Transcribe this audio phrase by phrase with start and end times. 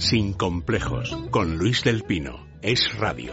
[0.00, 2.46] Sin complejos, con Luis del Pino.
[2.62, 3.32] Es radio.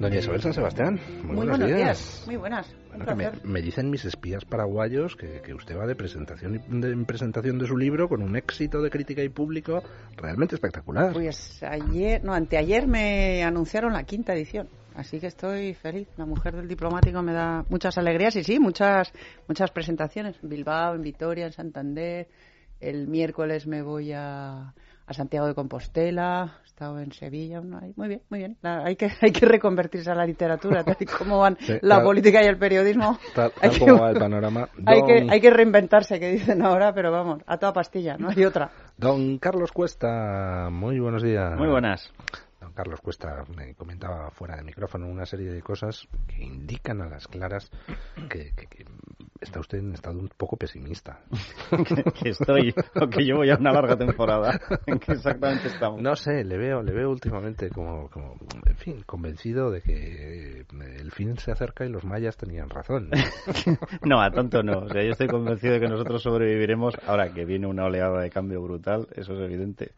[0.00, 1.78] Doña Isabel San Sebastián, muy, Muy buenos, buenos días.
[1.78, 2.22] días.
[2.26, 2.74] Muy buenas.
[2.88, 6.92] Bueno, que me, dicen mis espías paraguayos que, que usted va de presentación y- de,
[6.92, 9.82] en presentación de su libro con un éxito de crítica y público
[10.16, 11.12] realmente espectacular.
[11.12, 14.68] Pues ayer, no, anteayer me anunciaron la quinta edición.
[15.00, 16.08] Así que estoy feliz.
[16.18, 19.10] La mujer del diplomático me da muchas alegrías y sí, muchas,
[19.48, 20.36] muchas presentaciones.
[20.42, 22.28] En Bilbao, en Vitoria, en Santander.
[22.80, 24.74] El miércoles me voy a,
[25.06, 26.58] a Santiago de Compostela.
[26.62, 27.62] He estado en Sevilla.
[27.62, 28.58] no, Muy bien, muy bien.
[28.60, 30.84] La- hay, que, hay que reconvertirse a la literatura.
[30.84, 33.18] Tal y como van Sí, la política y el periodismo.
[33.34, 34.68] Tal, hay que- va el panorama.
[34.84, 38.44] Hay que, hay que reinventarse, que dicen ahora, pero vamos, a toda pastilla, no hay
[38.44, 38.70] otra.
[38.98, 41.56] don Carlos Cuesta, muy buenos días.
[41.58, 42.12] Muy buenas.
[42.80, 47.28] Carlos Cuesta me comentaba fuera de micrófono una serie de cosas que indican a las
[47.28, 47.70] claras
[48.30, 48.86] que, que- que
[49.38, 51.20] está usted en estado un poco pesimista.
[51.86, 54.58] que, que estoy, o que llevo ya una larga temporada.
[54.86, 56.00] ¿En qué exactamente estamos?
[56.00, 60.64] No sé, le veo, le veo últimamente como, como, en fin, convencido de que eh,
[61.00, 63.10] el fin se acerca y los mayas tenían razón.
[64.06, 64.78] No, a tanto no.
[64.80, 68.30] O sea, yo estoy convencido de que nosotros sobreviviremos ahora que viene una oleada de
[68.30, 69.06] cambio brutal.
[69.14, 69.92] Eso es evidente.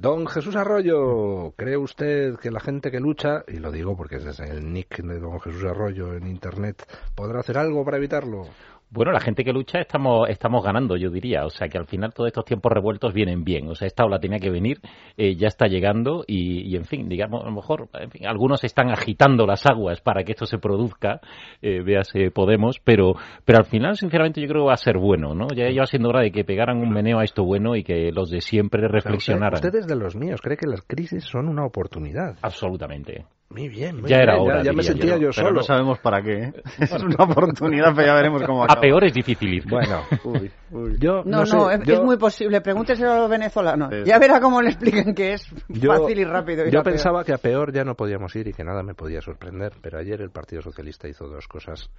[0.00, 4.40] Don Jesús Arroyo, ¿cree usted que la gente que lucha, y lo digo porque es
[4.40, 8.46] el nick de Don Jesús Arroyo en Internet, podrá hacer algo para evitarlo?
[8.92, 11.44] Bueno, la gente que lucha estamos, estamos ganando, yo diría.
[11.44, 13.68] O sea, que al final todos estos tiempos revueltos vienen bien.
[13.68, 14.80] O sea, esta ola tenía que venir,
[15.16, 18.64] eh, ya está llegando y, y, en fin, digamos, a lo mejor, en fin, algunos
[18.64, 21.20] están agitando las aguas para que esto se produzca,
[21.62, 25.34] eh, véase Podemos, pero, pero al final, sinceramente, yo creo que va a ser bueno,
[25.34, 25.46] ¿no?
[25.54, 28.30] Ya lleva siendo hora de que pegaran un meneo a esto bueno y que los
[28.30, 29.54] de siempre reflexionaran.
[29.54, 32.38] Usted, usted es de los míos, cree que las crisis son una oportunidad.
[32.42, 33.24] Absolutamente.
[33.52, 35.22] Muy bien, muy Ya era bien, hora, Ya, ya me sentía yo.
[35.22, 35.50] yo, Pero solo.
[35.54, 36.32] no sabemos para qué.
[36.44, 36.52] ¿eh?
[36.78, 38.78] Es una oportunidad, pero ya veremos cómo acaba.
[38.78, 39.64] A peor es difícil ir.
[39.68, 40.96] Bueno, Uy, uy.
[41.00, 42.60] yo No, no, sé, es, yo- es muy posible.
[42.60, 43.90] Pregúnteselo a los venezolanos.
[43.92, 44.02] Sí.
[44.06, 46.64] Ya verá cómo le explican que es Yo- fácil y rápido.
[46.64, 46.94] ir Yo a peor.
[46.94, 49.98] pensaba que a peor ya no podíamos ir y que nada me podía sorprender, pero
[49.98, 51.90] ayer el Partido Socialista hizo dos cosas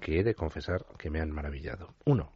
[0.00, 1.90] que he de confesar que me han maravillado.
[2.04, 2.32] Uno,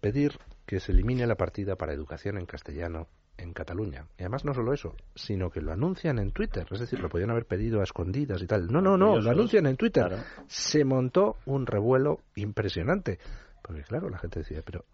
[0.00, 0.32] pedir
[0.66, 3.06] que se elimine la partida para educación en castellano
[3.38, 4.06] en Cataluña.
[4.18, 6.66] Y además no solo eso, sino que lo anuncian en Twitter.
[6.70, 8.70] Es decir, lo podían haber pedido a escondidas y tal.
[8.70, 10.06] No, no, no, lo anuncian en Twitter.
[10.06, 10.22] Claro.
[10.46, 13.18] Se montó un revuelo impresionante.
[13.62, 14.84] Porque claro, la gente decía, pero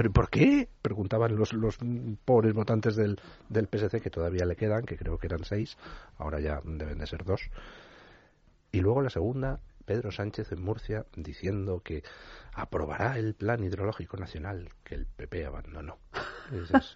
[0.00, 0.66] ¿Pero por qué?
[0.80, 1.76] Preguntaban los, los
[2.24, 3.20] pobres votantes del,
[3.50, 5.76] del PSC, que todavía le quedan, que creo que eran seis,
[6.16, 7.42] ahora ya deben de ser dos.
[8.72, 12.02] Y luego la segunda, Pedro Sánchez en Murcia, diciendo que
[12.54, 15.98] aprobará el plan hidrológico nacional que el PP abandonó.
[16.50, 16.94] Y dices,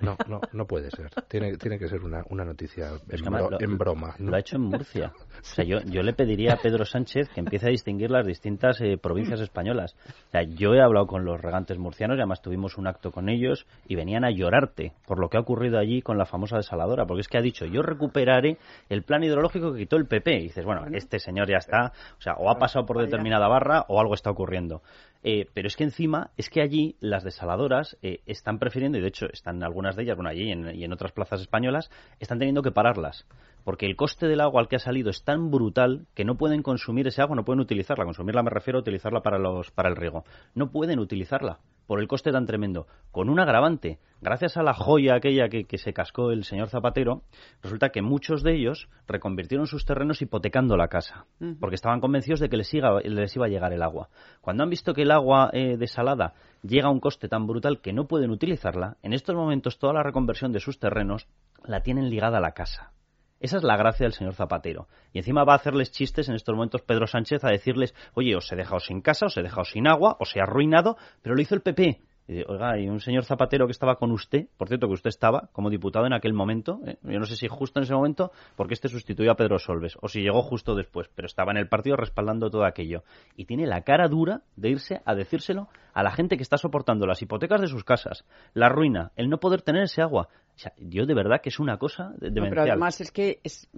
[0.00, 1.10] no, no, no puede ser.
[1.28, 2.90] Tiene, tiene que ser una, una noticia
[3.30, 4.14] bro- lo- en broma.
[4.18, 4.30] ¿no?
[4.30, 5.12] Lo ha hecho en Murcia.
[5.36, 8.80] O sea, yo, yo le pediría a Pedro Sánchez que empiece a distinguir las distintas
[8.80, 9.94] eh, provincias españolas.
[10.28, 13.28] O sea, yo he hablado con los regantes murcianos y además tuvimos un acto con
[13.28, 17.06] ellos y venían a llorarte por lo que ha ocurrido allí con la famosa desaladora.
[17.06, 18.58] Porque es que ha dicho, yo recuperaré
[18.88, 20.36] el plan hidrológico que quitó el PP.
[20.38, 21.92] Y dices, bueno, este señor ya está.
[22.18, 24.82] O sea, o ha pasado por determinada barra o algo está ocurriendo.
[25.22, 29.08] Eh, pero es que encima, es que allí las desaladoras eh, están prefiriendo, y de
[29.08, 31.90] hecho están algunas de ellas, bueno, allí en, y en otras plazas españolas,
[32.20, 33.26] están teniendo que pararlas.
[33.64, 36.62] Porque el coste del agua al que ha salido es tan brutal que no pueden
[36.62, 38.04] consumir ese agua, no pueden utilizarla.
[38.04, 40.24] Consumirla me refiero a utilizarla para, los, para el riego.
[40.54, 42.86] No pueden utilizarla por el coste tan tremendo.
[43.12, 47.22] Con un agravante, gracias a la joya aquella que, que se cascó el señor Zapatero,
[47.62, 51.26] resulta que muchos de ellos reconvirtieron sus terrenos hipotecando la casa,
[51.60, 54.08] porque estaban convencidos de que les, iba- les iba a llegar el agua.
[54.40, 57.92] Cuando han visto que el agua eh, desalada llega a un coste tan brutal que
[57.92, 61.28] no pueden utilizarla, en estos momentos toda la reconversión de sus terrenos
[61.64, 62.92] la tienen ligada a la casa.
[63.40, 64.88] Esa es la gracia del señor Zapatero.
[65.12, 68.50] Y encima va a hacerles chistes en estos momentos Pedro Sánchez a decirles, oye, os
[68.50, 71.54] he dejado sin casa, os he dejado sin agua, os he arruinado, pero lo hizo
[71.54, 72.00] el PP.
[72.28, 75.48] Y Oiga, y un señor Zapatero que estaba con usted, por cierto que usted estaba
[75.52, 76.98] como diputado en aquel momento, ¿eh?
[77.02, 80.08] yo no sé si justo en ese momento, porque este sustituyó a Pedro Solves, o
[80.08, 83.04] si llegó justo después, pero estaba en el partido respaldando todo aquello.
[83.36, 87.06] Y tiene la cara dura de irse a decírselo a la gente que está soportando
[87.06, 88.24] las hipotecas de sus casas,
[88.54, 90.28] la ruina, el no poder tener ese agua.
[90.56, 93.40] O sea, yo de verdad que es una cosa de- No, pero además es que,
[93.44, 93.68] es,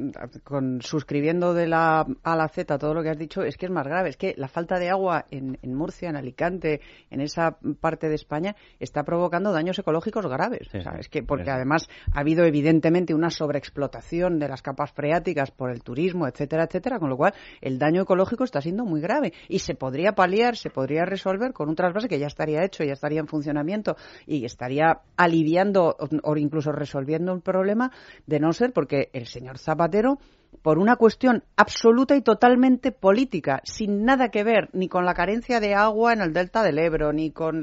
[0.45, 3.67] con, suscribiendo de la A a la Z todo lo que has dicho, es que
[3.67, 4.11] es más grave.
[4.11, 6.81] Es que la falta de agua en, en Murcia, en Alicante,
[7.11, 10.69] en esa parte de España, está provocando daños ecológicos graves.
[10.71, 10.99] Sí, O sea, sí.
[11.01, 15.71] es que porque Sí, además ha habido evidentemente una sobreexplotación de las capas freáticas por
[15.71, 19.59] el turismo, etcétera, etcétera, con lo cual el daño ecológico está siendo muy grave y
[19.59, 23.19] se podría paliar, se podría resolver con un trasvase que ya estaría hecho, ya estaría
[23.21, 23.97] en funcionamiento
[24.27, 27.93] y estaría aliviando o incluso resolviendo un problema
[28.27, 30.19] de no ser porque el señor Zapatero
[30.63, 35.61] por una cuestión absoluta y totalmente política, sin nada que ver ni con la carencia
[35.61, 37.61] de agua en el delta del Ebro, ni con,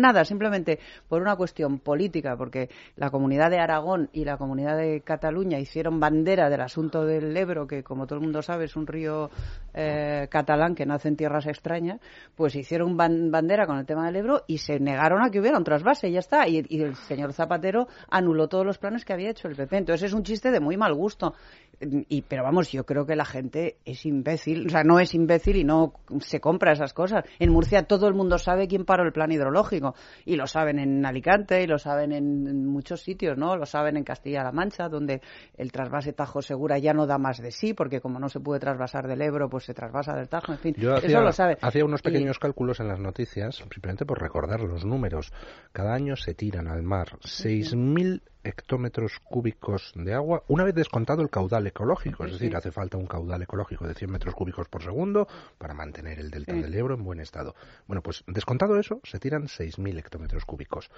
[0.00, 0.78] nada, simplemente
[1.08, 6.00] por una cuestión política, porque la comunidad de Aragón y la comunidad de Cataluña hicieron
[6.00, 9.30] bandera del asunto del Ebro, que como todo el mundo sabe es un río
[9.74, 12.00] eh, catalán que nace en tierras extrañas,
[12.34, 15.64] pues hicieron bandera con el tema del Ebro y se negaron a que hubiera un
[15.64, 16.48] trasvase y ya está.
[16.48, 19.76] Y, y el señor Zapatero anuló todos los planes que había hecho el PP.
[19.76, 21.34] Entonces es un chiste de muy mal gusto.
[21.80, 25.56] Y, pero vamos, yo creo que la gente es imbécil, o sea, no es imbécil
[25.56, 27.24] y no se compra esas cosas.
[27.38, 29.94] En Murcia todo el mundo sabe quién paró el plan hidrológico
[30.24, 33.56] y lo saben en Alicante y lo saben en, muchos sitios, ¿no?
[33.56, 35.20] Lo saben en Castilla-La Mancha, donde
[35.56, 38.60] el trasvase Tajo Segura ya no da más de sí, porque como no se puede
[38.60, 41.58] trasvasar del Ebro, pues se trasvasa del Tajo, en fin, yo hacía, eso lo sabe.
[41.60, 45.32] Hacía unos pequeños cálculos en las noticias, simplemente por recordar los números.
[45.72, 51.30] Cada año se tiran al mar 6.000 hectómetros cúbicos de agua, una vez descontado el
[51.30, 55.28] caudal ecológico, es decir, hace falta un caudal ecológico de 100 metros cúbicos por segundo
[55.58, 57.54] para mantener el delta del Ebro en buen estado.
[57.86, 60.90] Bueno, pues descontado eso, se tiran 6.000 hectómetros cúbicos.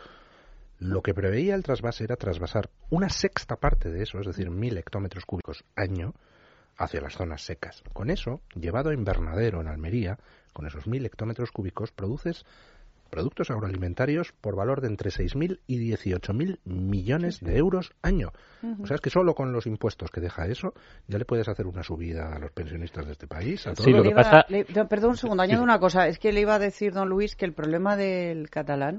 [0.79, 4.79] Lo que preveía el trasvase era trasvasar una sexta parte de eso, es decir, 1.000
[4.79, 6.15] hectómetros cúbicos año,
[6.81, 7.83] hacia las zonas secas.
[7.93, 10.19] Con eso, llevado a invernadero en Almería,
[10.55, 12.47] con esos 1.000 hectómetros cúbicos, produces
[13.11, 18.33] productos agroalimentarios por valor de entre 6.000 y 18.000 millones de euros año.
[18.83, 20.75] O sea, es que solo con los impuestos que deja eso,
[21.09, 23.67] ya le puedes hacer una subida a los pensionistas de este país.
[23.67, 24.47] A Sí, lo que pasa...
[24.89, 26.07] perdón un segundo, añado una cosa.
[26.09, 28.99] Es que le iba a decir, don Luis, que el problema del catalán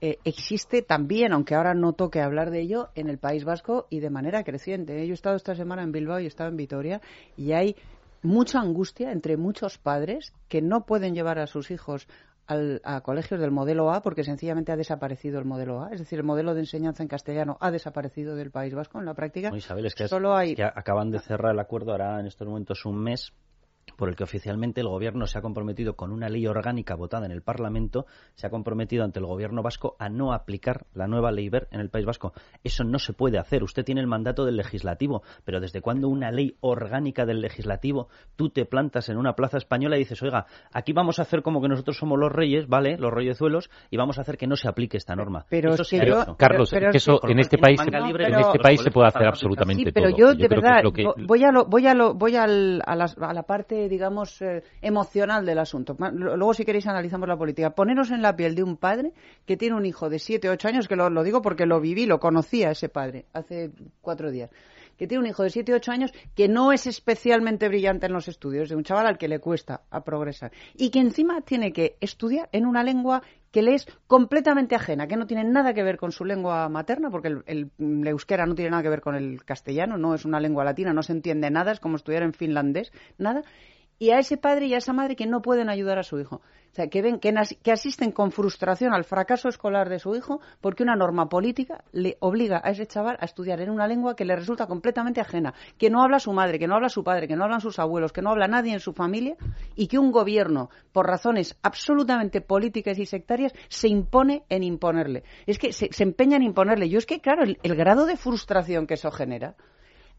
[0.00, 4.00] eh, existe también, aunque ahora no toque hablar de ello, en el País Vasco y
[4.00, 5.06] de manera creciente.
[5.06, 7.00] Yo he estado esta semana en Bilbao y he estado en Vitoria
[7.36, 7.76] y hay
[8.22, 12.08] mucha angustia entre muchos padres que no pueden llevar a sus hijos
[12.48, 15.90] a colegios del modelo A porque sencillamente ha desaparecido el modelo A.
[15.92, 19.14] Es decir, el modelo de enseñanza en castellano ha desaparecido del País Vasco en la
[19.14, 19.50] práctica.
[19.56, 20.54] Isabel, es que, solo hay...
[20.54, 23.32] que acaban de cerrar el acuerdo ahora en estos momentos un mes
[23.96, 27.32] por el que oficialmente el Gobierno se ha comprometido con una ley orgánica votada en
[27.32, 31.48] el Parlamento, se ha comprometido ante el Gobierno vasco a no aplicar la nueva ley
[31.48, 32.32] BER en el País Vasco.
[32.64, 33.62] Eso no se puede hacer.
[33.62, 38.50] Usted tiene el mandato del legislativo, pero ¿desde cuándo una ley orgánica del legislativo tú
[38.50, 41.68] te plantas en una plaza española y dices, oiga, aquí vamos a hacer como que
[41.68, 42.96] nosotros somos los reyes, ¿vale?
[42.98, 45.46] Los reyezuelos, y vamos a hacer que no se aplique esta norma.
[45.48, 45.84] Pero, eso
[46.36, 50.10] Carlos, que eso en este país, en este país se puede hacer absolutamente sí, pero
[50.10, 50.82] yo, de verdad,
[51.26, 55.96] voy a voy a voy a la parte digamos, eh, emocional del asunto.
[56.12, 57.70] Luego, si queréis, analizamos la política.
[57.70, 59.12] Poneros en la piel de un padre
[59.44, 62.06] que tiene un hijo de 7, 8 años, que lo, lo digo porque lo viví,
[62.06, 63.70] lo conocía ese padre hace
[64.00, 64.50] cuatro días
[64.96, 68.28] que tiene un hijo de 7 8 años que no es especialmente brillante en los
[68.28, 71.96] estudios, de un chaval al que le cuesta a progresar y que encima tiene que
[72.00, 73.22] estudiar en una lengua
[73.56, 77.08] que le es completamente ajena, que no tiene nada que ver con su lengua materna,
[77.08, 80.40] porque el, el, euskera no tiene nada que ver con el castellano, no es una
[80.40, 83.44] lengua latina, no se entiende nada, es como estudiar en finlandés, nada
[83.98, 86.36] y a ese padre y a esa madre que no pueden ayudar a su hijo.
[86.36, 87.32] O sea, que ven que,
[87.72, 92.60] asisten con frustración al fracaso escolar de su hijo porque una norma política le obliga
[92.62, 96.02] a ese chaval a estudiar en una lengua que le resulta completamente ajena, que no
[96.02, 98.28] habla su madre, que no habla su padre, que no hablan sus abuelos, que no
[98.28, 99.36] habla nadie en su familia
[99.74, 105.24] y que un gobierno, por razones absolutamente políticas y sectarias, se impone en imponerle.
[105.46, 106.90] Es que se, empeña en imponerle.
[106.90, 109.56] Yo es que, claro, el grado de frustración que eso genera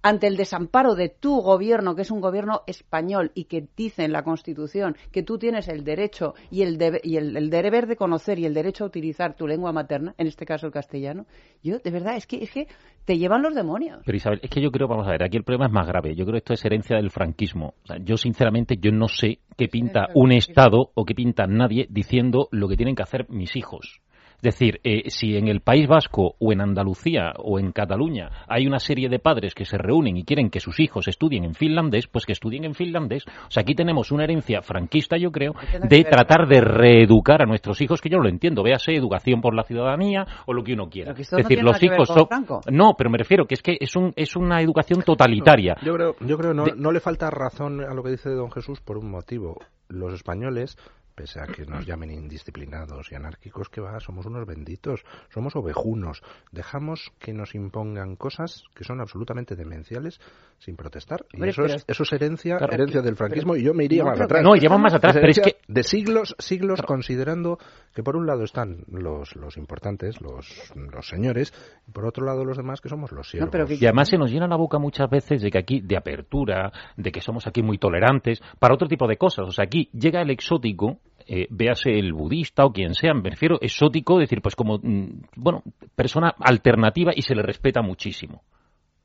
[0.01, 4.11] ante el desamparo de tu gobierno, que es un gobierno español y que dice en
[4.11, 8.45] la Constitución que tú tienes el derecho y el, y el, deber de conocer y
[8.45, 11.25] el derecho a utilizar tu lengua materna, en este caso el castellano,
[11.63, 12.67] yo de verdad es que, es que
[13.05, 14.01] te llevan los demonios.
[14.05, 16.15] Pero Isabel, es que yo creo, vamos a ver, aquí el problema es más grave.
[16.15, 17.75] Yo creo que esto es herencia del franquismo.
[18.01, 22.67] yo sinceramente yo no sé qué pinta un Estado o qué pinta nadie diciendo lo
[22.67, 24.01] que tienen que hacer mis hijos.
[24.38, 28.67] Es decir, eh, si en el País Vasco o en Andalucía o en Cataluña hay
[28.67, 32.06] una serie de padres que se reúnen y quieren que sus hijos estudien en finlandés,
[32.06, 33.25] pues que estudien en finlandés.
[33.25, 35.53] O sea, aquí tenemos una herencia franquista, yo creo,
[35.89, 39.56] de tratar de reeducar a nuestros hijos, que yo no lo entiendo, véase educación por
[39.56, 41.13] la ciudadanía o lo que uno quiera.
[41.13, 42.27] es decir, los hijos son...
[42.70, 45.77] No, pero me refiero que es que es, un, es una educación totalitaria.
[45.82, 48.82] yo creo, yo creo no, no le falta razón a lo que dice don Jesús
[48.82, 49.58] por un motivo.
[49.89, 50.77] Los españoles
[51.17, 56.21] pese a que nos llamen indisciplinados y anárquicos, que va, somos unos benditos, somos ovejunos,
[56.51, 60.21] dejamos que nos impongan cosas que son absolutamente demenciales
[60.59, 61.25] sin protestar.
[61.33, 64.43] Y eso, es, eso es herencia, herencia del franquismo y yo me iría más atrás.
[64.43, 65.57] No, llevamos más atrás, pero es que...
[65.67, 67.57] De siglos, siglos considerando
[67.95, 71.51] que por un lado están los, los importantes, los, los señores,
[71.88, 73.81] y por otro lado los demás que somos los siervos.
[73.81, 77.12] Y además se nos llena la boca muchas veces de que aquí, de apertura, de
[77.12, 79.47] que somos aquí muy tolerantes, para otro tipo de cosas.
[79.47, 83.57] O sea, aquí llega el exótico eh, véase el budista o quien sea, me refiero
[83.62, 85.63] exótico, decir, pues como, mm, bueno,
[85.96, 88.43] persona alternativa y se le respeta muchísimo.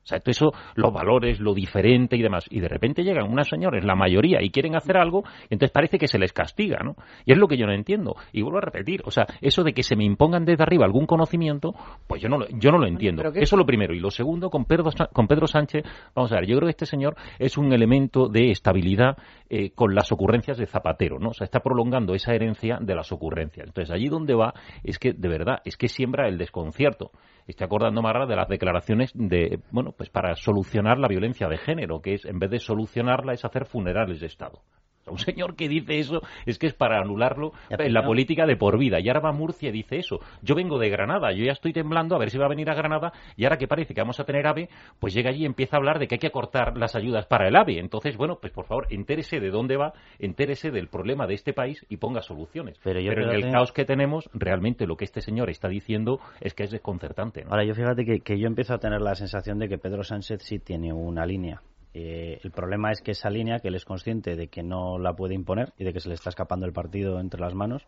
[0.03, 2.45] O sea, todo eso, los valores, lo diferente y demás.
[2.49, 6.07] Y de repente llegan unas señores, la mayoría, y quieren hacer algo, entonces parece que
[6.07, 6.95] se les castiga, ¿no?
[7.25, 8.15] Y es lo que yo no entiendo.
[8.31, 11.05] Y vuelvo a repetir, o sea, eso de que se me impongan desde arriba algún
[11.05, 11.73] conocimiento,
[12.07, 13.23] pues yo no lo, yo no lo entiendo.
[13.23, 13.93] Eso es lo primero.
[13.93, 15.83] Y lo segundo, con Pedro, con Pedro Sánchez,
[16.13, 19.17] vamos a ver, yo creo que este señor es un elemento de estabilidad
[19.49, 21.29] eh, con las ocurrencias de Zapatero, ¿no?
[21.29, 23.67] O sea, está prolongando esa herencia de las ocurrencias.
[23.67, 27.11] Entonces, allí donde va es que, de verdad, es que siembra el desconcierto.
[27.45, 32.01] Estoy acordando, Marra, de las declaraciones de, bueno, pues para solucionar la violencia de género,
[32.01, 34.61] que es, en vez de solucionarla, es hacer funerales de Estado.
[35.07, 38.77] Un señor que dice eso es que es para anularlo en la política de por
[38.77, 38.99] vida.
[38.99, 40.19] Y ahora va Murcia y dice eso.
[40.41, 42.75] Yo vengo de Granada, yo ya estoy temblando a ver si va a venir a
[42.75, 44.69] Granada y ahora que parece que vamos a tener AVE,
[44.99, 47.47] pues llega allí y empieza a hablar de que hay que cortar las ayudas para
[47.47, 47.79] el AVE.
[47.79, 51.85] Entonces, bueno, pues por favor, entérese de dónde va, entérese del problema de este país
[51.89, 52.79] y ponga soluciones.
[52.83, 56.63] Pero, en el caos que tenemos, realmente lo que este señor está diciendo es que
[56.63, 57.43] es desconcertante.
[57.49, 60.41] Ahora, yo fíjate que, que yo empiezo a tener la sensación de que Pedro Sánchez
[60.43, 61.61] sí tiene una línea
[61.93, 65.15] eh, el problema es que esa línea, que él es consciente de que no la
[65.15, 67.85] puede imponer y de que se le está escapando el partido entre las manos,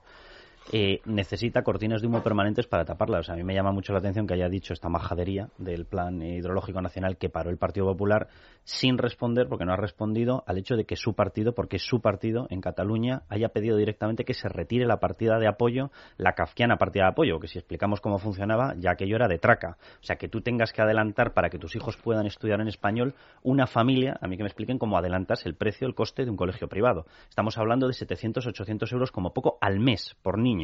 [0.72, 3.20] eh, necesita cortinas de humo permanentes para taparla.
[3.20, 5.86] O sea, a mí me llama mucho la atención que haya dicho esta majadería del
[5.86, 8.28] plan hidrológico nacional que paró el Partido Popular
[8.64, 12.48] sin responder, porque no ha respondido al hecho de que su partido, porque su partido
[12.50, 17.04] en Cataluña haya pedido directamente que se retire la partida de apoyo, la kafkiana partida
[17.04, 19.78] de apoyo, que si explicamos cómo funcionaba, ya aquello era de traca.
[20.02, 23.14] O sea, que tú tengas que adelantar para que tus hijos puedan estudiar en español
[23.44, 26.38] una familia, a mí que me expliquen cómo adelantas el precio, el coste de un
[26.38, 27.06] colegio privado.
[27.30, 30.55] Estamos hablando de 700, 800 euros como poco al mes por niño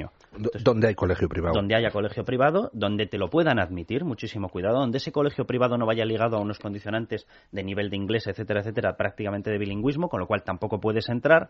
[0.63, 1.53] donde hay colegio privado.
[1.55, 5.77] Donde haya colegio privado, donde te lo puedan admitir, muchísimo cuidado, donde ese colegio privado
[5.77, 10.09] no vaya ligado a unos condicionantes de nivel de inglés, etcétera, etcétera, prácticamente de bilingüismo,
[10.09, 11.49] con lo cual tampoco puedes entrar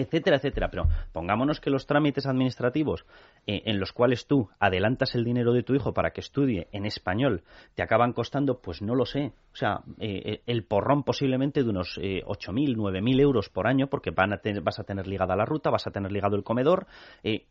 [0.00, 0.68] etcétera, etcétera.
[0.70, 3.04] Pero pongámonos que los trámites administrativos
[3.46, 6.86] eh, en los cuales tú adelantas el dinero de tu hijo para que estudie en
[6.86, 7.42] español
[7.74, 11.70] te acaban costando, pues no lo sé, o sea, eh, eh, el porrón posiblemente de
[11.70, 15.44] unos eh, 8.000, 9.000 euros por año, porque van a vas a tener ligada la
[15.44, 16.86] ruta, vas a tener ligado el comedor.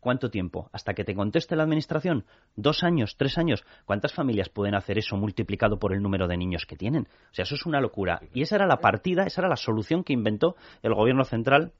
[0.00, 0.70] ¿Cuánto tiempo?
[0.72, 2.24] Hasta que te conteste la administración.
[2.56, 3.16] ¿Dos años?
[3.18, 3.62] ¿Tres años?
[3.84, 7.08] ¿Cuántas familias pueden hacer eso multiplicado por el número de niños que tienen?
[7.30, 8.22] O sea, eso es una locura.
[8.32, 11.72] Y esa era la partida, esa era la solución que inventó el gobierno central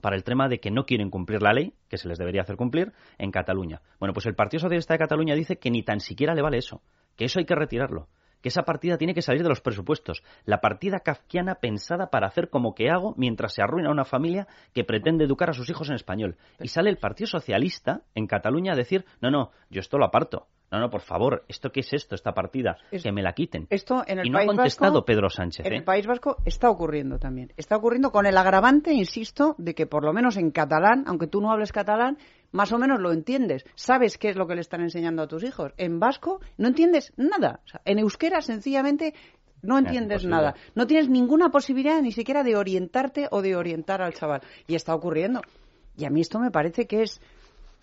[0.00, 2.56] para el tema de que no quieren cumplir la ley, que se les debería hacer
[2.56, 3.82] cumplir, en Cataluña.
[3.98, 6.82] Bueno, pues el Partido Socialista de Cataluña dice que ni tan siquiera le vale eso,
[7.16, 8.08] que eso hay que retirarlo,
[8.40, 10.22] que esa partida tiene que salir de los presupuestos.
[10.44, 14.84] La partida kafkiana pensada para hacer como que hago mientras se arruina una familia que
[14.84, 16.36] pretende educar a sus hijos en español.
[16.60, 20.46] Y sale el Partido Socialista en Cataluña a decir, no, no, yo esto lo aparto.
[20.70, 22.76] No, no, por favor, ¿esto qué es esto, esta partida?
[22.90, 23.66] que me la quiten.
[23.70, 25.64] Esto en el y no ha contestado Pedro Sánchez.
[25.64, 25.76] En ¿eh?
[25.76, 27.52] el País Vasco está ocurriendo también.
[27.56, 31.40] Está ocurriendo con el agravante, insisto, de que por lo menos en catalán, aunque tú
[31.40, 32.18] no hables catalán,
[32.52, 33.64] más o menos lo entiendes.
[33.74, 35.72] Sabes qué es lo que le están enseñando a tus hijos.
[35.78, 37.60] En vasco no entiendes nada.
[37.86, 39.14] en euskera, sencillamente,
[39.62, 40.54] no entiendes nada.
[40.74, 44.42] No tienes ninguna posibilidad ni siquiera de orientarte o de orientar al chaval.
[44.66, 45.40] Y está ocurriendo.
[45.96, 47.20] Y a mí esto me parece que es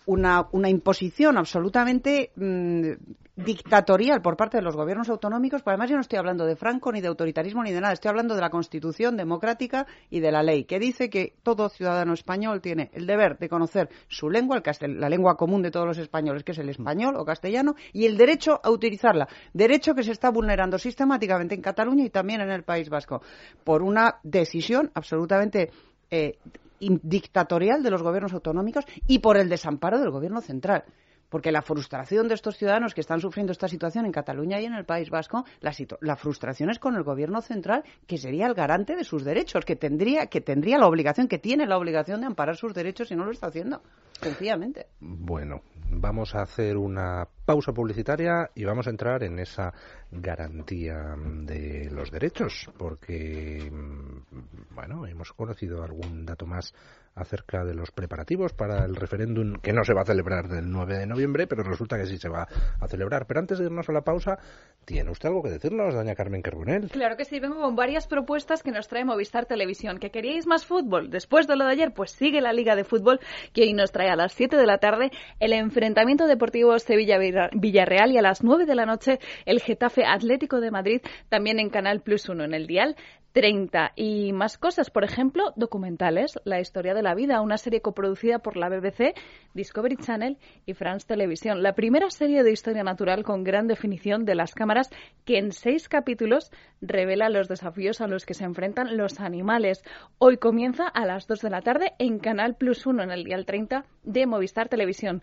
[0.06, 2.92] una, imposición absolutamente mm,
[3.36, 7.00] dictatorial por parte de los gobiernos autonómicos, además yo no estoy hablando de Franco ni
[7.00, 10.64] de autoritarismo ni de nada, estoy hablando de la Constitución democrática y de la ley,
[10.64, 15.08] que dice que todo ciudadano español tiene el deber de conocer su lengua, el la
[15.08, 18.60] lengua común de todos los españoles, que es el español o castellano, y el derecho
[18.62, 22.88] a utilizarla, derecho que se está vulnerando sistemáticamente en Cataluña y también en el País
[22.88, 23.22] Vasco,
[23.64, 25.70] por una decisión absolutamente
[26.10, 26.38] eh,
[26.78, 30.84] dictatorial de los gobiernos autonómicos y por el desamparo del gobierno central.
[31.28, 34.74] Porque la frustración de estos ciudadanos que están sufriendo esta situación en Cataluña y en
[34.74, 39.02] el País Vasco, la, frustración es con el gobierno central, que sería el garante de
[39.02, 42.74] sus derechos, que tendría, que tendría la obligación, que tiene la obligación de amparar sus
[42.74, 43.82] derechos y no lo está haciendo,
[44.20, 44.86] sencillamente.
[45.00, 49.72] Bueno, vamos a hacer una pausa publicitaria y vamos a entrar en esa
[50.10, 56.74] garantía de los derechos, porque, mm, bueno, hemos conocido algún dato más
[57.16, 60.98] acerca de los preparativos para el referéndum que no se va a celebrar del 9
[60.98, 62.46] de noviembre, pero resulta que sí se va
[62.78, 63.26] a celebrar.
[63.26, 64.38] Pero antes de irnos a la pausa,
[64.84, 66.90] ¿tiene usted algo que decirnos, doña Carmen Carbonell?
[66.90, 69.98] Claro que sí, vengo con varias propuestas que nos trae Movistar Televisión.
[69.98, 71.10] ¿Que queríais más fútbol?
[71.10, 73.20] Después de lo de ayer, pues sigue la Liga de Fútbol
[73.52, 78.18] que hoy nos trae a las 7 de la tarde el enfrentamiento deportivo Sevilla-Villarreal y
[78.18, 82.28] a las 9 de la noche el Getafe Atlético de Madrid, también en Canal Plus
[82.28, 82.96] 1 en el dial
[83.36, 88.38] 30 y más cosas, por ejemplo, documentales, La historia de la vida, una serie coproducida
[88.38, 89.14] por la BBC,
[89.52, 91.62] Discovery Channel y France Televisión.
[91.62, 94.88] La primera serie de historia natural con gran definición de las cámaras
[95.26, 96.50] que en seis capítulos
[96.80, 99.84] revela los desafíos a los que se enfrentan los animales.
[100.16, 103.36] Hoy comienza a las 2 de la tarde en Canal Plus 1 en el día
[103.44, 105.22] 30 de Movistar Televisión.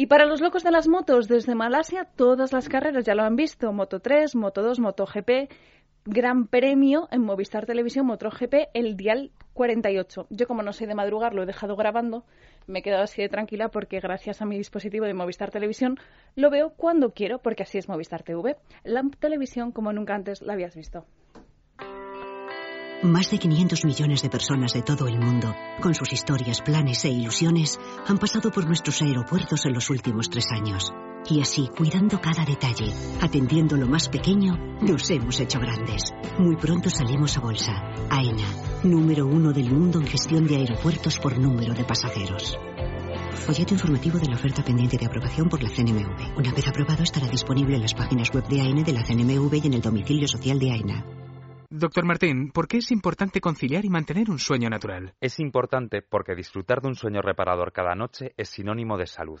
[0.00, 3.34] Y para los locos de las motos, desde Malasia, todas las carreras ya lo han
[3.34, 3.72] visto.
[3.72, 5.50] Moto 3, Moto 2, Moto GP,
[6.10, 10.26] Gran Premio en Movistar Televisión MotoGP, el Dial 48.
[10.30, 12.24] Yo como no soy de madrugar, lo he dejado grabando,
[12.66, 15.98] me he quedado así de tranquila porque gracias a mi dispositivo de Movistar Televisión
[16.34, 18.56] lo veo cuando quiero, porque así es Movistar TV.
[18.84, 21.04] La televisión como nunca antes la habías visto.
[23.02, 27.10] Más de 500 millones de personas de todo el mundo, con sus historias, planes e
[27.10, 30.90] ilusiones, han pasado por nuestros aeropuertos en los últimos tres años.
[31.30, 36.14] Y así, cuidando cada detalle, atendiendo lo más pequeño, nos hemos hecho grandes.
[36.38, 37.72] Muy pronto salimos a bolsa.
[38.08, 38.48] AENA,
[38.84, 42.56] número uno del mundo en gestión de aeropuertos por número de pasajeros.
[43.44, 46.38] Folleto informativo de la oferta pendiente de aprobación por la CNMV.
[46.38, 49.66] Una vez aprobado estará disponible en las páginas web de AENA de la CNMV y
[49.66, 51.06] en el domicilio social de AENA.
[51.70, 55.12] Doctor Martín, ¿por qué es importante conciliar y mantener un sueño natural?
[55.20, 59.40] Es importante porque disfrutar de un sueño reparador cada noche es sinónimo de salud.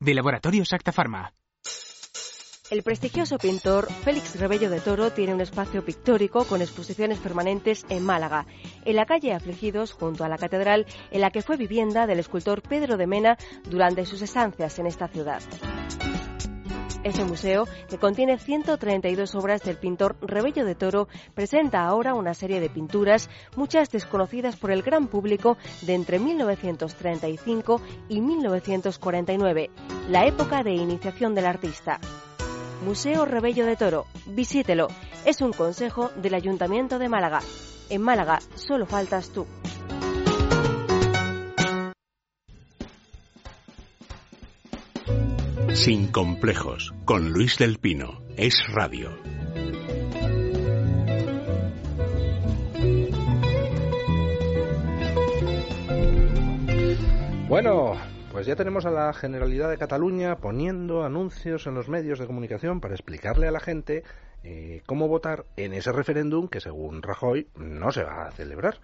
[0.00, 1.32] de Laboratorios Acta Pharma.
[2.68, 8.04] El prestigioso pintor Félix Rebello de Toro tiene un espacio pictórico con exposiciones permanentes en
[8.04, 8.44] Málaga,
[8.84, 12.62] en la calle Afligidos, junto a la catedral, en la que fue vivienda del escultor
[12.62, 13.38] Pedro de Mena
[13.70, 15.42] durante sus estancias en esta ciudad.
[17.06, 22.58] Este museo, que contiene 132 obras del pintor Rebello de Toro, presenta ahora una serie
[22.58, 29.70] de pinturas, muchas desconocidas por el gran público, de entre 1935 y 1949,
[30.08, 32.00] la época de iniciación del artista.
[32.84, 34.88] Museo Rebello de Toro, visítelo.
[35.24, 37.38] Es un consejo del Ayuntamiento de Málaga.
[37.88, 39.46] En Málaga solo faltas tú.
[45.76, 48.22] Sin complejos, con Luis del Pino.
[48.38, 49.10] Es radio.
[57.46, 57.92] Bueno,
[58.32, 62.80] pues ya tenemos a la Generalidad de Cataluña poniendo anuncios en los medios de comunicación
[62.80, 64.02] para explicarle a la gente
[64.44, 68.80] eh, cómo votar en ese referéndum que según Rajoy no se va a celebrar.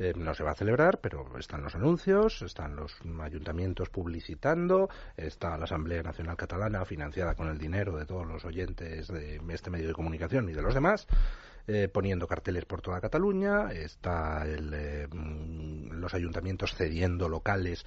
[0.00, 5.58] Eh, no se va a celebrar, pero están los anuncios, están los ayuntamientos publicitando, está
[5.58, 9.88] la Asamblea Nacional Catalana financiada con el dinero de todos los oyentes de este medio
[9.88, 11.06] de comunicación y de los demás.
[11.66, 17.84] Eh, poniendo carteles por toda Cataluña, está el, eh, mm, los ayuntamientos cediendo locales,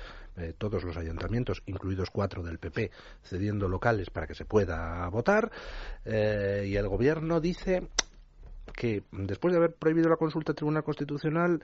[0.57, 2.91] todos los ayuntamientos, incluidos cuatro del PP,
[3.23, 5.51] cediendo locales para que se pueda votar,
[6.05, 7.87] y el gobierno dice
[8.83, 11.63] que después de haber prohibido la consulta al Tribunal Constitucional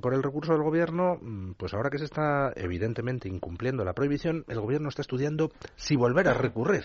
[0.00, 4.44] por el recurso del Gobierno, mm, pues ahora que se está evidentemente incumpliendo la prohibición,
[4.46, 6.84] el Gobierno está estudiando si volver a recurrir.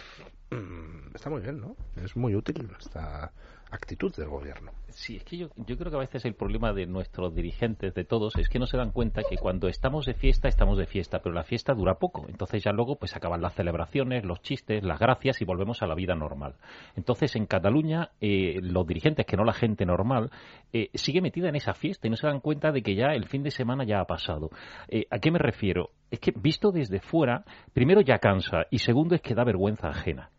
[0.49, 1.75] Mm, está muy bien, ¿no?
[1.95, 3.31] Es muy útil esta
[3.71, 4.71] actitud del gobierno.
[4.89, 8.03] Sí, es que yo, yo creo que a veces el problema de nuestros dirigentes, de
[8.03, 11.19] todos, es que no se dan cuenta que cuando estamos de fiesta, estamos de fiesta,
[11.19, 12.25] pero la fiesta dura poco.
[12.27, 15.95] Entonces ya luego pues acaban las celebraciones, los chistes, las gracias y volvemos a la
[15.95, 16.55] vida normal.
[16.95, 20.29] Entonces en Cataluña eh, los dirigentes, que no la gente normal,
[20.73, 23.27] eh, sigue metida en esa fiesta y no se dan cuenta de que ya el
[23.27, 24.49] fin de semana ya ha pasado.
[24.89, 25.91] Eh, ¿A qué me refiero?
[26.09, 30.29] Es que visto desde fuera, primero ya cansa y segundo es que da vergüenza ajena.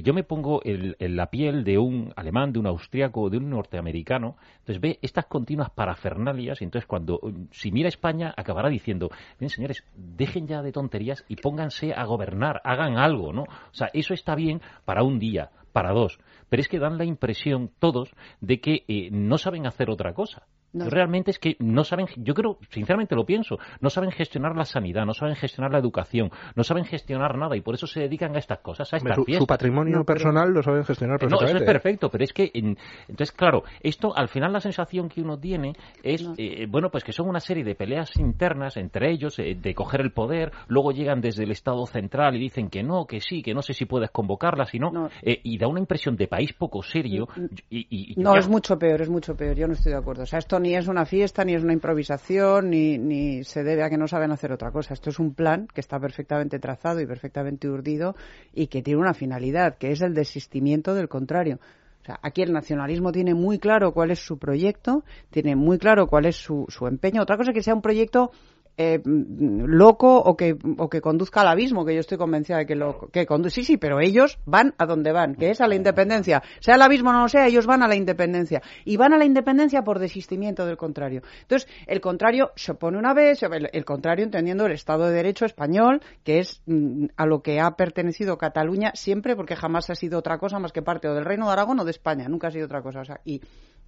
[0.00, 4.36] Yo me pongo en la piel de un alemán, de un austriaco, de un norteamericano,
[4.60, 9.84] entonces ve estas continuas parafernalias y entonces cuando, si mira España, acabará diciendo, bien señores,
[9.94, 13.42] dejen ya de tonterías y pónganse a gobernar, hagan algo, ¿no?
[13.42, 17.04] O sea, eso está bien para un día, para dos, pero es que dan la
[17.04, 20.46] impresión todos de que eh, no saben hacer otra cosa.
[20.72, 25.04] Realmente es que no saben, yo creo, sinceramente lo pienso, no saben gestionar la sanidad,
[25.04, 28.38] no saben gestionar la educación, no saben gestionar nada y por eso se dedican a
[28.38, 31.52] estas cosas, a estas su, su patrimonio personal lo saben gestionar perfectamente.
[31.52, 35.20] No, eso es perfecto, pero es que, entonces, claro, esto al final la sensación que
[35.20, 39.38] uno tiene es, eh, bueno, pues que son una serie de peleas internas entre ellos,
[39.38, 43.06] eh, de coger el poder, luego llegan desde el Estado central y dicen que no,
[43.06, 46.16] que sí, que no sé si puedes convocarla, si no, eh, y da una impresión
[46.16, 47.28] de país poco serio.
[47.36, 47.48] Mm, mm.
[47.70, 50.22] Y, no, es mucho peor, es mucho peor, yo no estoy de acuerdo.
[50.22, 53.90] O sea, esto ni es una fiesta, ni es una improvisación, ni, se debe a
[53.90, 54.94] que no saben hacer otra cosa.
[54.94, 58.14] Esto es un plan que está perfectamente trazado y perfectamente urdido
[58.54, 61.58] y que tiene una finalidad, que es el desistimiento del contrario.
[62.02, 66.06] O sea, aquí el nacionalismo tiene muy claro cuál es su proyecto, tiene muy claro
[66.06, 67.22] cuál es su, su empeño.
[67.22, 68.32] Otra cosa es que sea un proyecto
[68.76, 72.74] eh, loco o que, o que conduzca al abismo, que yo estoy convencida de que
[72.74, 73.56] lo que conduce.
[73.56, 76.42] Sí, sí, pero ellos van a donde van, que es a la independencia.
[76.60, 78.62] Sea el abismo o no lo sea, ellos van a la independencia.
[78.84, 81.22] Y van a la independencia por desistimiento del contrario.
[81.42, 85.44] Entonces, el contrario se opone una vez, el, el contrario entendiendo el Estado de Derecho
[85.44, 90.18] español, que es mm, a lo que ha pertenecido Cataluña siempre, porque jamás ha sido
[90.18, 92.50] otra cosa más que parte o del Reino de Aragón o de España, nunca ha
[92.50, 93.00] sido otra cosa.
[93.00, 93.42] O sea, y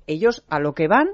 [0.07, 1.09] ellos a lo que van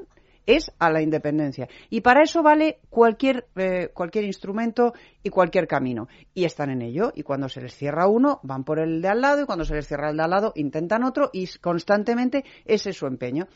[0.47, 1.69] es a la independencia.
[1.89, 6.09] Y para eso vale cualquier, eh, cualquier instrumento y cualquier camino.
[6.35, 7.13] Y están en ello.
[7.15, 9.43] Y cuando se les cierra uno, van por el de al lado.
[9.43, 11.31] Y cuando se les cierra el de al lado, intentan otro.
[11.33, 13.47] Y constantemente ese es su empeño.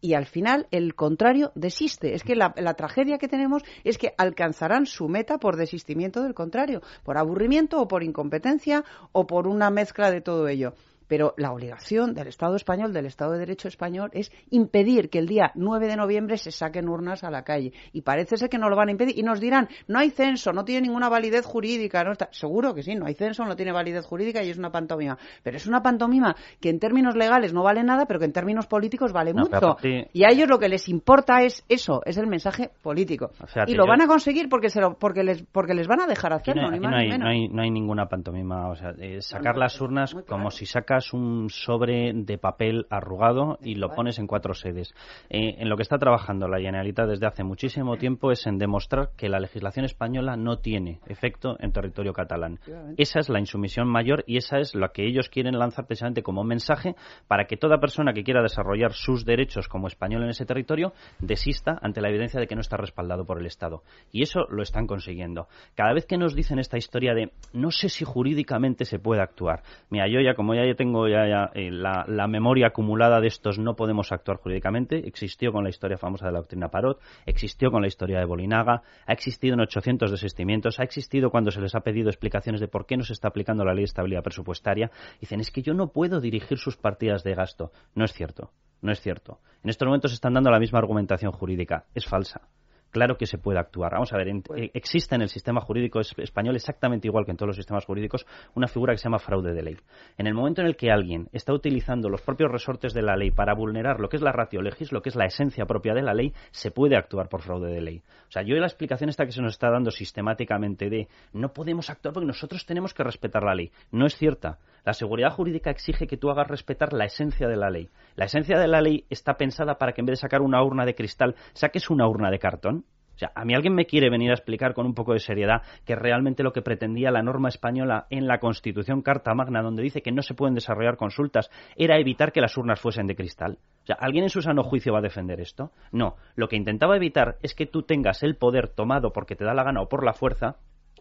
[0.00, 2.14] Y al final, el contrario desiste.
[2.14, 6.34] Es que la, la tragedia que tenemos es que alcanzarán su meta por desistimiento del
[6.34, 6.82] contrario.
[7.04, 10.74] Por aburrimiento o por incompetencia o por una mezcla de todo ello.
[11.08, 15.26] Pero la obligación del Estado español, del Estado de Derecho español, es impedir que el
[15.26, 17.72] día 9 de noviembre se saquen urnas a la calle.
[17.92, 19.18] Y parece ser que no lo van a impedir.
[19.18, 22.02] Y nos dirán, no hay censo, no tiene ninguna validez jurídica.
[22.04, 22.12] ¿no?
[22.12, 22.28] Está...
[22.32, 25.18] Seguro que sí, no hay censo, no tiene validez jurídica y es una pantomima.
[25.42, 28.66] Pero es una pantomima que en términos legales no vale nada, pero que en términos
[28.66, 29.76] políticos vale No, mucho.
[30.12, 33.30] Y a ellos lo que les importa es eso, es el mensaje político.
[33.42, 35.86] O sea, y lo yo- van a conseguir porque, se lo, porque, les, porque les
[35.86, 37.24] van a dejar hacerlo, no, ni más no ni hay, menos.
[37.24, 38.68] no hay- no hay ninguna pantomima.
[38.68, 43.74] O sea, eh, sacar las urnas como si sacas un sobre de papel arrugado y
[43.74, 44.94] lo pones en cuatro sedes.
[45.28, 49.10] Eh, en lo que está trabajando la Generalitat desde hace muchísimo tiempo es en demostrar
[49.16, 52.60] que la legislación española no tiene efecto en territorio catalán.
[52.96, 56.44] Esa es la insumisión mayor y esa es la que ellos quieren lanzar precisamente como
[56.44, 56.94] mensaje
[57.26, 61.78] para que toda persona que quiera desarrollar sus derechos como español en ese territorio desista
[61.82, 63.82] ante la evidencia de que no está respaldado por el Estado.
[64.12, 65.48] Y eso lo están consiguiendo.
[65.74, 69.62] Cada vez que nos dicen esta historia de no sé si jurídicamente se puede actuar.
[69.90, 73.58] Mira, yo ya como ya tengo ya, ya, eh, la, la memoria acumulada de estos
[73.58, 77.82] no podemos actuar jurídicamente, existió con la historia famosa de la doctrina Parot, existió con
[77.82, 81.80] la historia de Bolinaga, ha existido en 800 desistimientos, ha existido cuando se les ha
[81.80, 84.90] pedido explicaciones de por qué no se está aplicando la ley de estabilidad presupuestaria.
[85.20, 87.72] Dicen, es que yo no puedo dirigir sus partidas de gasto.
[87.94, 88.50] No es cierto,
[88.82, 89.40] no es cierto.
[89.62, 91.86] En estos momentos están dando la misma argumentación jurídica.
[91.94, 92.48] Es falsa.
[92.94, 93.90] Claro que se puede actuar.
[93.94, 97.32] Vamos a ver, en- eh, existe en el sistema jurídico es- español exactamente igual que
[97.32, 99.76] en todos los sistemas jurídicos una figura que se llama fraude de ley.
[100.16, 103.32] En el momento en el que alguien está utilizando los propios resortes de la ley
[103.32, 106.02] para vulnerar lo que es la ratio legis, lo que es la esencia propia de
[106.02, 108.00] la ley, se puede actuar por fraude de ley.
[108.28, 111.90] O sea, yo la explicación esta que se nos está dando sistemáticamente de no podemos
[111.90, 114.58] actuar porque nosotros tenemos que respetar la ley, no es cierta.
[114.84, 117.88] La seguridad jurídica exige que tú hagas respetar la esencia de la ley.
[118.16, 120.84] La esencia de la ley está pensada para que en vez de sacar una urna
[120.84, 122.84] de cristal, saques una urna de cartón.
[123.14, 125.62] O sea, a mí alguien me quiere venir a explicar con un poco de seriedad
[125.86, 130.02] que realmente lo que pretendía la norma española en la Constitución Carta Magna, donde dice
[130.02, 133.58] que no se pueden desarrollar consultas, era evitar que las urnas fuesen de cristal.
[133.84, 135.70] O sea, ¿alguien en su sano juicio va a defender esto?
[135.92, 136.16] No.
[136.34, 139.64] Lo que intentaba evitar es que tú tengas el poder tomado porque te da la
[139.64, 140.56] gana o por la fuerza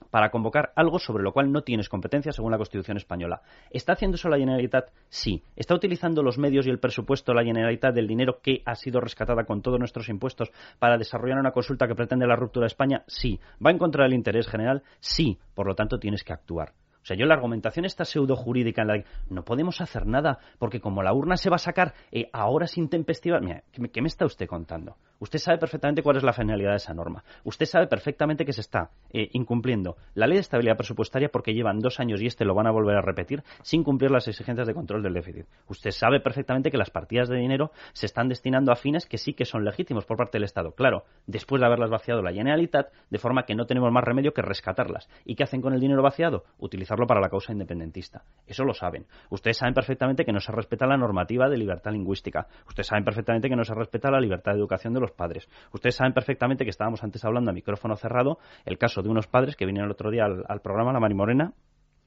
[0.10, 3.42] para convocar algo sobre lo cual no tienes competencia según la Constitución española.
[3.70, 4.92] ¿Está haciendo eso la Generalitat?
[5.10, 5.44] Sí.
[5.56, 9.46] ¿Está utilizando los medios y el presupuesto la Generalitat del dinero que ha sido rescatada
[9.46, 13.04] con todos nuestros impuestos para desarrollar una consulta que pretende la ruptura de España?
[13.08, 13.40] Sí.
[13.66, 14.84] ¿Va en contra del interés general?
[15.00, 15.38] Sí.
[15.54, 16.74] Por lo tanto, tienes que actuar.
[17.04, 20.40] O sea, yo la argumentación esta pseudo jurídica en la que no podemos hacer nada
[20.58, 24.08] porque como la urna se va a sacar eh, a horas intempestivas, mira, ¿qué me,
[24.08, 24.96] está usted contando?
[25.20, 27.24] Usted sabe perfectamente cuál es la finalidad de esa norma.
[27.44, 31.80] Usted sabe perfectamente que se está eh, incumpliendo la ley de estabilidad presupuestaria porque llevan
[31.80, 34.74] dos años y este lo van a volver a repetir sin cumplir las exigencias de
[34.74, 35.46] control del déficit.
[35.68, 39.34] Usted sabe perfectamente que las partidas de dinero se están destinando a fines que sí
[39.34, 40.72] que son legítimos por parte del Estado.
[40.72, 44.42] Claro, después de haberlas vaciado la Generalitat, de forma que no tenemos más remedio que
[44.42, 45.10] rescatarlas.
[45.26, 46.46] ¿Y qué hacen con el dinero vaciado?
[46.94, 48.24] Utilizarlo para la causa independentista.
[48.46, 49.08] Eso lo saben.
[49.32, 52.48] Ustedes saben perfectamente que no se respeta la normativa de libertad lingüística.
[52.68, 55.50] Ustedes saben perfectamente que no se respeta la libertad de educación de los padres.
[55.72, 59.56] Ustedes saben perfectamente que estábamos antes hablando a micrófono cerrado el caso de unos padres
[59.56, 61.54] que vinieron el otro día al, programa La Mari Morena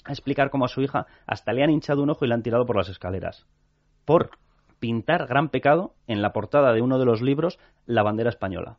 [0.04, 2.42] a explicar cómo a su hija hasta le han hinchado un ojo y le han
[2.42, 3.44] tirado por las escaleras.
[4.04, 4.30] Por
[4.78, 8.78] pintar gran pecado en la portada de uno de los libros la bandera española.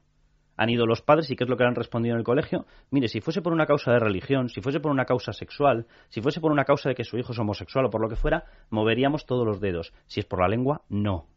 [0.57, 2.65] Han ido los padres y qué es lo que han respondido en el colegio.
[2.91, 6.21] Mire, si fuese por una causa de religión, si fuese por una causa sexual, si
[6.21, 8.45] fuese por una causa de que su hijo es homosexual o por lo que fuera,
[8.69, 9.93] moveríamos todos los dedos.
[10.07, 11.36] Si es por la lengua, no.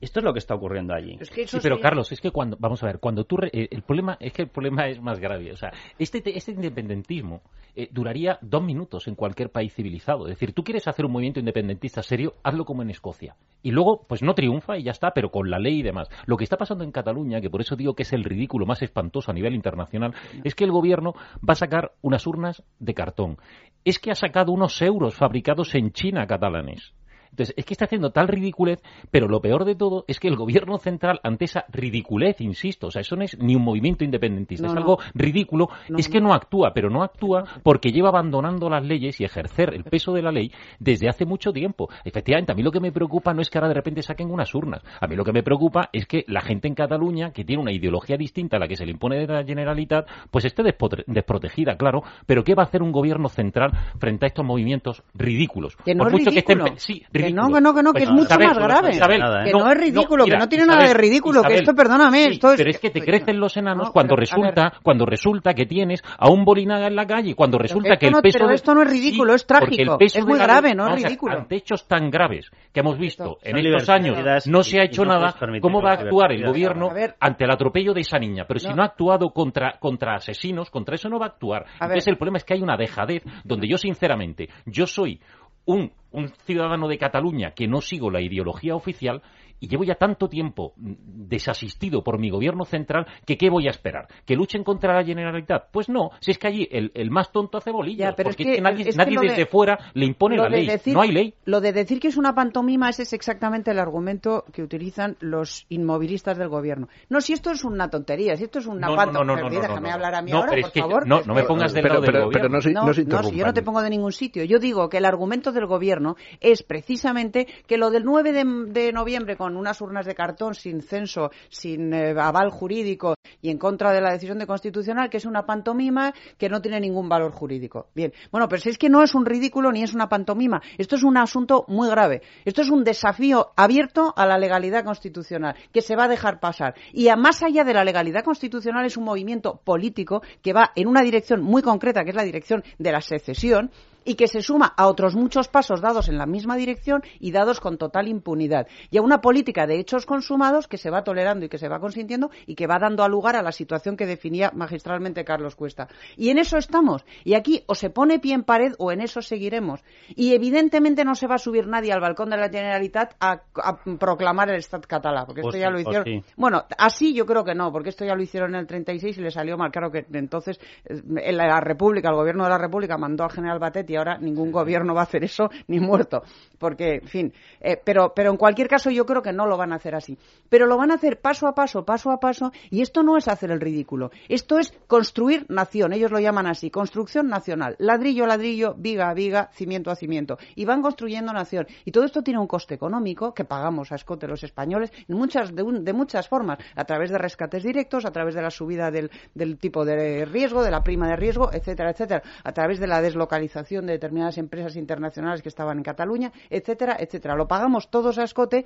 [0.00, 1.16] Esto es lo que está ocurriendo allí.
[1.46, 4.18] Sí, pero Carlos, es que cuando, vamos a ver, cuando tú, re- eh, el problema
[4.20, 5.50] es que el problema es más grave.
[5.52, 7.40] O sea, este, te- este independentismo
[7.74, 10.26] eh, duraría dos minutos en cualquier país civilizado.
[10.26, 13.36] Es decir, tú quieres hacer un movimiento independentista serio, hazlo como en Escocia.
[13.62, 16.08] Y luego, pues no triunfa y ya está, pero con la ley y demás.
[16.26, 18.82] Lo que está pasando en Cataluña, que por eso digo que es el ridículo más
[18.82, 20.12] espantoso a nivel internacional,
[20.44, 23.38] es que el gobierno va a sacar unas urnas de cartón.
[23.84, 26.92] Es que ha sacado unos euros fabricados en China catalanes.
[27.36, 30.36] Entonces, es que está haciendo tal ridiculez, pero lo peor de todo es que el
[30.36, 34.62] gobierno central, ante esa ridiculez, insisto, o sea, eso no es ni un movimiento independentista,
[34.66, 34.80] No, es no.
[34.80, 36.32] algo ridículo, No, es que no.
[36.32, 40.32] actúa, pero no actúa porque lleva abandonando las leyes y ejercer el peso de la
[40.32, 41.90] ley desde hace mucho tiempo.
[42.04, 44.54] Efectivamente, a mí lo que me preocupa no es que ahora de repente saquen unas
[44.54, 47.60] urnas, a mí lo que me preocupa es que la gente en Cataluña, que tiene
[47.60, 50.62] una ideología distinta a la que se le impone de la Generalitat, pues esté
[51.06, 55.76] desprotegida, claro, pero ¿qué va a hacer un gobierno central frente a estos movimientos ridículos?
[55.84, 57.25] Que no Por es mucho que estén ridículo.
[57.28, 58.90] Que no, que no, que no, que Pues, es mucho Isabel, más grave.
[58.90, 59.44] Isabel, Nada, ¿eh?
[59.46, 61.74] Que no es ridículo, que mira, no tiene nada de Isabel, ridículo, que Isabel, esto,
[61.74, 65.06] perdóname, sí, esto es- Pero es que te crecen los enanos No, cuando resulta, cuando
[65.06, 68.38] resulta que tienes a un bolinaga en la calle, cuando resulta que el no- peso
[68.38, 71.38] pero esto no es ridículo, es trágico, es muy grave, no es ridículo.
[71.38, 75.12] Ante hechos tan graves que hemos visto en estos años, no se ha hecho no
[75.14, 75.34] nada.
[75.60, 78.44] ¿Cómo va a actuar el gobierno ante el atropello de esa niña?
[78.46, 78.76] Pero si No.
[78.76, 81.64] no ha actuado contra, contra asesinos, contra eso no va a actuar.
[81.80, 85.20] Entonces el problema es que hay una dejadez donde yo sinceramente, yo soy
[85.66, 89.22] un, un ciudadano de Cataluña que no sigo la ideología oficial
[89.60, 90.92] y llevo ya tanto tiempo mm,
[91.28, 94.06] desasistido por mi gobierno central que ¿qué voy a esperar?
[94.24, 95.68] ¿Que luchen contra la Generalitat?
[95.70, 98.42] Pues no, si es que allí el, el más tonto hace bolillos, Ya, pero porque
[98.42, 100.66] es es que- nadie, es que nadie lo de- desde fuera le impone la ley,
[100.66, 101.34] decir- no hay ley.
[101.44, 105.66] Lo de decir que es una pantomima ese es exactamente el argumento que utilizan los
[105.68, 106.88] inmovilistas del gobierno.
[107.08, 109.24] No, si esto es una tontería, si esto es una No, pantomima.
[109.24, 109.94] no, no, no, no, déjame no.
[109.94, 111.06] hablar a mí No, ahora, por favor.
[111.06, 112.48] no, no me pongas del lado del pero- gobierno.
[112.56, 114.44] no si yo no te pongo de ningún sitio.
[114.44, 118.92] Yo digo que el argumento del gobierno es precisamente que lo del 9 de, de
[118.92, 123.92] noviembre con unas urnas de cartón sin censo, sin eh, aval jurídico y en contra
[123.92, 127.88] de la decisión de constitucional, que es una pantomima que no tiene ningún valor jurídico.
[127.94, 130.62] Bien, bueno, pero si es que no es un ridículo ni es una pantomima.
[130.78, 132.22] Esto es un asunto muy grave.
[132.46, 136.74] Esto es un desafío abierto a la legalidad constitucional que se va a dejar pasar.
[136.92, 140.88] Y a más allá de la legalidad constitucional es un movimiento político que va en
[140.88, 143.70] una dirección muy concreta, que es la dirección de la secesión,
[144.06, 147.60] y que se suma a otros muchos pasos dados en la misma dirección y dados
[147.60, 148.68] con total impunidad.
[148.90, 151.80] Y a una política de hechos consumados que se va tolerando y que se va
[151.80, 155.88] consintiendo y que va dando a lugar a la situación que definía magistralmente Carlos Cuesta.
[156.16, 157.04] Y en eso estamos.
[157.24, 159.80] Y aquí o se pone pie en pared o en eso seguiremos.
[160.14, 163.84] Y evidentemente no se va a subir nadie al balcón de la Generalitat a, a
[163.98, 166.04] proclamar el Estat catalá, porque esto ya lo hicieron.
[166.04, 166.22] sí.
[166.36, 169.20] Bueno, así yo creo que no, porque esto ya lo hicieron en el 36 y
[169.20, 169.72] le salió mal.
[169.72, 173.58] Claro que entonces eh, en la República, el gobierno de la República mandó al general
[173.58, 176.22] Batet y ahora ningún gobierno va a hacer eso ni muerto.
[176.58, 179.72] Porque, en fin, eh, pero, pero en cualquier caso yo creo que no lo van
[179.72, 180.16] a hacer así.
[180.48, 183.28] Pero lo van a hacer paso a paso, paso a paso, y esto no es
[183.28, 184.10] hacer el ridículo.
[184.28, 187.76] Esto es construir nación, ellos lo llaman así, construcción nacional.
[187.78, 190.38] Ladrillo a ladrillo, viga a viga, cimiento a cimiento.
[190.54, 191.66] Y van construyendo nación.
[191.84, 195.54] Y todo esto tiene un coste económico que pagamos a escote los españoles en muchas,
[195.54, 198.90] de, un- de muchas formas, a través de rescates directos, a través de la subida
[198.90, 202.86] del, del tipo de riesgo, de la prima de riesgo, etcétera, etcétera, a través de
[202.86, 207.34] la deslocalización de determinadas empresas internacionales que estaban en Cataluña, etcétera, etcétera.
[207.34, 208.64] Lo pagamos todos a escote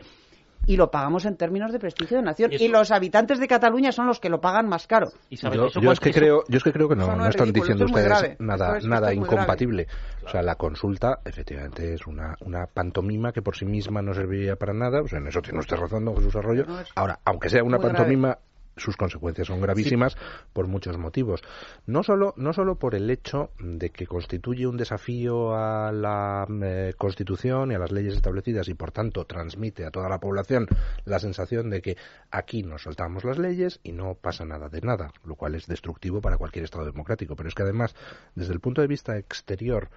[0.67, 2.53] y lo pagamos en términos de prestigio de nación.
[2.53, 5.09] Y eso- Y los habitantes de Cataluña son los que lo pagan más caro.
[5.31, 7.31] Yo, eso yo es que creo, yo es que creo que no, no no es
[7.31, 8.37] están ridículo, diciendo es ustedes grave.
[8.41, 9.87] nada, es- nada incompatible.
[10.25, 14.57] O sea, la consulta efectivamente es una, una pantomima que por sí misma no serviría
[14.57, 15.01] para nada.
[15.01, 16.65] O sea, en eso tiene usted razón, don Jesús Arroyo.
[16.67, 18.11] No, Ahora, aunque sea una grave.
[18.81, 20.17] Sus consecuencias son gravísimas
[20.53, 21.43] por muchos motivos.
[21.87, 26.95] No solo, no solo por el hecho de que constituye un desafío a la eh,
[26.97, 30.67] Constitución y a las leyes establecidas y por tanto transmite a toda la población
[31.05, 31.97] la sensación de que
[32.31, 36.21] aquí nos soltamos las leyes y no pasa nada de nada, lo cual es destructivo
[36.21, 37.37] para cualquier Estado democrático.
[37.37, 37.95] Pero es que además,
[38.35, 39.91] desde el punto de vista exterior,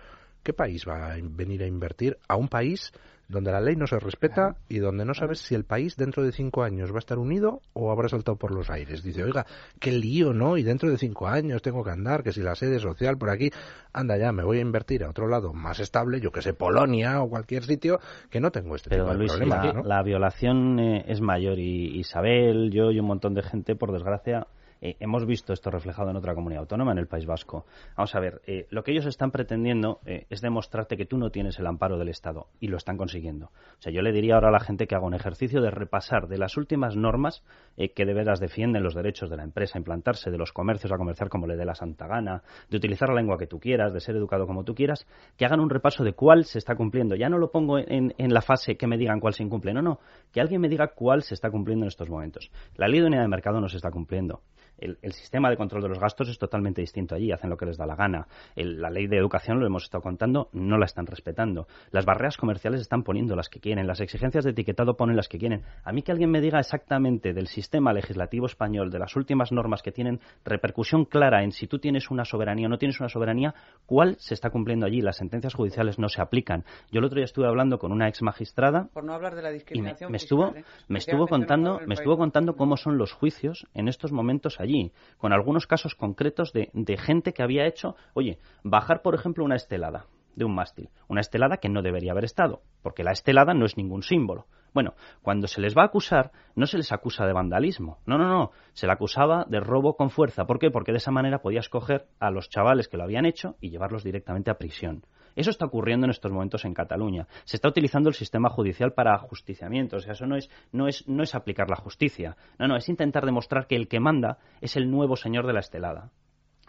[0.43, 2.91] ¿qué país va a venir a invertir a un país
[3.27, 6.31] donde la ley no se respeta y donde no sabes si el país dentro de
[6.31, 9.03] cinco años va a estar unido o habrá saltado por los aires.
[9.03, 9.45] Dice, oiga,
[9.79, 10.57] qué lío, ¿no?
[10.57, 13.49] Y dentro de cinco años tengo que andar, que si la sede social por aquí,
[13.93, 17.21] anda ya, me voy a invertir a otro lado más estable, yo que sé, Polonia
[17.21, 19.83] o cualquier sitio, que no tengo este Pero tipo de Luis, problemas, la, ¿no?
[19.83, 24.47] la violación eh, es mayor y Isabel, yo y un montón de gente, por desgracia,
[24.83, 27.65] eh, hemos visto esto reflejado en otra comunidad autónoma, en el País Vasco.
[27.95, 31.29] Vamos a ver, eh, lo que ellos están pretendiendo eh, es demostrarte que tú no
[31.29, 33.45] tienes el amparo del Estado y lo están consiguiendo.
[33.45, 36.27] O sea, yo le diría ahora a la gente que haga un ejercicio de repasar
[36.27, 37.45] de las últimas normas
[37.77, 40.97] que de veras defienden los derechos de la empresa a implantarse, de los comercios a
[40.97, 44.01] comerciar como le dé la santa gana, de utilizar la lengua que tú quieras, de
[44.01, 47.15] ser educado como tú quieras, que hagan un repaso de cuál se está cumpliendo.
[47.15, 49.81] Ya no lo pongo en, en la fase que me digan cuál se incumple, no,
[49.81, 49.99] no,
[50.33, 52.51] que alguien me diga cuál se está cumpliendo en estos momentos.
[52.75, 54.41] La ley de unidad de mercado no se está cumpliendo.
[54.83, 57.77] El, sistema de control de los gastos es totalmente distinto allí, hacen lo que les
[57.77, 58.27] da la gana.
[58.55, 61.67] la ley de educación, lo hemos estado contando, no la están respetando.
[61.91, 65.37] Las barreras comerciales están poniendo las que quieren, las exigencias de etiquetado ponen las que
[65.37, 65.63] quieren.
[65.83, 69.81] A mí que alguien me diga exactamente del sistema legislativo español, de las últimas normas
[69.81, 73.53] que tienen repercusión clara en si tú tienes una soberanía o no tienes una soberanía,
[73.85, 75.01] cuál se está cumpliendo allí.
[75.01, 76.63] Las sentencias judiciales no se aplican.
[76.91, 78.89] Yo el otro día estuve hablando con una ex magistrada.
[78.93, 80.09] Por no hablar de la discriminación.
[80.09, 80.63] Y me, estuvo, ¿eh?
[80.87, 84.72] me estuvo contando, me estuvo contando cómo son los juicios en estos momentos allí,
[85.17, 90.05] con algunos casos concretos de, gente que había hecho, oye, bajar, por ejemplo, una estelada
[90.35, 90.89] de un mástil.
[91.07, 94.47] Una estelada que no debería haber estado, porque la estelada no es ningún símbolo.
[94.73, 97.99] Bueno, cuando se les va a acusar, no se les acusa de vandalismo.
[98.07, 98.51] No, no, no.
[98.73, 100.45] Se le acusaba de robo con fuerza.
[100.45, 100.71] ¿Por qué?
[100.71, 104.03] Porque de esa manera podías coger a los chavales que lo habían hecho y llevarlos
[104.03, 105.05] directamente a prisión.
[105.35, 107.27] Eso está ocurriendo en estos momentos en Cataluña.
[107.45, 109.97] Se está utilizando el sistema judicial para ajusticiamiento.
[109.97, 112.35] O sea, eso no es, no es, no es aplicar la justicia.
[112.59, 115.59] No, no, es intentar demostrar que el que manda es el nuevo señor de la
[115.59, 116.11] estelada.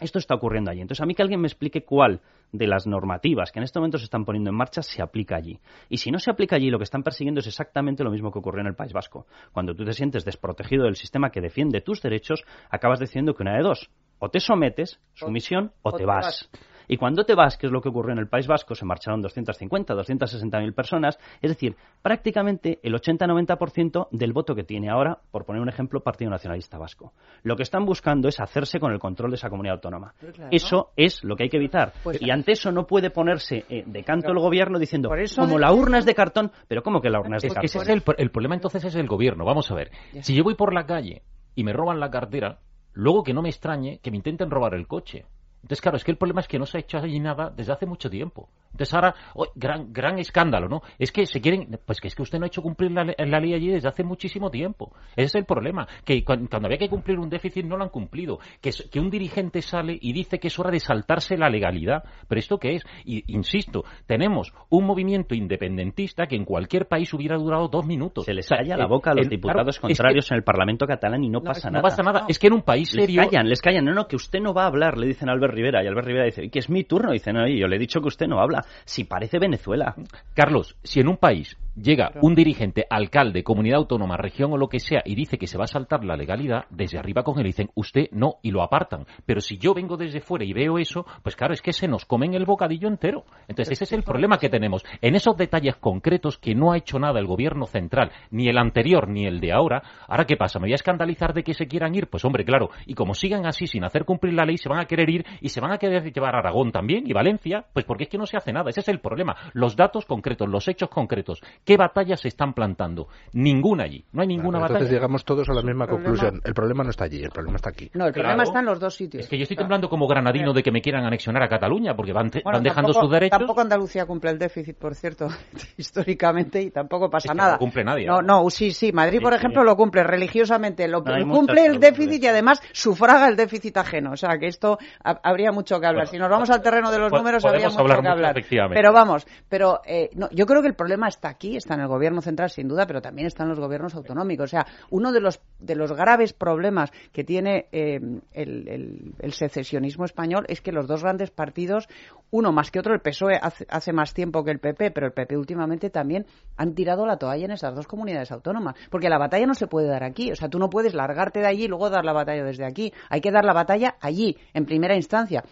[0.01, 0.81] Esto está ocurriendo allí.
[0.81, 3.99] Entonces, a mí que alguien me explique cuál de las normativas que en este momento
[3.99, 5.61] se están poniendo en marcha se aplica allí.
[5.89, 8.39] Y si no se aplica allí, lo que están persiguiendo es exactamente lo mismo que
[8.39, 9.27] ocurrió en el País Vasco.
[9.53, 13.57] Cuando tú te sientes desprotegido del sistema que defiende tus derechos, acabas diciendo que una
[13.57, 13.91] de dos.
[14.19, 16.49] O te sometes, sumisión, o, te, vas.
[16.89, 19.21] Y cuando te vas, que es lo que ocurrió en el País Vasco, se marcharon
[19.23, 25.45] 250, 260 mil personas, es decir, prácticamente el 80-90% del voto que tiene ahora, por
[25.45, 27.13] poner un ejemplo, Partido Nacionalista Vasco.
[27.43, 30.15] Lo que están buscando es hacerse con el control de esa comunidad autónoma.
[30.51, 31.93] Eso es lo que hay que evitar.
[32.03, 35.73] Pues y ante eso no puede ponerse eh, de canto el gobierno diciendo, como la
[35.73, 37.65] urna es de cartón, pero ¿cómo que la urna es de cartón?
[37.65, 39.45] es el, problema entonces es el gobierno.
[39.45, 39.91] Vamos a ver.
[40.21, 41.23] Si yo voy por la calle
[41.55, 42.59] y me roban la cartera,
[42.93, 45.27] luego que no me extrañe que me intenten robar el coche.
[45.65, 47.73] Entonces, claro, es que el problema es que no se ha hecho allí nada desde
[47.73, 48.51] hace mucho tiempo.
[48.75, 50.83] Entonces ahora, oh, gran, gran escándalo, ¿no?
[50.99, 53.55] Es que se quieren, pues que es que usted no ha hecho cumplir la, ley
[53.55, 54.93] allí desde hace muchísimo tiempo.
[55.15, 58.41] Ese es el problema, que cuando, había que cumplir un déficit no lo han cumplido.
[58.61, 62.03] Que, que un dirigente sale y dice que es hora de saltarse la legalidad.
[62.27, 62.83] ¿Pero esto qué es?
[63.05, 68.25] Y, insisto, tenemos un movimiento independentista que en cualquier país hubiera durado dos minutos.
[68.25, 71.43] Se les calla la boca a los diputados contrarios en el Parlamento catalán y no,
[71.43, 71.81] pasa nada.
[71.81, 72.25] No pasa nada.
[72.29, 73.23] Es que en un país serio...
[73.23, 73.85] Les callan, les callan.
[73.85, 75.85] No, no, que usted no va a hablar, le dicen a Albert Rivera.
[75.85, 77.13] Y Albert Rivera dice, que es mi turno.
[77.13, 79.95] Dice, no, yo le he dicho que usted no habla si parece Venezuela.
[80.35, 84.81] Carlos, si en un país llega un dirigente, alcalde, comunidad autónoma, región o lo que
[84.81, 87.71] sea y dice que se va a saltar la legalidad, desde arriba con él dicen
[87.75, 89.07] usted no y lo apartan.
[89.27, 92.05] Pero si yo vengo desde fuera y veo eso, pues claro, es que se nos
[92.05, 93.25] comen el bocadillo entero.
[93.49, 94.85] Entonces ese es el problema que tenemos.
[95.01, 99.09] En esos detalles concretos que no ha hecho nada el gobierno central, ni el anterior
[99.09, 101.95] ni el de ahora, ahora qué pasa, me voy a escandalizar de que se quieran
[101.95, 104.81] ir, pues hombre, claro, y como sigan así sin hacer cumplir la ley, se van
[104.81, 107.85] a querer ir y se van a querer llevar a Aragón también y Valencia, pues
[107.85, 109.37] porque es que no se hace nada, ese es el problema.
[109.53, 113.09] Los datos concretos, los hechos concretos, ¿qué batallas se están plantando?
[113.33, 114.79] Ninguna allí, no hay ninguna batalla.
[114.79, 117.71] Entonces llegamos todos a la misma conclusión, el problema no está allí, el problema está
[117.71, 117.91] aquí.
[117.95, 119.25] No, el problema está en los dos sitios.
[119.25, 122.13] Es que yo estoy temblando como granadino de que me quieran anexionar a Cataluña, porque
[122.13, 123.39] van, dejando sus derechos.
[123.39, 125.29] Tampoco Andalucía cumple el déficit, por cierto,
[125.77, 127.53] históricamente, y tampoco pasa nada.
[127.53, 128.07] No cumple nadie.
[128.07, 132.27] No, no, sí, sí, Madrid, por ejemplo, lo cumple religiosamente, lo cumple el déficit y
[132.27, 134.13] además sufraga el déficit ajeno.
[134.13, 136.07] O sea, que esto habría mucho que hablar.
[136.07, 138.34] si nos vamos al terreno de los números, habría mucho que hablar.
[138.75, 141.89] Pero vamos, pero eh, no, yo creo que el problema está aquí, está en el
[141.89, 144.45] gobierno central, sin duda, pero también está en los gobiernos autonómicos.
[144.45, 148.01] O sea, uno de los, de los graves problemas que tiene eh,
[148.33, 151.89] el, el, secesionismo español es que los dos grandes partidos,
[152.31, 155.13] uno más que otro, el PSOE hace, hace más tiempo que el PP, pero el
[155.13, 158.75] PP últimamente también han tirado la toalla en esas dos comunidades autónomas.
[158.91, 160.31] Porque la batalla no se puede dar aquí.
[160.31, 162.93] O sea, tú no puedes largarte de allí y luego dar la batalla desde aquí.
[163.09, 165.45] Hay que dar la batalla allí, en primera instancia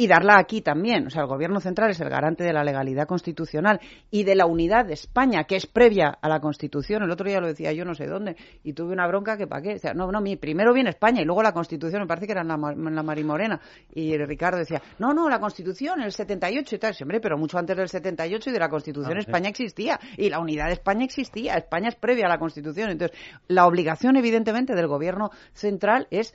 [0.00, 1.08] y darla aquí también.
[1.08, 3.78] O sea, el Gobierno central es el garante de la legalidad constitucional
[4.10, 7.02] y de la unidad de España, que es previa a la Constitución.
[7.02, 8.34] El otro día lo decía yo no sé dónde
[8.64, 9.78] y tuve una bronca que para qué.
[9.90, 12.40] O no, no, mi, primero viene España y luego la Constitución, me parece que era
[12.40, 13.60] en la, en la Marimorena.
[13.92, 16.94] Y Ricardo decía, no, no, la Constitución, el 78 y tal.
[16.94, 20.38] Siempre, pero mucho antes del 78 y de la Constitución ah, España existía y la
[20.40, 21.56] unidad de España existía.
[21.56, 22.88] España es previa a la Constitución.
[22.88, 26.32] Entonces, la obligación, evidentemente, del Gobierno central es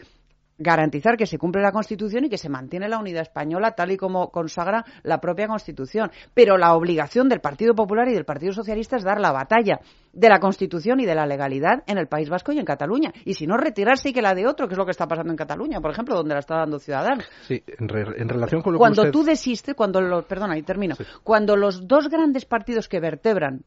[0.57, 3.97] garantizar que se cumple la Constitución y que se mantiene la unidad española tal y
[3.97, 6.11] como consagra la propia Constitución.
[6.33, 9.79] Pero la obligación del Partido Popular y del Partido Socialista es dar la batalla
[10.13, 13.11] de la Constitución y de la legalidad en el País Vasco y en Cataluña.
[13.25, 15.31] Y si no, retirarse y que la de otro, que es lo que está pasando
[15.31, 17.25] en Cataluña, por ejemplo, donde la está dando Ciudadanos.
[17.47, 17.87] Sí, en,
[18.29, 22.09] relación con lo cuando que tú desistes, cuando los, perdona, y termino, cuando los dos
[22.09, 23.63] grandes partidos que vertebran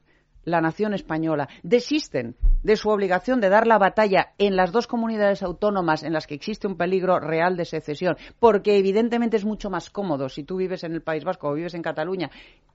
[0.49, 5.43] la nación española desisten de su obligación de dar la batalla en las dos comunidades
[5.43, 9.91] autónomas en las que existe un peligro real de secesión, porque evidentemente es mucho más
[9.91, 12.31] cómodo si tú vives en el País Vasco o vives en Cataluña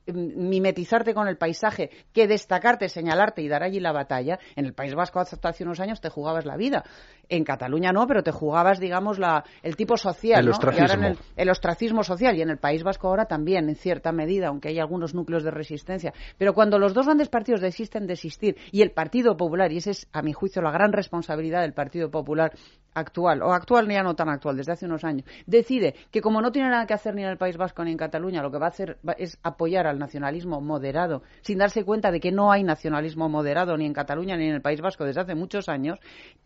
[0.08, 4.40] mimetizarte con el paisaje que destacarte, señalarte y dar allí la batalla.
[4.56, 6.84] En el País Vasco hasta hace unos años te jugabas la vida.
[7.30, 10.42] En Cataluña no, pero te jugabas, digamos, la, el tipo social.
[10.42, 10.52] El ¿no?
[10.52, 10.88] ostracismo.
[10.88, 12.36] Y ahora en el, el ostracismo social.
[12.38, 15.52] Y en el País Vasco ahora también, en cierta medida, aunque hay algunos núcleos de
[15.52, 16.14] resistencia.
[16.38, 19.92] Pero cuando los dos grandes partidos desisten de existir y el Partido Popular, y esa
[19.92, 22.54] es, a mi juicio, la gran responsabilidad del Partido Popular
[22.94, 26.52] actual, o actual ya no tan actual, desde hace unos años, decide que como no
[26.52, 28.68] tiene nada que hacer ni en el País Vasco ni en Cataluña, lo que va
[28.68, 33.30] a hacer es apoyar al nacionalismo moderado, sin darse cuenta de que no hay nacionalismo
[33.30, 36.00] moderado ni en Cataluña ni en el País Vasco desde hace muchos años,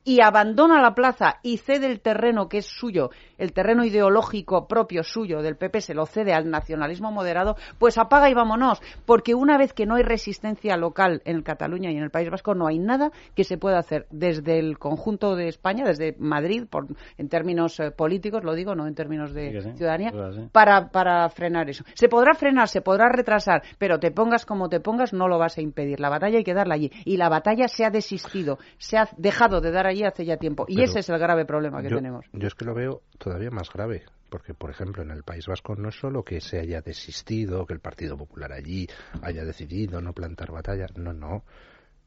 [0.03, 5.03] y abandona la plaza y cede el terreno que es suyo, el terreno ideológico propio
[5.03, 9.57] suyo del PP se lo cede al nacionalismo moderado, pues apaga y vámonos, porque una
[9.57, 12.79] vez que no hay resistencia local en Cataluña y en el País Vasco, no hay
[12.79, 16.87] nada que se pueda hacer desde el conjunto de España, desde Madrid, por,
[17.17, 20.27] en términos eh, políticos, lo digo, no en términos de Sí que sí, ciudadanía, eso
[20.27, 20.49] es así.
[20.51, 21.83] para, para frenar eso.
[21.93, 23.36] Se podrá frenar, se podrá retrasar,
[23.77, 25.99] pero te pongas como te pongas, no lo vas a impedir.
[25.99, 26.91] La batalla hay que darla allí.
[27.05, 30.65] Y la batalla se ha desistido, se ha dejado de dar allí hace ya tiempo.
[30.67, 32.25] Y Pero ese es el grave problema que yo, tenemos.
[32.33, 35.75] Yo es que lo veo todavía más grave, porque, por ejemplo, en el País Vasco
[35.75, 38.87] no es solo que se haya desistido, que el Partido Popular allí
[39.21, 41.43] haya decidido no plantar batalla, no, no.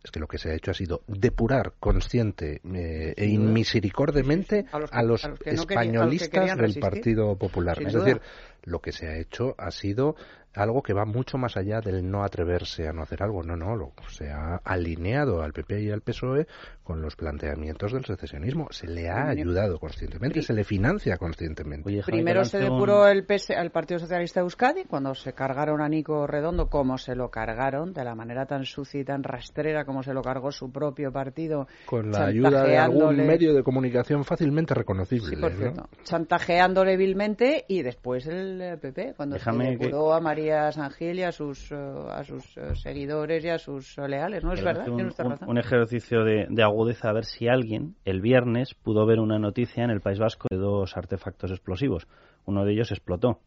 [0.02, 4.78] Es que lo que se ha hecho ha sido depurar consciente eh, e inmisericordiamente A
[4.78, 6.80] los que- a los a los que no querían- a los que españolistas del.
[6.80, 7.76] Partido Popular.
[7.76, 8.04] Sin es duda.
[8.04, 8.22] decir,
[8.64, 10.16] lo que se ha hecho ha sido
[10.54, 13.42] algo que va mucho más allá del no atreverse a no hacer algo.
[13.42, 16.46] No, no, lo, se ha alineado al PP y al PSOE
[16.82, 18.66] con los planteamientos del secesionismo.
[18.70, 22.02] Se le ha ayudado conscientemente, se le financia conscientemente.
[22.04, 26.26] Primero se depuró el PS, al Partido Socialista de Euskadi cuando se cargaron a Nico
[26.26, 30.12] Redondo, como se lo cargaron, de la manera tan sucia y tan rastrera como se
[30.12, 31.68] lo cargó su propio partido.
[31.86, 35.28] Con la ayuda de algún medio de comunicación fácilmente reconocible.
[35.28, 35.58] Sí, por ¿no?
[35.58, 35.88] cierto.
[36.02, 40.39] Chantajeándole vilmente y después el PP, cuando Déjame se que- depuró a María
[40.72, 44.42] Sangil y a sus, eh, a sus eh, seguidores y a sus leales.
[44.42, 44.84] ¿No es verdad?
[44.84, 45.10] Tiene
[45.46, 49.84] un ejercicio de, de agudeza a ver si alguien el viernes pudo ver una noticia
[49.84, 52.06] en el País Vasco de dos artefactos explosivos.
[52.46, 53.38] Uno de ellos explotó.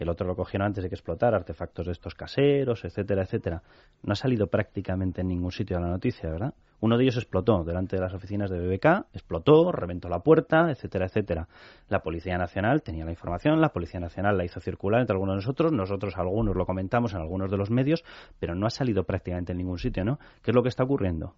[0.00, 3.62] El otro lo cogieron antes de que explotara, artefactos de estos caseros, etcétera, etcétera.
[4.02, 6.54] No ha salido prácticamente en ningún sitio de la noticia, ¿verdad?
[6.80, 11.04] Uno de ellos explotó delante de las oficinas de BBK, explotó, reventó la puerta, etcétera,
[11.04, 11.48] etcétera.
[11.90, 15.42] La Policía Nacional tenía la información, la Policía Nacional la hizo circular entre algunos de
[15.42, 18.02] nosotros, nosotros algunos lo comentamos en algunos de los medios,
[18.38, 20.18] pero no ha salido prácticamente en ningún sitio, ¿no?
[20.42, 21.34] ¿Qué es lo que está ocurriendo?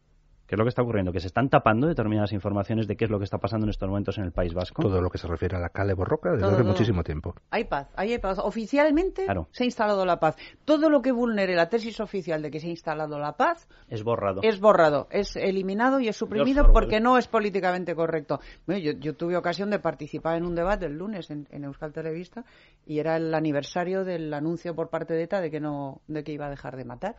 [0.52, 1.12] ¿Qué es lo que está ocurriendo?
[1.12, 3.88] Que se están tapando determinadas informaciones de qué es lo que está pasando en estos
[3.88, 4.82] momentos en el País Vasco.
[4.82, 6.72] Todo lo que se refiere a la Cale Borroca desde Todo, hace todo.
[6.72, 7.34] muchísimo tiempo.
[7.50, 8.38] Hay paz, hay paz.
[8.38, 9.48] Oficialmente Claro.
[9.50, 10.36] se ha instalado la paz.
[10.66, 14.04] Todo lo que vulnere la tesis oficial de que se ha instalado la paz Es
[14.04, 14.42] borrado.
[14.42, 17.00] es borrado, es eliminado y es suprimido porque ¿eh?
[17.00, 18.38] no es políticamente correcto.
[18.66, 21.94] Bueno, yo, yo tuve ocasión de participar en un debate el lunes en, en Euskal
[21.94, 22.44] Televista
[22.84, 26.32] y era el aniversario del anuncio por parte de ETA de que no, de que
[26.32, 27.16] iba a dejar de matar.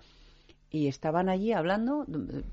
[0.70, 2.44] Y estaban allí hablando de-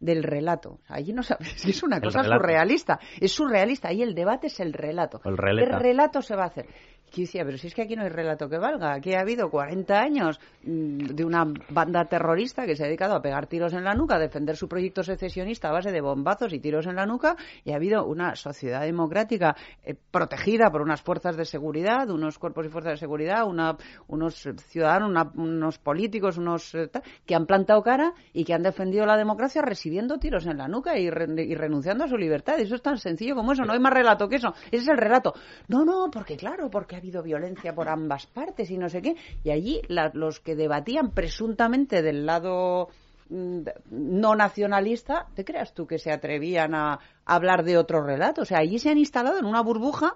[0.00, 0.80] del relato.
[0.88, 2.98] Allí no sabes, es una cosa surrealista.
[3.20, 3.88] Es surrealista.
[3.88, 5.20] Ahí el debate es el relato.
[5.24, 5.36] El.
[5.36, 6.66] ¿Qué relato se va a hacer?
[7.22, 8.92] Decía, pero si es que aquí no hay relato que valga.
[8.92, 13.22] Aquí ha habido 40 años mm, de una banda terrorista que se ha dedicado a
[13.22, 16.60] pegar tiros en la nuca, a defender su proyecto secesionista a base de bombazos y
[16.60, 21.36] tiros en la nuca, y ha habido una sociedad democrática eh, protegida por unas fuerzas
[21.36, 23.76] de seguridad, unos cuerpos y fuerzas de seguridad, una-
[24.08, 26.90] unos ciudadanos, una- unos políticos, unos eh,
[27.24, 30.98] que han plantado cara y que han defendido la democracia recibiendo tiros en la nuca
[30.98, 32.58] y, re- y renunciando a su libertad.
[32.60, 33.64] Eso es tan sencillo como eso.
[33.64, 34.54] No hay más relato que eso.
[34.70, 35.34] Ese es el relato.
[35.68, 39.14] No, no, porque claro, porque habido violencia por ambas partes y no sé qué.
[39.44, 42.88] Y allí la- los que debatían presuntamente del lado
[43.28, 48.42] mm, no nacionalista, ¿te creas tú que se atrevían a hablar de otro relato?
[48.42, 50.14] O sea, allí se han instalado en una burbuja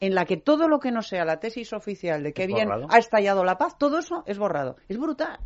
[0.00, 2.86] en la que todo lo que no sea la tesis oficial de que bien borrado.
[2.90, 4.76] ha estallado la paz, todo eso es borrado.
[4.88, 5.38] Es brutal.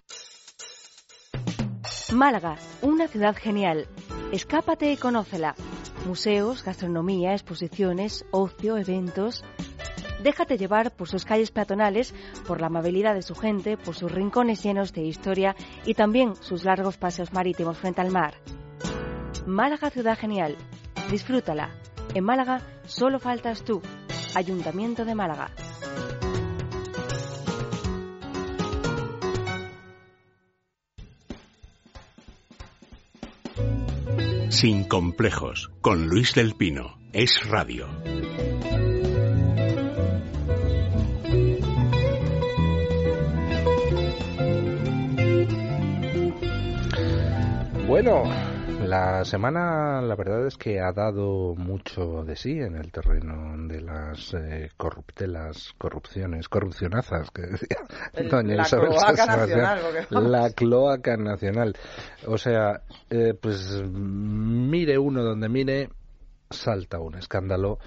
[2.14, 3.88] Málaga, una ciudad genial.
[4.32, 5.56] Escápate y conócela.
[6.06, 9.44] Museos, gastronomía, exposiciones, ocio, eventos.
[10.24, 12.14] Déjate llevar por sus calles peatonales,
[12.48, 15.56] por la amabilidad de su gente, por sus rincones llenos de historia
[15.86, 18.36] y también sus largos paseos marítimos frente al mar.
[19.46, 20.56] Málaga Ciudad Genial.
[21.12, 21.70] Disfrútala.
[22.14, 23.82] En Málaga solo faltas tú.
[24.34, 25.52] Ayuntamiento de Málaga.
[34.50, 36.98] Sin complejos, con Luis del Pino.
[37.12, 37.88] Es radio.
[47.88, 48.24] Bueno,
[48.84, 53.80] la semana la verdad es que ha dado mucho de sí en el terreno de
[53.82, 57.78] las eh, corruptelas, corrupciones, corrupcionazas que decía
[58.30, 59.80] doña la Isabel cloaca nacional.
[60.10, 61.76] La cloaca nacional.
[62.26, 62.82] O sea,
[63.12, 65.90] eh, pues mire uno donde mire,
[66.50, 67.78] salta un escándalo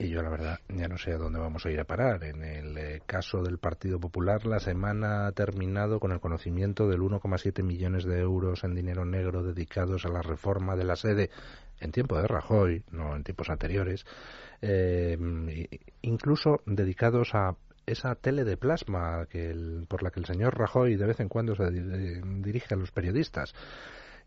[0.00, 2.24] y yo la verdad ya no sé a dónde vamos a ir a parar.
[2.24, 7.00] En el eh, caso del Partido Popular, la semana ha terminado con el conocimiento del
[7.02, 11.28] 1,7 millones de euros en dinero negro dedicados a la reforma de la sede
[11.80, 14.06] en tiempo de Rajoy, no en tiempos anteriores,
[14.62, 15.18] eh,
[16.00, 20.96] incluso dedicados a esa tele de plasma que el- por la que el señor Rajoy
[20.96, 23.52] de vez en cuando se di- dirige a los periodistas.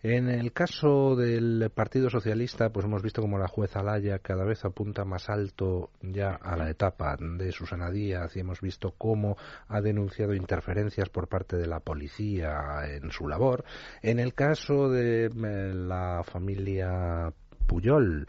[0.06, 4.66] En el caso del Partido Socialista, pues hemos visto como la jueza Laya cada vez
[4.66, 9.38] apunta más alto ya a la etapa de Susana Díaz y hemos visto cómo
[9.70, 13.64] ha denunciado interferencias por parte de la policía en su labor.
[14.02, 17.32] En el caso de eh, la familia
[17.66, 18.28] Puyol,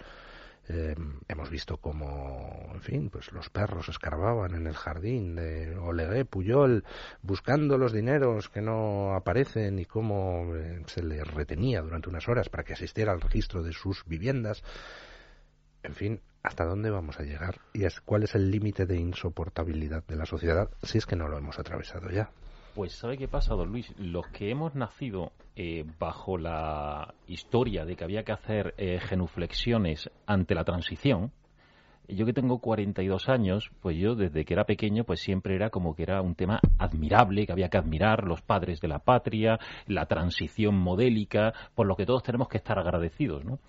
[0.69, 0.95] eh,
[1.29, 6.85] hemos visto como, en fin, pues los perros escarbaban en el jardín de Olegué Puyol
[7.23, 12.49] buscando los dineros que no aparecen y cómo eh, se le retenía durante unas horas
[12.49, 14.63] para que asistiera al registro de sus viviendas.
[15.83, 17.61] En fin, ¿hasta dónde vamos a llegar?
[17.75, 21.37] ¿Y cuál es el límite de insoportabilidad de la sociedad si es que no lo
[21.37, 22.31] hemos atravesado ya?
[22.75, 23.95] Pues ¿sabe qué pasa, don Luis?
[23.99, 30.11] Los que hemos nacido eh, bajo la historia de que había que hacer eh, genuflexiones
[30.27, 31.31] ante la transición,
[32.09, 35.95] yo que tengo 42 años, pues yo desde que era pequeño, pues siempre era como
[35.95, 40.07] que era un tema admirable, que había que admirar los padres de la patria, la
[40.07, 43.61] transición modélica, por lo que todos tenemos que estar agradecidos, ¿no?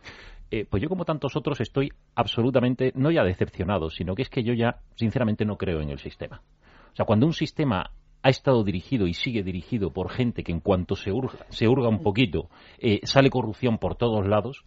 [0.50, 4.44] Eh, pues yo como tantos otros estoy absolutamente, no ya decepcionado, sino que es que
[4.44, 6.42] yo ya sinceramente no creo en el sistema.
[6.92, 7.92] O sea, cuando un sistema
[8.26, 11.90] ha estado dirigido y sigue dirigido por gente que en cuanto se hurga, se hurga
[11.90, 12.50] un poquito,
[12.80, 14.66] eh, sale corrupción por todos lados,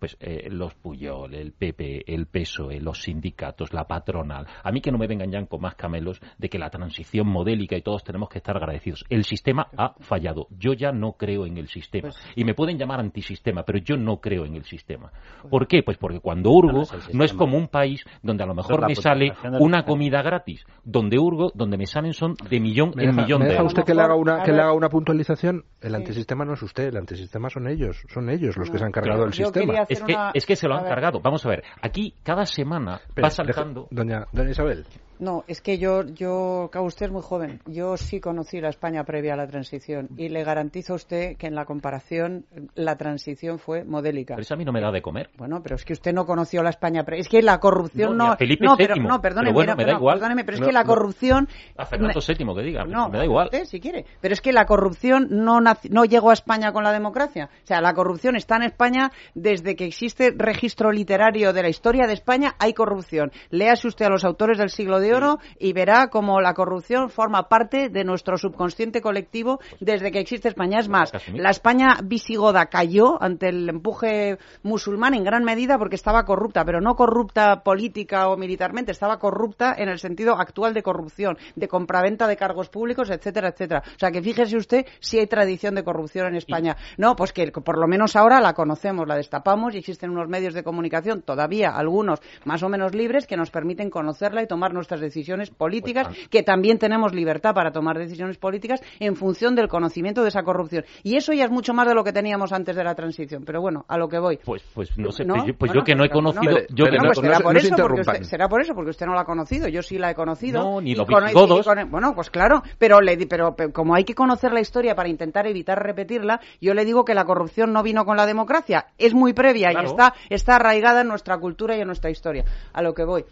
[0.00, 4.46] pues eh, los Puyol, el PP, el PSOE, los sindicatos, la patronal.
[4.64, 7.76] A mí que no me vengan ya con más camelos de que la transición modélica
[7.76, 9.04] y todos tenemos que estar agradecidos.
[9.10, 10.48] El sistema ha fallado.
[10.58, 12.08] Yo ya no creo en el sistema.
[12.34, 15.12] Y me pueden llamar antisistema, pero yo no creo en el sistema.
[15.50, 15.82] ¿Por qué?
[15.82, 18.94] Pues porque cuando hurgo No es no como un país donde a lo mejor me
[18.94, 20.64] sale del una comida gratis.
[20.82, 23.62] Donde hurgo, donde me salen son de millón ¿Me en deja, millón me de deja
[23.62, 23.72] euros.
[23.74, 25.64] usted que le haga una que le haga una puntualización?
[25.82, 28.92] El antisistema no es usted, el antisistema son ellos, son ellos los que se han
[28.92, 29.84] cargado el yo sistema.
[29.92, 30.92] Hacer Es que, una- es que se lo a han ver.
[30.94, 31.20] cargado.
[31.20, 33.88] Vamos a ver, aquí cada semana va saltando.
[33.90, 34.86] doña, doña Isabel,
[35.20, 37.60] No, es que yo, yo, usted es muy joven.
[37.66, 41.46] Yo sí conocí la España previa a la transición y le garantizo a usted que
[41.46, 44.34] en la comparación la transición fue modélica.
[44.34, 45.28] Pero eso a mí no me da de comer.
[45.36, 47.20] Bueno, pero es que usted no conoció la España previa.
[47.20, 48.36] Es que la corrupción No, no.
[48.36, 49.04] Felipe no, pero, VII.
[49.04, 50.18] no, perdóneme, Pero bueno, no, me da no, igual.
[50.18, 51.48] perdóneme, pero es No, que la corrupción.
[51.76, 53.46] A Fernando VII que diga, No, me da igual.
[53.46, 54.06] usted, si quiere.
[54.22, 57.50] Pero es que la corrupción no, no llegó a España con la democracia.
[57.62, 62.06] O sea, la corrupción está en España desde que existe registro literario de la historia
[62.06, 63.32] de España, hay corrupción.
[63.50, 67.10] Léase usted a los autores del siglo de de oro y verá como la corrupción
[67.10, 70.78] forma parte de nuestro subconsciente colectivo desde que existe España.
[70.78, 76.24] Es más, la España visigoda cayó ante el empuje musulmán en gran medida porque estaba
[76.24, 81.36] corrupta, pero no corrupta política o militarmente, estaba corrupta en el sentido actual de corrupción,
[81.56, 83.82] de compraventa de cargos públicos, etcétera, etcétera.
[83.84, 86.76] O sea que fíjese usted si hay tradición de corrupción en España.
[86.96, 90.54] No, pues que por lo menos ahora la conocemos, la destapamos y existen unos medios
[90.54, 94.99] de comunicación, todavía algunos más o menos libres, que nos permiten conocerla y tomar nuestras
[95.00, 100.28] decisiones políticas, que también tenemos libertad para tomar decisiones políticas en función del conocimiento de
[100.28, 100.84] esa corrupción.
[101.02, 103.44] Y eso ya es mucho más de lo que teníamos antes de la transición.
[103.44, 104.38] Pero bueno, a lo que voy.
[104.44, 105.34] Pues, pues no sé, ¿No?
[105.34, 107.18] pues yo, pues Bueno, yo que no he pues, conocido, no, yo que no, pues
[107.18, 109.68] será, por eso, porque usted, será por eso, porque usted no la ha conocido.
[109.68, 110.62] Yo sí la he conocido.
[110.62, 111.66] No, ni y visigodos.
[111.66, 115.08] con- bueno, pues claro, pero, le, pero, pero como hay que conocer la historia para
[115.08, 118.86] intentar evitar repetirla, yo le digo que la corrupción no vino con la democracia.
[118.98, 119.86] Es muy previa Claro.
[119.86, 122.44] y está, está arraigada en nuestra cultura y en nuestra historia.
[122.72, 123.24] A lo que voy.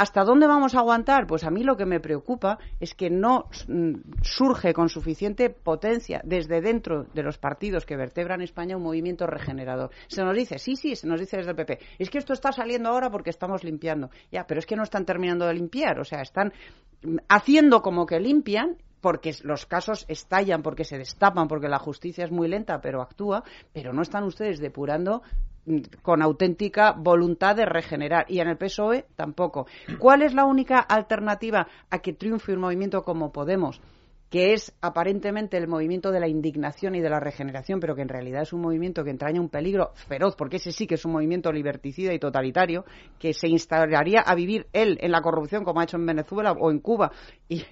[0.00, 1.26] ¿Hasta dónde vamos a aguantar?
[1.26, 6.22] Pues a mí lo que me preocupa es que no mm, surge con suficiente potencia
[6.24, 9.90] desde dentro de los partidos que vertebran España un movimiento regenerador.
[10.08, 12.50] Se nos dice, sí, sí, se nos dice desde el PP, es que esto está
[12.50, 14.08] saliendo ahora porque estamos limpiando.
[14.32, 16.54] Ya, pero es que no están terminando de limpiar, o sea, están
[17.02, 22.24] mm, haciendo como que limpian porque los casos estallan, porque se destapan, porque la justicia
[22.24, 23.44] es muy lenta, pero actúa,
[23.74, 25.22] pero no están ustedes depurando
[26.02, 28.26] con auténtica voluntad de regenerar.
[28.28, 29.66] Y en el PSOE tampoco.
[29.98, 33.80] ¿Cuál es la única alternativa a que triunfe un movimiento como Podemos?
[34.30, 38.08] que es aparentemente el movimiento de la indignación y de la regeneración, pero que en
[38.08, 41.12] realidad es un movimiento que entraña un peligro feroz, porque ese sí que es un
[41.12, 42.84] movimiento liberticida y totalitario,
[43.18, 46.70] que se instalaría a vivir él en la corrupción, como ha hecho en Venezuela o
[46.70, 47.10] en Cuba,
[47.48, 47.64] y,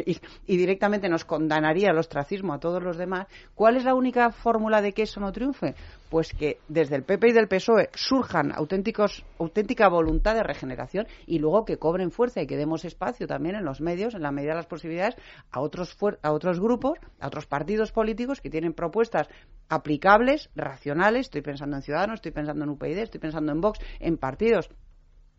[0.47, 3.29] directamente nos condenaría al ostracismo a todos los demás.
[3.55, 5.77] ¿Cuál es la única fórmula de que eso no triunfe?
[6.09, 11.39] Pues que desde el PP y del PSOE surjan auténticos, auténtica voluntad de regeneración y
[11.39, 14.53] luego que cobren fuerza y que demos espacio también en los medios, en la medida
[14.53, 15.17] de las posibilidades,
[15.51, 19.29] a otros, a otros grupos, a otros partidos políticos que tienen propuestas
[19.69, 21.27] aplicables, racionales.
[21.27, 24.71] Estoy pensando en Ciudadanos, estoy pensando en UPyD, estoy pensando en Vox, en partidos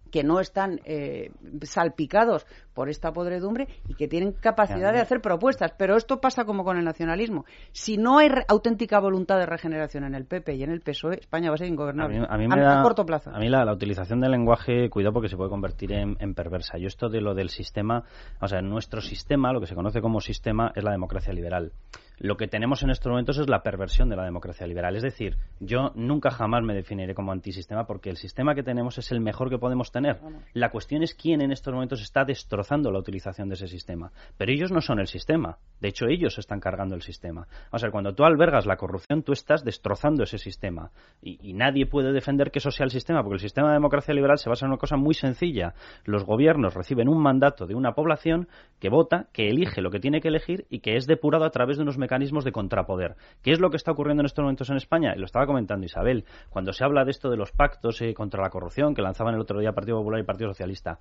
[0.10, 1.32] que no están eh,
[1.64, 2.46] salpicados
[2.80, 5.74] por esta podredumbre y que tienen capacidad de hacer propuestas.
[5.78, 7.44] Pero esto pasa como con el nacionalismo.
[7.74, 11.50] Si no hay auténtica voluntad de regeneración en el PP y en el PSOE, España
[11.50, 12.20] va a ser A ingobernable.
[12.22, 13.32] mí, a mí me a da- corto plazo.
[13.32, 16.78] A mí la, la utilización del lenguaje, cuidado porque se puede convertir en, en perversa.
[16.78, 18.06] Yo esto de lo del sistema,
[18.40, 21.74] o sea, nuestro sistema, lo que se conoce como sistema, es la democracia liberal.
[22.22, 24.94] Lo que tenemos en estos momentos es la perversión de la democracia liberal.
[24.98, 29.12] Es decir, yo nunca jamás me definiré como antisistema porque el sistema que tenemos es
[29.14, 30.20] el mejor que podemos tener.
[30.54, 34.12] La cuestión es quién en estos momentos está destrozando la utilización de ese sistema.
[34.38, 35.58] Pero ellos no son el sistema.
[35.80, 37.48] De hecho, ellos están cargando el sistema.
[37.72, 40.92] O sea, cuando tú albergas la corrupción, tú estás destrozando ese sistema.
[41.22, 44.38] Y, nadie puede defender que eso sea el sistema, porque el sistema de democracia liberal
[44.38, 45.74] se basa en una cosa muy sencilla.
[46.06, 48.48] Los gobiernos reciben un mandato de una población
[48.80, 51.78] que vota, que elige lo que tiene que elegir y que es depurado a través
[51.78, 53.16] de unos mecanismos de contrapoder.
[53.42, 55.16] ¿Qué es lo que está ocurriendo en estos momentos en España?
[55.16, 56.26] Lo estaba comentando Isabel.
[56.50, 59.42] Cuando se habla de esto de los pactos eh, contra la corrupción que lanzaban el
[59.42, 61.00] otro día Partido Popular y Partido Socialista,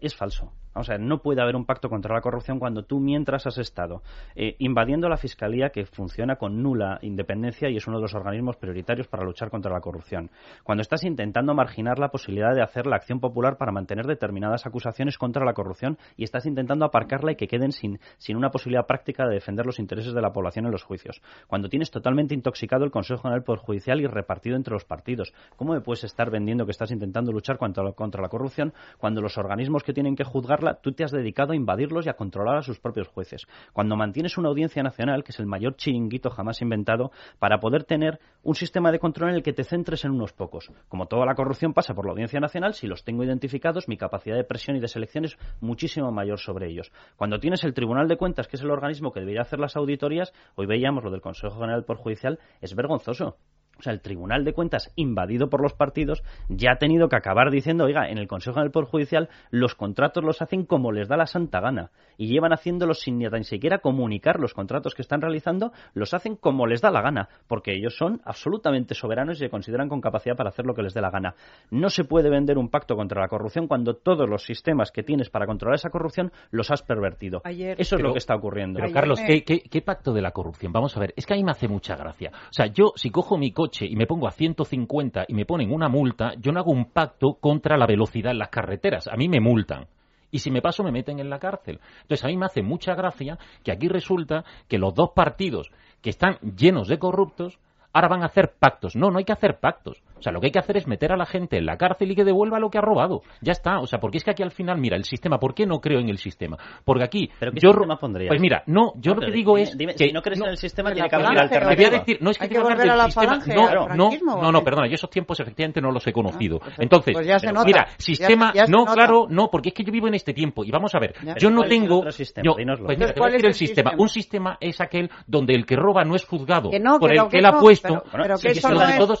[0.00, 0.52] es falso.
[0.74, 3.58] Vamos a ver, no puede haber un pacto contra la corrupción cuando tú mientras has
[3.58, 4.02] estado
[4.34, 8.56] eh, invadiendo la Fiscalía que funciona con nula independencia y es uno de los organismos
[8.56, 10.30] prioritarios para luchar contra la corrupción.
[10.64, 15.18] Cuando estás intentando marginar la posibilidad de hacer la acción popular para mantener determinadas acusaciones
[15.18, 19.26] contra la corrupción y estás intentando aparcarla y que queden sin, sin una posibilidad práctica
[19.26, 21.20] de defender los intereses de la población en los juicios.
[21.46, 25.32] Cuando tienes totalmente intoxicado el Consejo General Poder Judicial y repartido entre los partidos.
[25.56, 29.38] ¿Cómo me puedes estar vendiendo que estás intentando luchar contra, contra la corrupción cuando los
[29.38, 32.62] organismos que tienen que juzgarla tú te has dedicado a invadirlos y a controlar a
[32.62, 33.46] sus propios jueces?
[33.72, 38.20] Cuando mantienes una audiencia nacional, que es el mayor chiringuito jamás inventado, para poder tener
[38.42, 40.70] un sistema de control en el que te centres en unos pocos.
[40.88, 44.36] Como toda la corrupción pasa por la audiencia nacional, si los tengo identificados, mi capacidad
[44.36, 46.92] de presión y de selección es muchísimo mayor sobre ellos.
[47.16, 50.32] Cuando tienes el Tribunal de Cuentas, que es el organismo que debería hacer las auditorías,
[50.54, 53.36] hoy veíamos lo del Consejo General por Judicial, es vergonzoso.
[53.78, 57.50] O sea, el Tribunal de Cuentas, invadido por los partidos, ya ha tenido que acabar
[57.50, 61.16] diciendo, oiga, en el Consejo General Poder Judicial los contratos los hacen como les da
[61.16, 61.90] la santa gana.
[62.16, 66.34] Y llevan haciéndolos sin ni tan siquiera comunicar los contratos que están realizando, los hacen
[66.34, 70.34] como les da la gana, porque ellos son absolutamente soberanos y se consideran con capacidad
[70.36, 71.34] para hacer lo que les dé la gana.
[71.70, 75.30] No se puede vender un pacto contra la corrupción cuando todos los sistemas que tienes
[75.30, 77.40] para controlar esa corrupción los has pervertido.
[77.44, 78.80] Ayer- Eso es Pero- lo que está ocurriendo.
[78.80, 80.72] Pero Carlos, ¿qué, qué, qué pacto de la corrupción?
[80.72, 82.32] Vamos a ver, es que a mí me hace mucha gracia.
[82.34, 85.72] O sea, yo si cojo mi coche y me pongo a 150 y me ponen
[85.72, 89.08] una multa, yo no hago un pacto contra la velocidad en las carreteras.
[89.08, 89.86] A mí me multan.
[90.30, 91.80] Y si me paso, me meten en la cárcel.
[92.02, 95.70] Entonces, a mí me hace mucha gracia que aquí resulta que los dos partidos
[96.02, 97.58] que están llenos de corruptos
[97.92, 98.94] ahora van a hacer pactos.
[98.94, 100.02] No, no hay que hacer pactos.
[100.18, 102.10] O sea, lo que hay que hacer es meter a la gente en la cárcel
[102.10, 103.22] y que devuelva lo que ha robado.
[103.40, 103.78] Ya está.
[103.80, 106.00] O sea, porque es que aquí al final, mira, el sistema, ¿por qué no creo
[106.00, 106.56] en el sistema?
[106.84, 107.30] Porque aquí.
[107.38, 108.28] ¿Pero qué yo, sistema pondrías?
[108.28, 109.76] Pues mira, no, yo No, lo que digo dime- es.
[109.78, 111.60] dime, que si no crees en el sistema, tiene que haber una te voy a
[111.60, 111.98] alternativa.
[112.00, 113.26] decir, no es que Hay que a volver la sistema.
[113.26, 114.08] falange, no, no, no,
[114.48, 114.64] ¿o no, qué?
[114.64, 116.58] perdona, yo esos tiempos efectivamente no los he conocido.
[116.58, 117.64] pues- Entonces, pues ya se nota.
[117.64, 118.92] mira, Ya sistema, se- ya se no, nota.
[118.94, 121.34] claro, no, porque es que yo vivo en este tiempo y vamos a ver, Ya.
[121.36, 122.04] yo no ¿Cuál es el tengo,
[122.44, 123.92] yo, pues mira, te voy a ¿cuál decir el sistema.
[123.98, 127.46] Un sistema es aquel donde el que roba no es juzgado por el que él
[127.46, 128.02] ha puesto.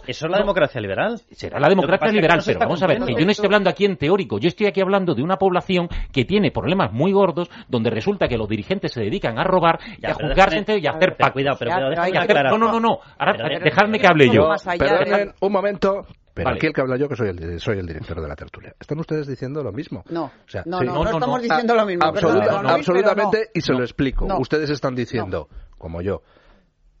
[0.06, 1.20] eso es la democracia liberal.
[1.30, 3.96] Será la democracia liberal, pero vamos a ver, que yo no estoy hablando aquí en
[3.96, 8.26] teórico, yo estoy aquí hablando de una población que tiene problemas muy gordos, donde resulta
[8.28, 10.90] que los dirigentes se dedican a robar y Ya, a juzgarse déjame- entre y a
[10.90, 11.32] hacer pactos.
[11.32, 12.50] cuidado, pero Ya.
[12.50, 14.48] No, no, no, no, ahora Pero déjame- dejadme que hable yo.
[14.78, 16.56] Perdonen un momento, pero Vale.
[16.56, 18.72] aquí el que habla yo, que soy el, soy el director de la tertulia.
[18.80, 20.04] ¿Están ustedes diciendo lo mismo?
[20.10, 20.86] No, O sea, no, sí.
[20.86, 21.42] no, No, no, no, estamos no.
[21.42, 22.04] diciendo lo mismo.
[22.04, 24.26] Absoluta- perdona, Luis, absolutamente, y se lo explico.
[24.26, 24.38] No.
[24.38, 26.22] Ustedes están diciendo, como yo,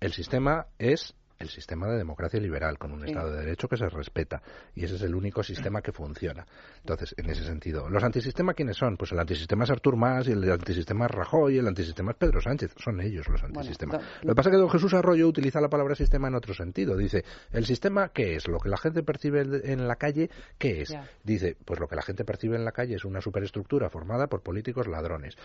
[0.00, 3.06] el sistema es el sistema de democracia liberal, con un Sí.
[3.10, 4.42] Estado de Derecho que se respeta.
[4.74, 6.44] Y ese es el único sistema que funciona.
[6.80, 8.96] Entonces, en ese sentido, ¿los antisistemas quiénes son?
[8.96, 12.16] Pues el antisistema es Artur Mas, y el antisistema es Rajoy, y el antisistema es
[12.16, 12.74] Pedro Sánchez.
[12.78, 14.02] Son ellos los antisistemas.
[14.22, 16.96] Lo que pasa es que don Jesús Arroyo utiliza la palabra sistema en otro sentido.
[16.96, 18.48] Dice, ¿el sistema qué es?
[18.48, 20.94] ¿Lo que la gente percibe en la calle qué es?
[21.22, 24.42] Dice, pues lo que la gente percibe en la calle es una superestructura formada por
[24.42, 25.36] políticos ladrones.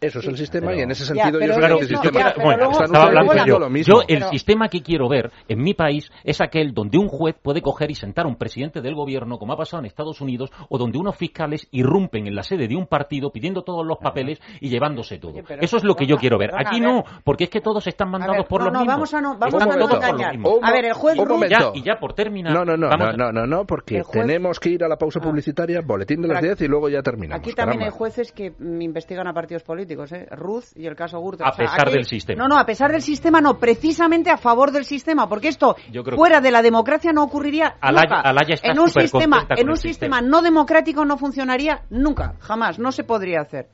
[0.00, 0.30] Eso es sí.
[0.30, 2.32] el sistema Pero- y en ese sentido yo soy antisistema.
[2.34, 3.58] diciendo yo.
[3.58, 3.94] lo mismo.
[4.00, 7.62] Yo, el sistema que quiero ver en mi país es aquel donde un juez puede
[7.62, 10.78] coger y sentar a un presidente del gobierno, como ha pasado en Estados Unidos, o
[10.78, 14.68] donde unos fiscales irrumpen en la sede de un partido pidiendo todos los papeles y
[14.68, 15.34] llevándose todo.
[15.60, 16.50] Eso es lo que yo quiero ver.
[16.54, 18.94] Aquí no, porque es que todos están mandados ver, por no, los no, mismos.
[18.94, 21.28] vamos a no, vamos Están a no todos por A ver, el juez un Rull-
[21.34, 21.72] momento.
[21.74, 22.52] Ya, y ya por terminar.
[22.52, 24.96] No, no, no, vamos no, no, no, no, porque juez- tenemos que ir a la
[24.96, 25.26] pausa Ah.
[25.26, 27.40] publicitaria, boletín de las Pero 10 y luego ya terminamos.
[27.46, 30.26] Aquí también hay jueces que investigan a partidos políticos, ¿eh?
[30.30, 31.46] Ruth y el caso Gürtel.
[31.46, 32.42] A O sea, pesar aquí- del sistema.
[32.42, 36.02] No, no, a pesar del sistema, no, precisamente a favor del sistema, porque esto Yo
[36.04, 38.20] creo fuera de la democracia no ocurriría Alaya- nunca.
[38.20, 40.16] Alaya está en un sistema, en un sistema.
[40.18, 43.70] sistema no democrático no funcionaría nunca, jamás, no se podría hacer.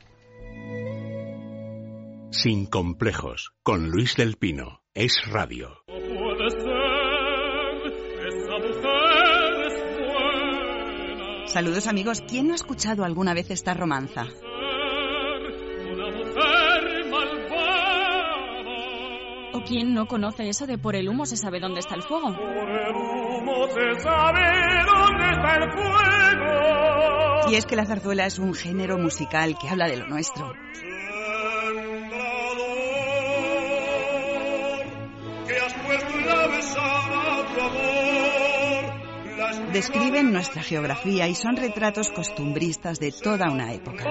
[2.31, 4.83] Sin complejos, con Luis del Pino.
[4.95, 5.71] Es radio.
[11.47, 14.25] Saludos amigos, ¿quién no ha escuchado alguna vez esta romanza?
[19.57, 22.27] ¿O quién no conoce eso de por el humo se sabe dónde está el fuego?
[22.27, 24.43] Por el humo se sabe
[24.85, 27.51] dónde está el fuego.
[27.51, 30.53] Y es que la zarzuela es un género musical que habla de lo nuestro.
[39.73, 44.05] Describen nuestra geografía y son retratos costumbristas de toda una época.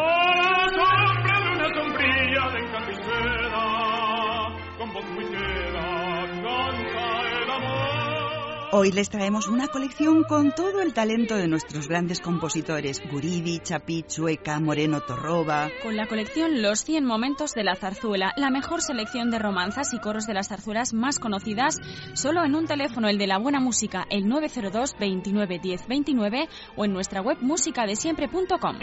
[8.77, 14.03] Hoy les traemos una colección con todo el talento de nuestros grandes compositores, Guridi, Chapí,
[14.03, 15.69] Chueca, Moreno Torroba.
[15.81, 19.99] Con la colección Los 100 Momentos de la Zarzuela, la mejor selección de romanzas y
[19.99, 21.77] coros de las zarzuelas más conocidas,
[22.15, 26.83] solo en un teléfono, el de la buena música, el 902 29 10 29 o
[26.83, 28.75] en nuestra web musicadesiempre.com.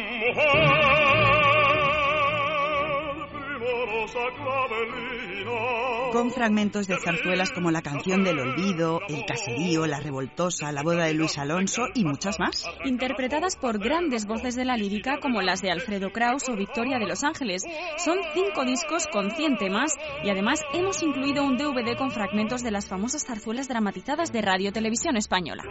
[6.12, 11.04] Con fragmentos de zarzuelas como la canción del olvido, el caserío, la revoltosa, la boda
[11.04, 12.66] de Luis Alonso y muchas más.
[12.84, 17.06] Interpretadas por grandes voces de la lírica como las de Alfredo Kraus o Victoria de
[17.06, 17.62] Los Ángeles.
[17.96, 19.94] Son cinco discos con 100 temas
[20.24, 24.72] y además hemos incluido un DVD con fragmentos de las famosas zarzuelas dramatizadas de Radio
[24.72, 25.62] Televisión Española.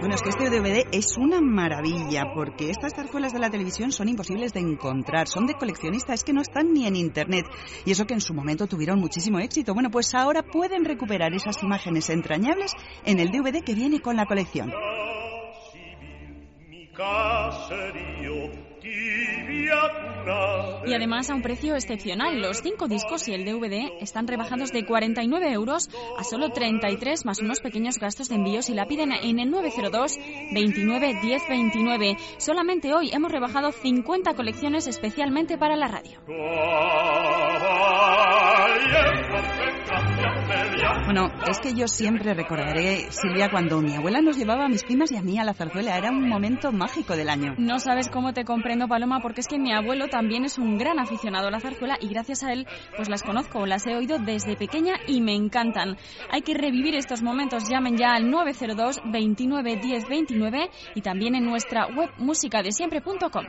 [0.00, 4.08] Bueno, es que este DVD es una maravilla porque estas zarzuelas de la televisión son
[4.08, 7.46] imposibles de encontrar, son de coleccionista, es que no están ni en internet
[7.84, 9.74] y eso que en su momento tuvieron muchísimo éxito.
[9.74, 12.72] Bueno, pues ahora pueden recuperar esas imágenes entrañables
[13.04, 14.70] en el DVD que viene con la colección.
[20.86, 22.40] Y además a un precio excepcional.
[22.40, 27.40] Los cinco discos y el DVD están rebajados de 49 euros a solo 33 más
[27.40, 30.16] unos pequeños gastos de envío si la piden en el 902
[30.52, 32.16] 29 10 29.
[32.38, 36.20] Solamente hoy hemos rebajado 50 colecciones especialmente para la radio.
[41.04, 45.10] Bueno, es que yo siempre recordaré, Silvia, cuando mi abuela nos llevaba a mis primas
[45.10, 45.96] y a mí a la zarzuela.
[45.96, 47.54] Era un momento mágico del año.
[47.56, 50.98] No sabes cómo te comprendo, Paloma, porque es que mi abuelo también es un gran
[50.98, 52.66] aficionado a la zarzuela y gracias a él
[52.96, 55.96] pues las conozco, las he oído desde pequeña y me encantan.
[56.30, 61.44] Hay que revivir estos momentos, llamen ya al 902 29 10 29 y también en
[61.44, 63.46] nuestra web musicadesiempre.com.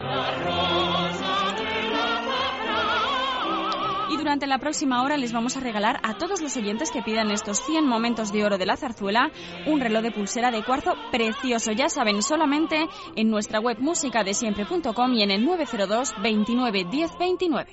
[4.10, 7.32] Y durante la próxima hora les vamos a regalar a todos los oyentes que pidan
[7.32, 9.32] estos 100 momentos de oro de la zarzuela
[9.68, 11.72] un reloj de pulsera de cuarzo precioso.
[11.72, 17.72] Ya saben, solamente en nuestra web musicadesiempre.com y en el 902 29 10 29.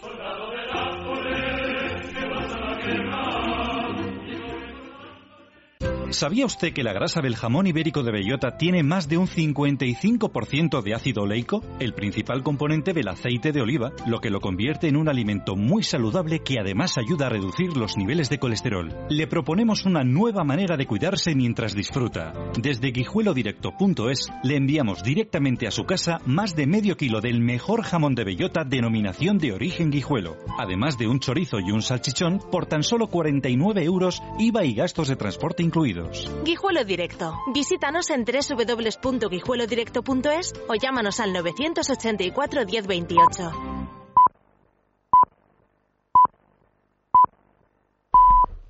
[6.11, 10.81] ¿Sabía usted que la grasa del jamón ibérico de bellota tiene más de un 55%
[10.81, 14.97] de ácido oleico, el principal componente del aceite de oliva, lo que lo convierte en
[14.97, 18.95] un alimento muy saludable que además ayuda a reducir los niveles de colesterol?
[19.11, 22.33] Le proponemos una nueva manera de cuidarse mientras disfruta.
[22.57, 28.15] Desde guijuelodirecto.es le enviamos directamente a su casa más de medio kilo del mejor jamón
[28.15, 32.85] de bellota denominación de origen guijuelo, además de un chorizo y un salchichón por tan
[32.85, 35.96] solo 49 euros IVA y gastos de transporte incluidos.
[36.45, 37.35] Guijuelo Directo.
[37.53, 43.51] Visítanos en www.guijuelodirecto.es o llámanos al 984 1028.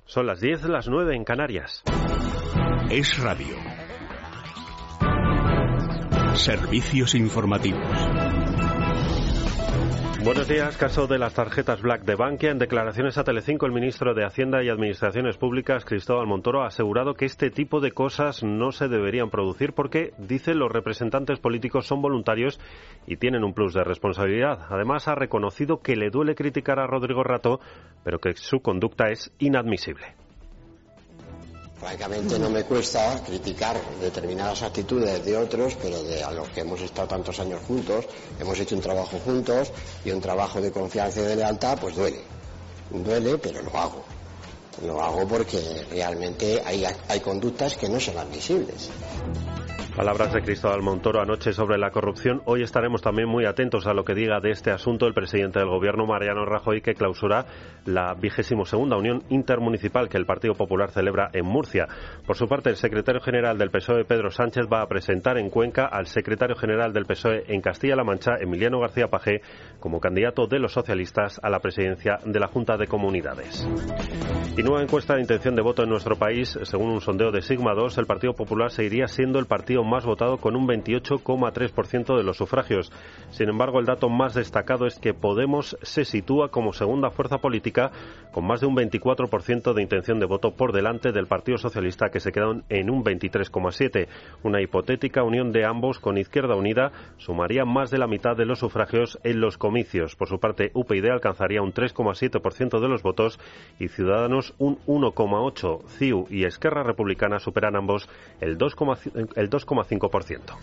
[0.05, 1.83] Son las 10, las 9 en Canarias.
[2.89, 3.57] Es radio.
[6.35, 8.26] Servicios informativos.
[10.27, 10.75] Buenos días.
[10.75, 12.51] Caso de las tarjetas Black de Bankia.
[12.51, 17.13] En declaraciones a Telecinco, el ministro de Hacienda y Administraciones Públicas, Cristóbal Montoro, ha asegurado
[17.13, 22.01] que este tipo de cosas no se deberían producir porque, dice, los representantes políticos son
[22.01, 22.59] voluntarios
[23.07, 24.67] y tienen un plus de responsabilidad.
[24.69, 27.61] Además, ha reconocido que le duele criticar a Rodrigo Rato,
[28.03, 30.26] pero que su conducta es inadmisible.
[31.79, 36.81] Francamente no me cuesta criticar determinadas actitudes de otros, pero de a los que hemos
[36.81, 38.05] estado tantos años juntos,
[38.39, 39.71] hemos hecho un trabajo juntos
[40.03, 42.21] y un trabajo de confianza y de lealtad, pues duele.
[42.89, 44.03] Duele, pero lo hago.
[44.85, 48.89] Lo hago porque realmente hay, hay conductas que no son admisibles.
[49.97, 52.43] Palabras de Cristóbal Montoro anoche sobre la corrupción.
[52.45, 55.69] Hoy estaremos también muy atentos a lo que diga de este asunto el presidente del
[55.69, 57.47] Gobierno, Mariano Rajoy, que clausura
[57.85, 61.87] la vigésimo segunda Unión Intermunicipal que el Partido Popular celebra en Murcia.
[62.27, 65.87] Por su parte, el secretario general del PSOE, Pedro Sánchez, va a presentar en Cuenca
[65.87, 69.41] al secretario general del PSOE en Castilla-La Mancha, Emiliano García Pajé,
[69.79, 73.67] como candidato de los socialistas a la presidencia de la Junta de Comunidades.
[74.57, 76.57] Y nueva encuesta de intención de voto en nuestro país.
[76.63, 80.37] Según un sondeo de Sigma 2, el Partido Popular seguiría siendo el partido más votado
[80.37, 82.91] con un 28,3% de los sufragios.
[83.29, 87.91] Sin embargo, el dato más destacado es que Podemos se sitúa como segunda fuerza política
[88.31, 92.19] con más de un 24% de intención de voto por delante del Partido Socialista que
[92.19, 94.07] se quedó en un 23,7%.
[94.43, 98.59] Una hipotética unión de ambos con Izquierda Unida sumaría más de la mitad de los
[98.59, 100.15] sufragios en los comicios.
[100.15, 103.37] Por su parte, UPyD alcanzaría un 3,7% de los votos
[103.79, 105.81] y Ciudadanos un 1,8%.
[105.97, 108.07] CIU y Esquerra Republicana superan ambos
[108.39, 110.55] el 2,5%.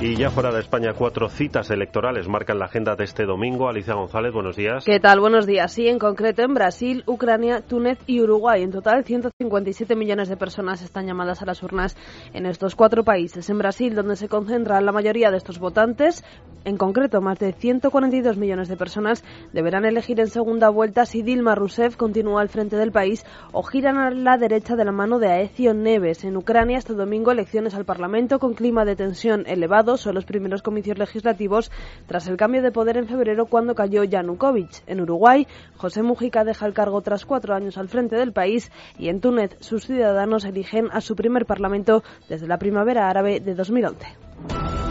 [0.00, 3.68] Y ya fuera de España, cuatro citas electorales marcan la agenda de este domingo.
[3.68, 4.84] Alicia González, buenos días.
[4.84, 5.18] ¿Qué tal?
[5.18, 5.72] Buenos días.
[5.72, 8.62] Sí, en concreto en Brasil, Ucrania, Túnez y Uruguay.
[8.62, 11.96] En total, 157 millones de personas están llamadas a las urnas
[12.32, 13.50] en estos cuatro países.
[13.50, 16.24] En Brasil, donde se concentra la mayoría de estos votantes,
[16.64, 17.52] en concreto, más de
[17.90, 22.76] 142 millones de personas deberán elegir en segunda vuelta si Dilma Rousseff continúa al frente
[22.76, 26.24] del país o giran a la derecha de la mano de Aecio Neves.
[26.24, 29.96] En Ucrania, este domingo, elecciones al Parlamento con clima de tensión elevado.
[29.96, 31.70] Son los primeros comicios legislativos
[32.06, 34.82] tras el cambio de poder en febrero cuando cayó Yanukovych.
[34.86, 39.08] En Uruguay, José Mujica deja el cargo tras cuatro años al frente del país y
[39.08, 44.87] en Túnez sus ciudadanos eligen a su primer parlamento desde la primavera árabe de 2011.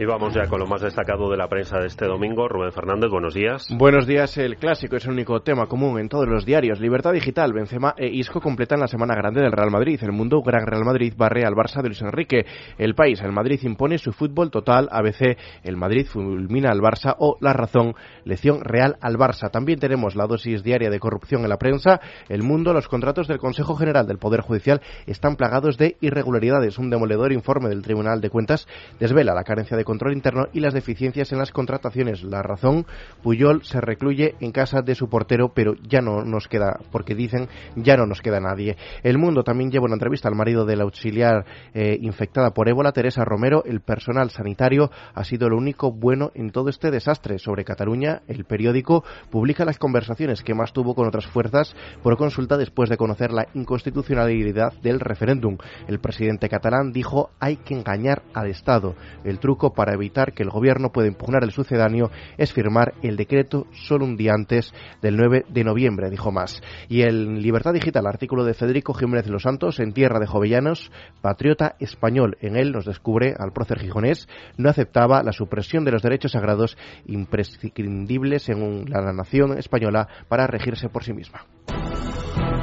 [0.00, 2.48] Y vamos ya con lo más destacado de la prensa de este domingo.
[2.48, 3.68] Rubén Fernández, buenos días.
[3.68, 4.38] Buenos días.
[4.38, 6.80] El clásico es el único tema común en todos los diarios.
[6.80, 10.00] Libertad Digital, Benzema e Isco completan la semana grande del Real Madrid.
[10.02, 12.46] El mundo, Gran Real Madrid barre al Barça de Luis Enrique.
[12.78, 14.88] El país, el Madrid impone su fútbol total.
[14.90, 17.94] ABC, el Madrid fulmina al Barça o La Razón,
[18.24, 19.50] lección real al Barça.
[19.50, 22.00] También tenemos la dosis diaria de corrupción en la prensa.
[22.30, 26.78] El mundo, los contratos del Consejo General del Poder Judicial están plagados de irregularidades.
[26.78, 28.66] Un demoledor informe del Tribunal de Cuentas
[28.98, 32.22] desvela la carencia de control interno y las deficiencias en las contrataciones.
[32.22, 32.86] La razón,
[33.24, 37.48] Puyol se recluye en casa de su portero, pero ya no nos queda, porque dicen,
[37.74, 38.76] ya no nos queda nadie.
[39.02, 43.24] El Mundo también lleva una entrevista al marido del auxiliar eh, infectada por ébola, Teresa
[43.24, 43.64] Romero.
[43.64, 47.40] El personal sanitario ha sido lo único bueno en todo este desastre.
[47.40, 52.56] Sobre Cataluña, el periódico publica las conversaciones que más tuvo con otras fuerzas por consulta
[52.56, 55.58] después de conocer la inconstitucionalidad del referéndum.
[55.88, 58.94] El presidente catalán dijo hay que engañar al Estado.
[59.24, 63.66] El truco para evitar que el gobierno pueda impugnar el sucedáneo es firmar el decreto
[63.72, 66.60] solo un día antes del 9 de noviembre, dijo más.
[66.90, 70.92] Y en Libertad Digital, artículo de Federico Jiménez de los Santos, en Tierra de Jovellanos,
[71.22, 72.36] patriota español.
[72.42, 74.28] En él nos descubre al prócer gijonés
[74.58, 76.76] no aceptaba la supresión de los derechos sagrados
[77.06, 81.46] imprescindibles en la nación española para regirse por sí misma.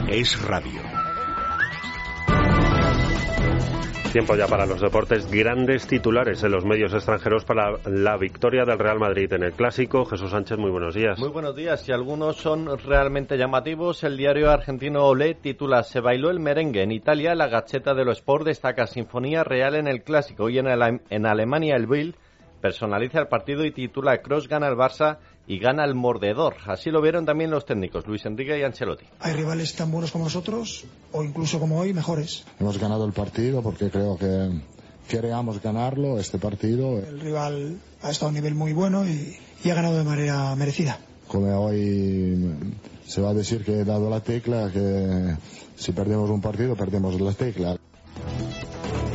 [0.07, 1.06] Es radio.
[4.17, 5.29] Tiempo ya para los deportes.
[5.29, 10.05] Grandes titulares en los medios extranjeros para la victoria del Real Madrid en el Clásico.
[10.05, 11.19] Jesús Sánchez, muy buenos días.
[11.19, 11.87] Muy buenos días.
[11.87, 14.03] Y algunos son realmente llamativos.
[14.03, 17.35] El diario argentino Olé titula Se bailó el merengue en Italia.
[17.35, 20.49] La Gacheta de los Sport destaca Sinfonía Real en el Clásico.
[20.49, 20.65] Y en,
[21.11, 22.15] en Alemania el Bild
[22.59, 26.55] personaliza el partido y titula Cross gana el Barça y gana el mordedor.
[26.65, 29.05] Así lo vieron también los técnicos, Luis Enrique y Ancelotti.
[29.19, 32.43] Hay rivales tan buenos como nosotros, o incluso como hoy, mejores.
[32.59, 34.49] Hemos ganado el partido porque creo que
[35.07, 36.99] queríamos ganarlo, este partido.
[36.99, 40.55] El rival ha estado a un nivel muy bueno y, y ha ganado de manera
[40.55, 40.99] merecida.
[41.27, 42.55] Como hoy
[43.05, 45.35] se va a decir que he dado la tecla, que
[45.75, 47.76] si perdemos un partido, perdemos la tecla.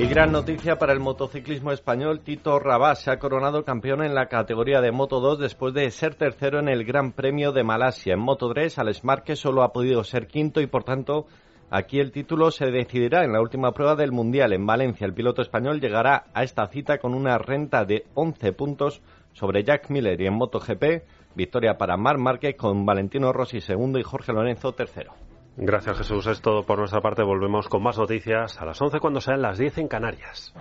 [0.03, 4.27] Y gran noticia para el motociclismo español, Tito Rabás se ha coronado campeón en la
[4.27, 8.15] categoría de Moto 2 después de ser tercero en el Gran Premio de Malasia.
[8.15, 11.27] En Moto 3, Alex Márquez solo ha podido ser quinto y por tanto
[11.71, 15.07] aquí el título se decidirá en la última prueba del Mundial en Valencia.
[15.07, 19.03] El piloto español llegará a esta cita con una renta de 11 puntos
[19.35, 21.05] sobre Jack Miller y en MotoGP,
[21.37, 25.13] victoria para Marc Márquez con Valentino Rossi segundo y Jorge Lorenzo tercero.
[25.57, 27.23] Gracias Jesús, es todo por nuestra parte.
[27.23, 30.53] Volvemos con más noticias a las 11 cuando sean las 10 en Canarias.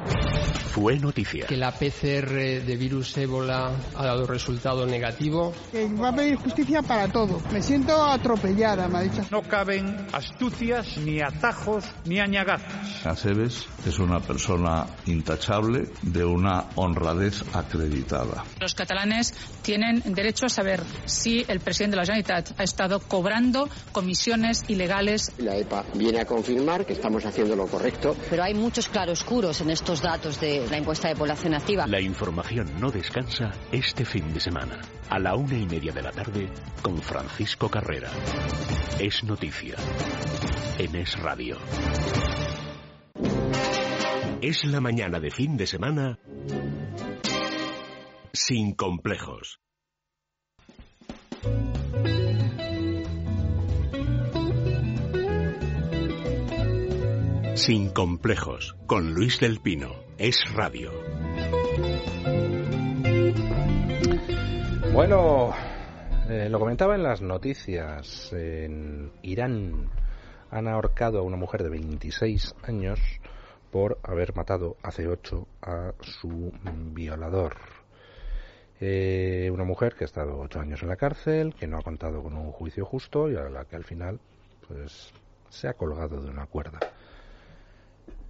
[0.71, 1.47] Fue noticia.
[1.47, 5.53] Que la PCR de virus ébola ha dado resultado negativo.
[5.71, 7.41] Que va a pedir justicia para todo.
[7.51, 9.21] Me siento atropellada, me ha dicho.
[9.31, 13.05] No caben astucias, ni atajos, ni añagazos.
[13.05, 18.43] Aceves es una persona intachable de una honradez acreditada.
[18.59, 23.69] Los catalanes tienen derecho a saber si el presidente de la Generalitat ha estado cobrando
[23.91, 24.63] comisiones
[25.37, 28.15] y la EPA viene a confirmar que estamos haciendo lo correcto.
[28.29, 31.85] Pero hay muchos claroscuros en estos datos de la encuesta de población activa.
[31.87, 34.81] La información no descansa este fin de semana.
[35.09, 36.49] A la una y media de la tarde
[36.81, 38.09] con Francisco Carrera.
[38.99, 39.75] Es noticia.
[40.79, 41.57] En Es Radio.
[44.41, 46.17] Es la mañana de fin de semana
[48.33, 49.59] sin complejos.
[57.55, 59.91] Sin complejos, con Luis del Pino.
[60.17, 60.91] Es radio.
[64.93, 65.53] Bueno,
[66.29, 68.31] eh, lo comentaba en las noticias.
[68.33, 69.89] En Irán
[70.49, 72.99] han ahorcado a una mujer de 26 años
[73.69, 76.53] por haber matado hace 8 a su
[76.93, 77.57] violador.
[78.79, 82.23] Eh, una mujer que ha estado 8 años en la cárcel, que no ha contado
[82.23, 84.19] con un juicio justo y a la que al final
[84.67, 85.11] pues
[85.49, 86.79] se ha colgado de una cuerda.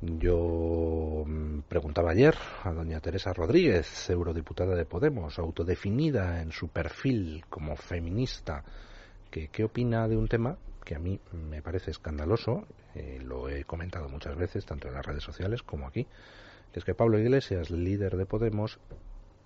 [0.01, 2.33] Yo mm, preguntaba ayer
[2.63, 8.63] a doña Teresa Rodríguez, eurodiputada de Podemos, autodefinida en su perfil como feminista,
[9.29, 13.63] que qué opina de un tema que a mí me parece escandaloso, eh, lo he
[13.65, 16.07] comentado muchas veces, tanto en las redes sociales como aquí,
[16.73, 18.79] que es que Pablo Iglesias, líder de Podemos,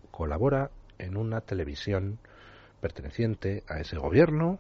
[0.10, 2.18] colabora en una televisión
[2.80, 4.60] perteneciente a ese gobierno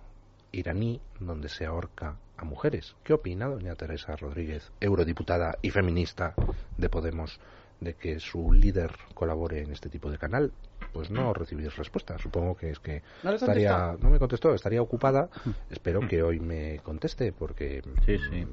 [0.51, 2.95] iraní donde se ahorca a mujeres.
[3.03, 6.33] ¿Qué opina doña Teresa Rodríguez, eurodiputada y feminista
[6.77, 7.39] de Podemos,
[7.81, 10.51] de que su líder colabore en este tipo de canal?
[10.93, 12.17] Pues no recibí respuesta.
[12.17, 15.29] Supongo que es que ¿No estaría, no me contestó, estaría ocupada.
[15.69, 17.81] Espero que hoy me conteste porque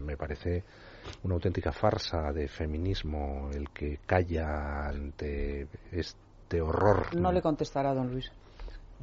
[0.05, 0.64] me parece
[1.22, 7.14] una auténtica farsa de feminismo el que calla ante este horror.
[7.14, 8.32] No le contestará, don Luis.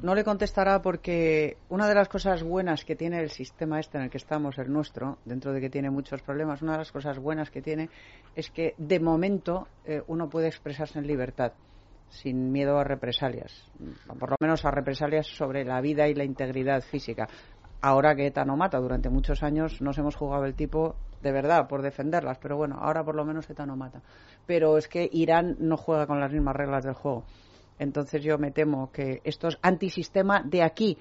[0.02, 4.04] No le contestará porque una de las cosas buenas que tiene el sistema este en
[4.04, 7.18] el que estamos, el nuestro, dentro de que tiene muchos problemas, una de las cosas
[7.18, 7.90] buenas que tiene
[8.34, 11.52] es que de momento eh, uno puede expresarse en libertad,
[12.08, 13.70] sin miedo a represalias,
[14.18, 17.28] por lo menos a represalias sobre la vida y la integridad física.
[17.82, 21.68] Ahora que ETA no mata, durante muchos años nos hemos jugado el tipo de verdad
[21.68, 24.00] por defenderlas, pero bueno, ahora por lo menos ETA no mata.
[24.46, 27.24] Pero es que Irán no juega con las mismas reglas del juego.
[27.80, 30.98] Entonces yo me temo que estos antisistema de aquí,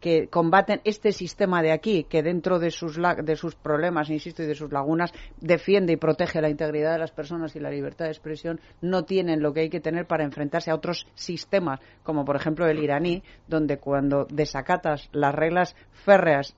[0.00, 4.46] que combaten este sistema de aquí, que dentro de sus, de sus problemas, insisto, y
[4.46, 8.10] de sus lagunas, defiende y protege la integridad de las personas y la libertad de
[8.10, 12.34] expresión, no tienen lo que hay que tener para enfrentarse a otros sistemas, como por
[12.34, 16.56] ejemplo el iraní, donde cuando desacatas las reglas férreas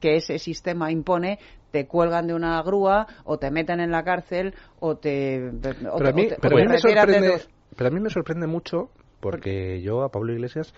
[0.00, 1.38] que ese sistema impone,
[1.70, 6.08] te cuelgan de una grúa o te meten en la cárcel o te, o Pero
[6.08, 7.48] a te- mí, o te- pero o a te mí me retiran de sorprende, dos.
[7.76, 8.90] pero a mí me sorprende mucho
[9.24, 10.74] porque yo a Pablo Iglesias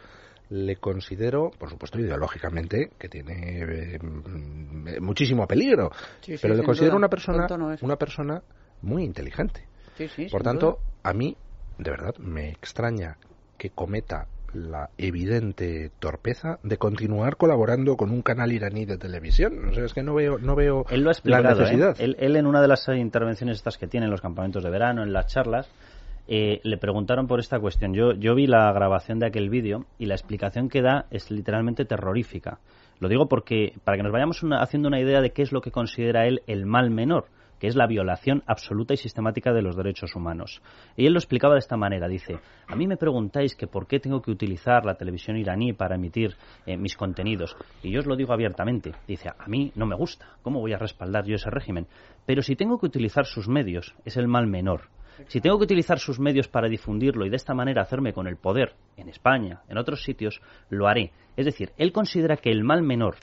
[0.51, 5.91] le considero, por supuesto ideológicamente, que tiene eh, mm, muchísimo peligro,
[6.21, 6.99] Sí, sí, pero le considero duda.
[6.99, 8.41] una persona, no una persona
[8.83, 9.67] muy inteligente.
[9.99, 10.79] Sí, sí, Por tanto, duda.
[11.03, 11.37] a mí,
[11.79, 13.17] de verdad, me extraña
[13.59, 19.71] que cometa la evidente torpeza de continuar colaborando con un canal iraní de televisión.
[19.71, 21.49] O sea, es que no veo, no veo Él lo ha la explicado.
[21.49, 21.59] ¿eh?
[21.59, 21.97] necesidad.
[21.99, 25.03] Él, él en una de las intervenciones estas que tiene en los campamentos de verano,
[25.03, 25.69] en las charlas,
[26.29, 27.95] eh, le preguntaron por esta cuestión.
[27.95, 31.85] Yo, yo vi la grabación de aquel vídeo y la explicación que da es literalmente
[31.85, 32.59] terrorífica.
[32.99, 35.71] Lo digo porque para que nos vayamos haciendo una idea de qué es lo que
[35.71, 37.27] considera él el mal menor
[37.59, 40.63] que es la violación absoluta y sistemática de los derechos humanos.
[40.97, 42.09] Y él lo explicaba de esta manera.
[42.09, 45.97] Dice, a mí me preguntáis que por qué tengo que utilizar la televisión iraní para
[45.97, 47.57] emitir eh, mis contenidos.
[47.83, 48.93] Y yo os lo digo abiertamente.
[49.07, 50.37] Dice, a mí no me gusta.
[50.43, 51.87] ¿Cómo voy a respaldar yo ese régimen?
[52.27, 54.96] Pero si tengo que utilizar sus medios, es el mal menor.
[55.29, 58.37] Si tengo que utilizar sus medios para difundirlo y de esta manera hacerme con el
[58.37, 60.41] poder en España, en otros sitios,
[60.71, 61.13] lo haré.
[61.37, 63.17] Es decir, él considera que el mal menor,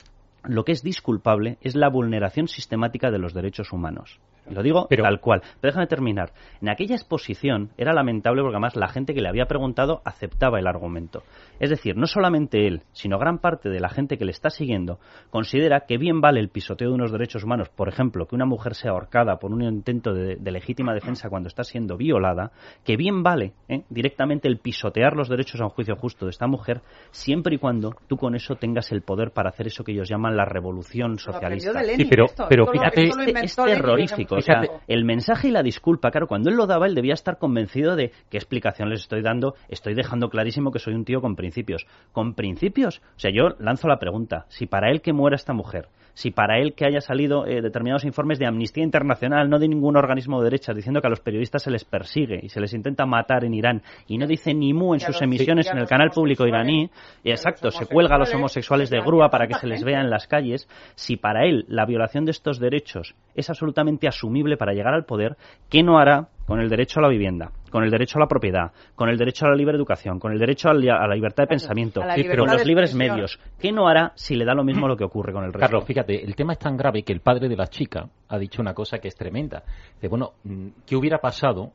[0.44, 4.20] lo que es disculpable, es la vulneración sistemática de los derechos humanos.
[4.48, 5.40] Y lo digo tal cual.
[5.60, 6.32] Pero déjame terminar.
[6.60, 10.66] En aquella exposición era lamentable porque además la gente que le había preguntado aceptaba el
[10.66, 11.22] argumento.
[11.60, 14.98] Es decir, no solamente él, sino gran parte de la gente que le está siguiendo
[15.30, 18.74] considera que bien vale el pisoteo de unos derechos humanos, por ejemplo, que una mujer
[18.74, 22.50] sea ahorcada por un intento de, de legítima defensa cuando está siendo violada,
[22.84, 23.82] que bien vale ¿eh?
[23.88, 27.94] directamente el pisotear los derechos a un juicio justo de esta mujer, siempre y cuando
[28.08, 31.70] tú con eso tengas el poder para hacer eso que ellos llaman la revolución socialista.
[31.70, 32.46] aprendió de Lenin, Sí, pero- esto.
[32.48, 33.02] pero Esto lo- fíjate,
[33.44, 34.33] esto lo es, terrorífico.
[34.36, 37.38] O sea, el mensaje y la disculpa, claro, cuando él lo daba, él debía estar
[37.38, 39.54] convencido de qué explicación les estoy dando.
[39.68, 41.86] Estoy dejando clarísimo que soy un tío con principios.
[42.12, 42.98] ¿Con principios?
[43.16, 44.46] O sea, yo lanzo la pregunta.
[44.48, 48.04] Si para él que muera esta mujer, si para él que haya salido eh, determinados
[48.04, 51.62] informes de Amnistía Internacional, no de ningún organismo de derechas, diciendo que a los periodistas
[51.62, 54.94] se les persigue y se les intenta matar en Irán, y no dice ni mu
[54.94, 56.90] en sus emisiones en el canal público iraní,
[57.22, 60.10] y exacto, se cuelga a los homosexuales de grúa para que se les vea en
[60.10, 64.94] las calles, si para él la violación de estos derechos es absolutamente asumible para llegar
[64.94, 65.36] al poder,
[65.68, 68.70] ¿qué no hará con el derecho a la vivienda, con el derecho a la propiedad,
[68.94, 71.42] con el derecho a la libre educación, con el derecho a la, a la libertad
[71.42, 73.40] de pensamiento, a la con libertad los libres medios?
[73.58, 75.58] ¿Qué no hará si le da lo mismo lo que ocurre con el resto?
[75.58, 78.62] Carlos, fíjate, el tema es tan grave que el padre de la chica ha dicho
[78.62, 79.64] una cosa que es tremenda.
[79.96, 81.72] Dice, bueno, mm, ¿qué hubiera pasado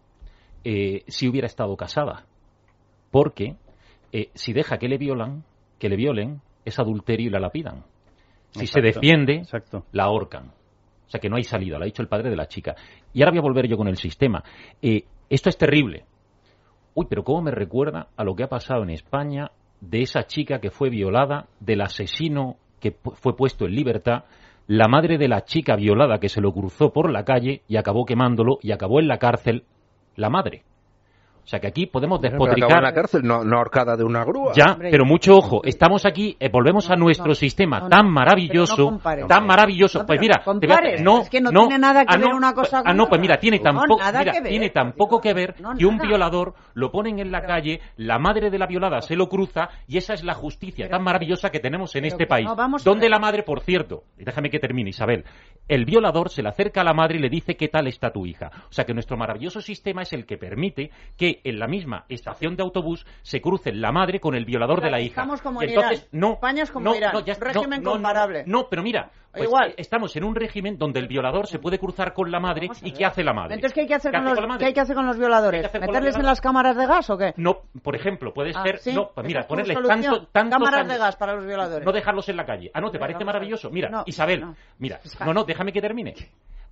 [0.63, 2.23] eh, si hubiera estado casada?
[3.11, 3.57] Porque
[4.13, 5.43] eh, si deja que le violan,
[5.79, 7.83] que le violen, es adulterio y la lapidan.
[8.51, 9.41] Si se Exacto, defiende,
[9.91, 10.45] la ahorcan.
[10.45, 12.73] O sea que no hay salida, lo ha dicho el padre de la chica.
[13.11, 14.41] Y ahora voy a volver yo con el sistema.
[14.81, 16.05] Eh, esto es terrible.
[16.95, 19.51] Uy, pero ¿cómo me recuerda a lo que ha pasado en España
[19.81, 24.23] de esa chica que fue violada, del asesino que fue puesto en libertad,
[24.67, 28.05] la madre de la chica violada que se lo cruzó por la calle y acabó
[28.05, 29.63] quemándolo y acabó en la cárcel
[30.15, 30.63] la madre?
[31.49, 32.77] O sea que aquí podemos despotricar.
[32.77, 34.51] en la cárcel, no, no ahorcada de una grúa.
[34.55, 38.85] Ya, pero mucho ojo, estamos aquí, eh, volvemos a nuestro sistema no, tan maravilloso, pero
[38.85, 39.27] no compares.
[39.27, 39.99] tan maravilloso.
[40.01, 42.13] No, pues mira, no te voy a- compares, no, es que no tiene nada que
[42.13, 44.49] ah, ver no, una cosa ah, no, pues mira, tiene nada mira, que ver.
[44.51, 46.07] tiene tampoco que ver No, que un nada.
[46.07, 49.97] violador lo ponen en la calle, la madre de la violada se lo cruza y
[49.97, 52.45] esa es la justicia tan maravillosa que tenemos en este país.
[52.45, 55.25] no, vamos a donde la madre, por cierto, y déjame que termine, Isabel,
[55.67, 58.27] el violador se le acerca a la madre y le dice qué tal está tu
[58.27, 58.51] hija.
[58.69, 62.55] O sea que nuestro maravilloso sistema es el que permite que en la misma estación
[62.55, 65.21] de autobús se crucen la madre con el violador de la hija.
[65.21, 66.21] Estamos como en entonces, Irán.
[66.21, 67.13] no, España es como no, Irán.
[67.13, 68.43] no, ya- régimen comparable.
[68.47, 69.69] No, pero mira, pues, Igual.
[69.71, 72.91] eh, estamos en un régimen donde el violador se puede cruzar con la madre y
[72.91, 73.55] ¿qué hace la madre?
[73.55, 74.59] Entonces, ¿qué hay que hacer, con los, madre?
[74.59, 75.61] ¿qué hay que hacer con los violadores?
[75.61, 77.33] ¿Qué hay que hacer con ¿Meterles en las cámaras de gas o qué?
[77.37, 78.93] No, por ejemplo, puede Ah, ser, ¿sí?
[78.93, 81.85] no, pues mira, ponerles tanto, tantos Cámaras de gas para los violadores.
[81.85, 82.71] no dejarlos en la calle.
[82.73, 83.69] Ah, no, ¿te Pero parece maravilloso?
[83.69, 84.55] Mira, No, Isabel, no.
[84.79, 86.15] mira, no, no, déjame que termine.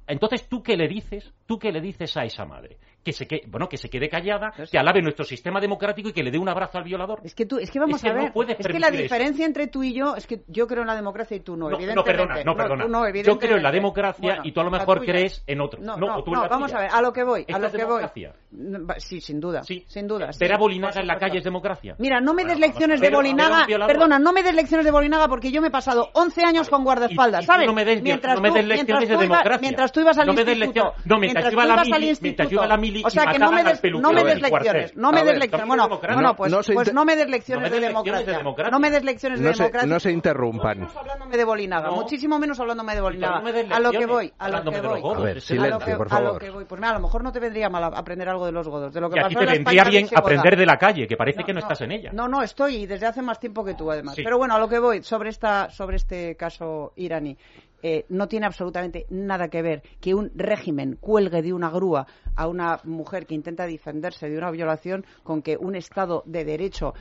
[0.09, 1.33] Entonces, ¿tú qué le dices?
[1.45, 2.77] ¿Tú qué le dices a esa madre?
[3.07, 6.21] Que se quede, bueno, que se quede callada, que alabe nuestro sistema democrático y que
[6.23, 7.21] le dé un abrazo al violador.
[7.23, 8.97] Es que tú, es que vamos Es que a ver, no es que la eso.
[8.97, 11.69] diferencia entre tú y yo es que yo creo en la democracia y tú no,
[11.69, 11.95] No, evidentemente.
[11.95, 13.23] no, perdona, no, perdona.
[13.23, 15.79] Yo creo en la democracia Bueno, y tú a lo mejor crees en otro.
[15.81, 16.79] No, No, no, o tú en no, la vamos tuya.
[16.79, 17.85] a ver, a lo que voy, a ¿Esto lo es que voy.
[18.01, 18.33] democracia?
[18.51, 20.33] Mm, va- Sí, sin duda, sin duda.
[20.33, 21.95] sí, ¿Ver a Bolinaga en la calle es democracia?
[21.99, 25.49] Mira, no me des lecciones de Bolinaga, perdona, no me des lecciones de Bolinaga porque
[25.49, 27.67] yo me he pasado 11 años con guardaespaldas, ¿sabes?
[27.67, 29.59] no me des- lecciones de democracia.
[29.61, 32.59] mientras tú ibas al No me des instituto, mientras tú ibas al instituto.
[33.05, 35.67] O sea y que no me des, no me des lecciones, no me des lecciones.
[35.67, 38.41] Bueno, bueno, pues, No se pues no me des lecciones No me de democracia.
[38.71, 39.87] No me des lecciones de No se, democracia.
[39.89, 40.87] no se interrumpan.
[40.95, 41.95] hablándome de Bolinaga, No.
[41.95, 43.39] muchísimo menos hablándome de Bolinaga.
[43.41, 45.01] no a lo que voy, a lo que voy.
[45.01, 45.17] godos.
[45.17, 46.41] A ver, a lo silencio, que, por a lo favor.
[46.41, 46.65] que voy.
[46.65, 48.93] Pues mira, a lo mejor no te vendría mal a- aprender algo de los godos,
[48.93, 51.07] de lo que Y a pasó ti en te vendría bien aprender de la calle,
[51.07, 52.11] que parece que no estás en ella.
[52.13, 54.15] No, no, estoy y desde hace más tiempo que tú, además.
[54.15, 57.37] Pero bueno, a lo que voy sobre esta sobre este caso iraní.
[57.83, 62.47] Eh, no tiene absolutamente nada que ver que un régimen cuelgue de una grúa a
[62.47, 66.93] una mujer que intenta defenderse de una violación con que un Estado de Derecho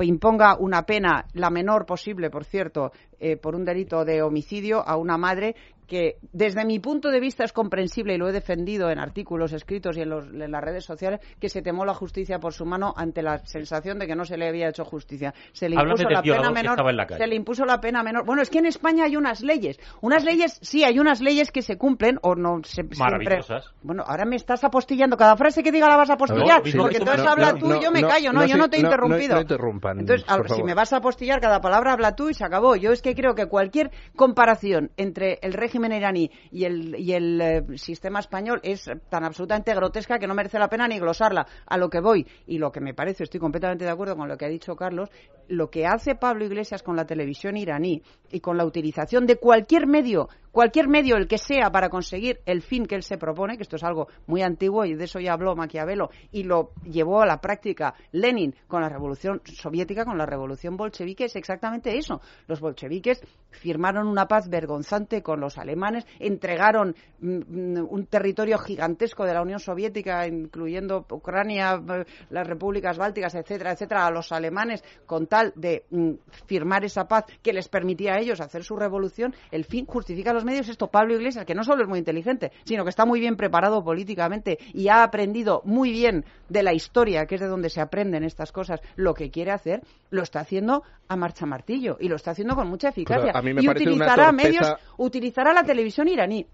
[0.00, 2.92] imponga una pena, la menor posible, por cierto,
[3.22, 5.54] eh, por un delito de homicidio a una madre
[5.86, 9.94] que, desde mi punto de vista, es comprensible y lo he defendido en artículos escritos
[9.98, 12.94] y en, los- en las redes sociales, que se temó la justicia por su mano
[12.96, 15.34] ante la sensación de que no se le había hecho justicia.
[15.52, 16.94] Se le Háblame impuso la pena menor.
[16.94, 17.06] la.
[17.08, 18.24] Se le impuso la pena menor.
[18.24, 19.78] Bueno, es que en España hay unas leyes.
[20.00, 22.98] Unas leyes, sí, hay unas leyes que se cumplen o no se siempre.
[22.98, 23.66] Maravillosas.
[23.82, 25.18] Bueno, ahora me estás apostillando.
[25.18, 26.62] Cada frase que diga la vas a apostillar.
[26.62, 28.32] porque entonces no, habla no, tú y yo me no, callo.
[28.32, 29.34] No, no, yo sí, no te he no, no, interrumpido.
[29.34, 30.64] no interrumpan, Entonces, por si favor.
[30.64, 32.76] me vas a apostillar, cada palabra habla tú y se acabó.
[32.76, 37.40] Yo es que creo que cualquier comparación entre el régimen iraní y el, y el
[37.40, 41.46] eh, sistema español es tan absolutamente grotesca que no merece la pena ni glosarla.
[41.66, 44.36] A lo que voy y lo que me parece, estoy completamente de acuerdo con lo
[44.36, 45.10] que ha dicho Carlos,
[45.48, 49.86] lo que hace Pablo Iglesias con la televisión iraní y con la utilización de cualquier
[49.86, 53.62] medio, cualquier medio, el que sea, para conseguir el fin que él se propone, que
[53.62, 57.26] esto es algo muy antiguo y de eso ya habló Maquiavelo y lo llevó a
[57.26, 62.20] la práctica Lenin con la revolución soviética, con la revolución bolchevique, es exactamente eso.
[62.46, 69.24] Los bolcheviques firmaron una paz vergonzante con los alemanes, entregaron mm, mm, un territorio gigantesco
[69.24, 74.84] de la Unión Soviética, incluyendo Ucrania, eh, las repúblicas bálticas, etcétera, etcétera, a los alemanes
[75.06, 76.12] con tal de mm,
[76.46, 79.34] firmar esa paz que les permitía a ellos hacer su revolución.
[79.50, 80.68] El fin justifica los medios.
[80.68, 83.82] Esto Pablo Iglesias, que no solo es muy inteligente, sino que está muy bien preparado
[83.84, 88.24] políticamente y ha aprendido muy bien de la historia, que es de donde se aprenden
[88.24, 92.32] estas cosas, lo que quiere hacer, lo está haciendo a marcha martillo y lo está
[92.32, 93.32] haciendo con mucha eficacia.
[93.34, 96.46] a mí me y utilizará medios, utilizará la televisión iraní.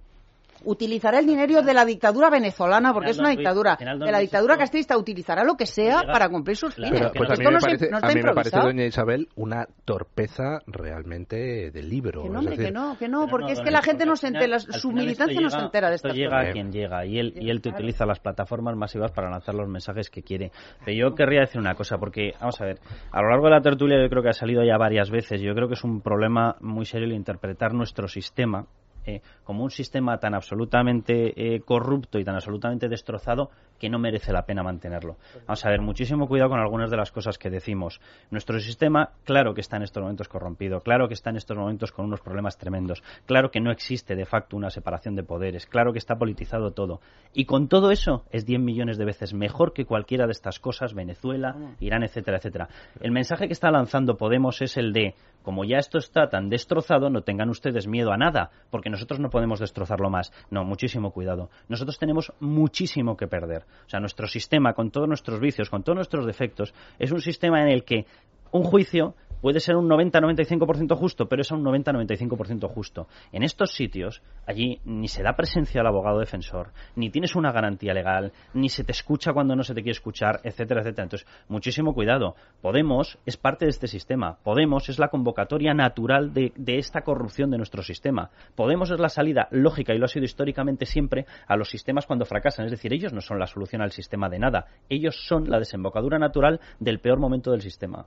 [0.65, 3.77] Utilizará el dinero de la dictadura venezolana, porque es una dictadura.
[3.79, 6.91] De la dictadura castrista utilizará lo que sea llega- para cumplir sus fines.
[6.93, 8.67] Pero, pues a mí Esto me no, se- parece, no a mí me parece, improvisado.
[8.67, 12.23] doña Isabel, una torpeza realmente del libro.
[12.23, 14.07] Que no, hombre, decir, que no, que no, Pero porque no, es que la gente
[14.07, 16.49] no se entera, su militancia no se entera de esto estas llega cosas.
[16.49, 19.69] a quien llega y él, y él te utiliza las plataformas masivas para lanzar los
[19.69, 20.51] mensajes que quiere.
[20.85, 22.79] Pero yo querría decir una cosa, porque, vamos a ver,
[23.13, 25.55] a lo largo de la tertulia yo creo que ha salido ya varias veces, yo
[25.55, 28.67] creo que es un problema muy serio el interpretar nuestro sistema
[29.09, 34.33] eh, como un sistema tan absolutamente eh, corrupto y tan absolutamente destrozado que no merece
[34.33, 35.17] la pena mantenerlo.
[35.47, 38.01] Vamos a ver, muchísimo cuidado con algunas de las cosas que decimos.
[38.31, 41.91] Nuestro sistema, claro que está en estos momentos corrompido, claro que está en estos momentos
[41.91, 45.93] con unos problemas tremendos, claro que no existe de facto una separación de poderes, claro
[45.93, 47.01] que está politizado todo.
[47.33, 50.93] Y con todo eso es 10 millones de veces mejor que cualquiera de estas cosas,
[50.93, 52.69] Venezuela, Irán, etcétera, etcétera.
[53.01, 57.11] El mensaje que está lanzando Podemos es el de, como ya esto está tan destrozado,
[57.11, 60.33] no tengan ustedes miedo a nada, porque nosotros no podemos destrozarlo más.
[60.51, 61.51] No, muchísimo cuidado.
[61.69, 63.65] Nosotros tenemos muchísimo que perder.
[63.87, 67.63] O sea, nuestro sistema, con todos nuestros vicios, con todos nuestros defectos, es un sistema
[67.63, 68.07] en el que
[68.51, 73.07] un juicio puede ser un 90-95% justo, pero es un 90-95% justo.
[73.33, 77.95] En estos sitios, allí ni se da presencia al abogado defensor, ni tienes una garantía
[77.95, 81.05] legal, ni se te escucha cuando no se te quiere escuchar, etcétera, etcétera.
[81.05, 82.35] Entonces, muchísimo cuidado.
[82.61, 84.39] Podemos es parte de este sistema.
[84.43, 88.31] Podemos es la convocatoria natural de, de esta corrupción de nuestro sistema.
[88.55, 92.25] Podemos es la salida lógica, y lo ha sido históricamente siempre, a los sistemas cuando
[92.25, 92.67] fracasan.
[92.67, 94.67] Es decir, ellos no son la solución al sistema de nada.
[94.89, 98.07] Ellos son la desembocadura natural del peor momento del sistema.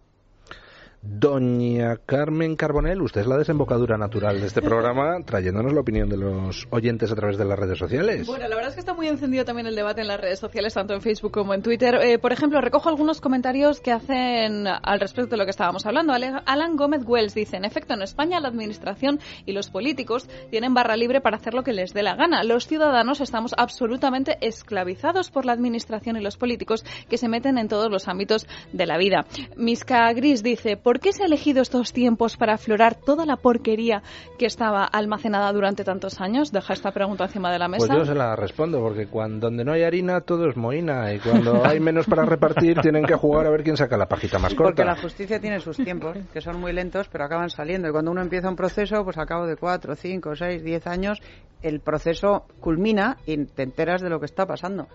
[1.03, 6.17] Doña Carmen Carbonell, usted es la desembocadura natural de este programa, trayéndonos la opinión de
[6.17, 8.27] los oyentes a través de las redes sociales.
[8.27, 10.75] Bueno, la verdad es que está muy encendido también el debate en las redes sociales,
[10.75, 11.95] tanto en Facebook como en Twitter.
[11.95, 16.13] Eh, por ejemplo, recojo algunos comentarios que hacen al respecto de lo que estábamos hablando.
[16.13, 20.95] Alan Gómez Wells dice, en efecto, en España la administración y los políticos tienen barra
[20.97, 22.43] libre para hacer lo que les dé la gana.
[22.43, 27.69] Los ciudadanos estamos absolutamente esclavizados por la administración y los políticos que se meten en
[27.69, 29.25] todos los ámbitos de la vida.
[29.55, 34.03] Miska Gris dice, ¿por qué se ha elegido estos tiempos para aflorar toda la porquería
[34.37, 36.51] que estaba almacenada durante tantos años?
[36.51, 37.87] Deja esta pregunta encima de la mesa.
[37.87, 41.19] Pues yo se la respondo, porque cuando donde no hay harina todo es moína y
[41.19, 44.53] cuando hay menos para repartir tienen que jugar a ver quién saca la pajita más
[44.53, 44.85] Porque corta.
[44.85, 47.87] la justicia tiene sus tiempos, que son muy lentos, pero acaban saliendo.
[47.87, 51.19] Y cuando uno empieza un proceso, pues a cabo de cuatro, cinco, seis, diez años,
[51.61, 54.87] el proceso culmina y te enteras de lo que está pasando.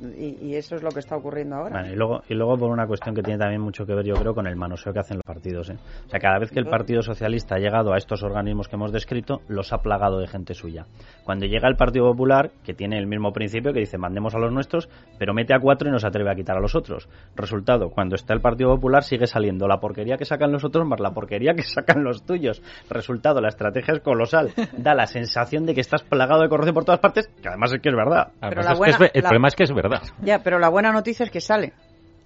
[0.00, 1.80] y, y eso es lo que está ocurriendo ahora.
[1.80, 4.14] Bueno, y luego, y luego por una cuestión que tiene también mucho que ver, yo
[4.14, 5.41] creo, con el manoseo que hacen los partidos.
[5.50, 5.76] ¿Eh?
[6.06, 8.92] O sea, cada vez que el Partido Socialista ha llegado a estos organismos que hemos
[8.92, 10.86] descrito, los ha plagado de gente suya.
[11.24, 14.52] Cuando llega el Partido Popular, que tiene el mismo principio, que dice mandemos a los
[14.52, 14.88] nuestros,
[15.18, 17.08] pero mete a cuatro y no se atreve a quitar a los otros.
[17.34, 21.00] Resultado, cuando está el Partido Popular sigue saliendo la porquería que sacan los otros más
[21.00, 22.62] la porquería que sacan los tuyos.
[22.90, 24.50] Resultado, la estrategia es colosal.
[24.76, 27.80] Da la sensación de que estás plagado de corrupción por todas partes, que además es
[27.80, 28.28] que es verdad.
[28.40, 30.02] Pero la buena- el la- problema es que es verdad.
[30.22, 31.72] Ya, pero la buena noticia es que sale.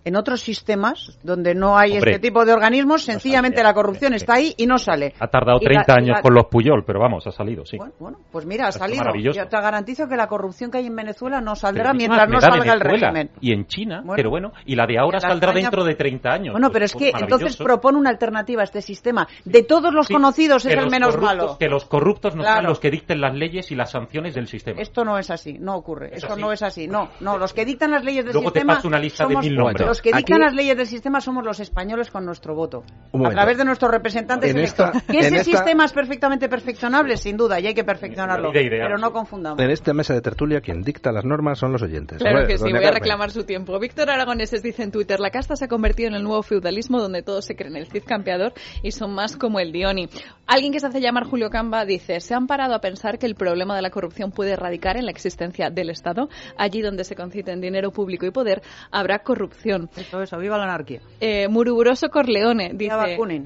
[0.07, 4.35] En otros sistemas donde no hay Hombre, este tipo de organismos, sencillamente la corrupción está
[4.35, 5.12] ahí y no sale.
[5.19, 7.66] Ha tardado Y la- 30 y años la- con los Puyol, pero vamos, ha salido,
[7.66, 7.77] sí.
[7.99, 9.03] Bueno, pues mira, ha salido.
[9.16, 12.73] Yo te garantizo que la corrupción que hay en Venezuela no saldrá mientras no salga
[12.73, 13.31] el régimen.
[13.41, 14.15] Y en China, Bueno.
[14.16, 16.53] pero bueno, y la de ahora saldrá España- dentro de 30 años.
[16.53, 19.27] Bueno, Pues, pero es que entonces propone una alternativa a este sistema.
[19.45, 21.57] De todos los Sí, conocidos es el menos malo.
[21.59, 22.57] Que los corruptos no Claro.
[22.61, 24.81] sean los que dicten las leyes y las sanciones del sistema.
[24.81, 26.11] Esto no es así, no ocurre.
[26.15, 26.87] ¿Es Esto no es así.
[26.87, 29.37] No, no, los que dictan las leyes del Luego te sistema paso una lista de
[29.37, 29.95] mil nombres.
[29.97, 32.85] Los que dictan las leyes del sistema somos los españoles con nuestro voto.
[33.24, 34.90] A través de nuestros representantes En electos.
[34.94, 38.51] esta- que en ese esta- sistema es perfectamente perfeccionable, sin duda, y hay que perfeccionarlo.
[38.52, 39.59] Pero no confundamos.
[39.60, 42.18] En esta mesa de tertulia, quien dicta las normas son los oyentes.
[42.18, 43.78] Claro ver, que sí, voy a reclamar su tiempo.
[43.78, 47.23] Víctor Aragoneses dice en Twitter, la casta se ha convertido en el nuevo feudalismo donde
[47.23, 48.52] todos se creen el Cid campeador
[48.82, 50.09] y son más como el Dioni.
[50.47, 53.35] Alguien que se hace llamar Julio Camba dice, se han parado a pensar que el
[53.35, 56.28] problema de la corrupción puede radicar en la existencia del Estado.
[56.56, 59.76] Allí donde se conciten dinero público y poder, habrá corrupción.
[59.97, 61.01] Eso, eso, viva la anarquía.
[61.20, 62.77] Eh, Muruburoso Corleone dice...
[62.86, 63.44] Viva Bakunin.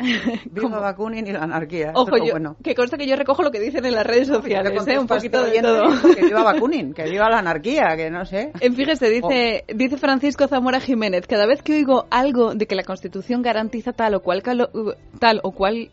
[0.51, 1.93] Viva Bakunin y la anarquía.
[1.95, 2.57] Ojo, yo, bueno.
[2.63, 4.99] que consta que yo recojo lo que dicen en las redes sociales, ¿eh?
[4.99, 6.15] un poquito de todo.
[6.15, 8.53] Que viva Bakunin, que viva la anarquía, que no sé.
[8.61, 12.85] Eh, Fíjese, dice, dice Francisco Zamora Jiménez, cada vez que oigo algo de que la
[12.85, 14.71] Constitución garantiza tal o cual, calo-
[15.19, 15.91] tal o cual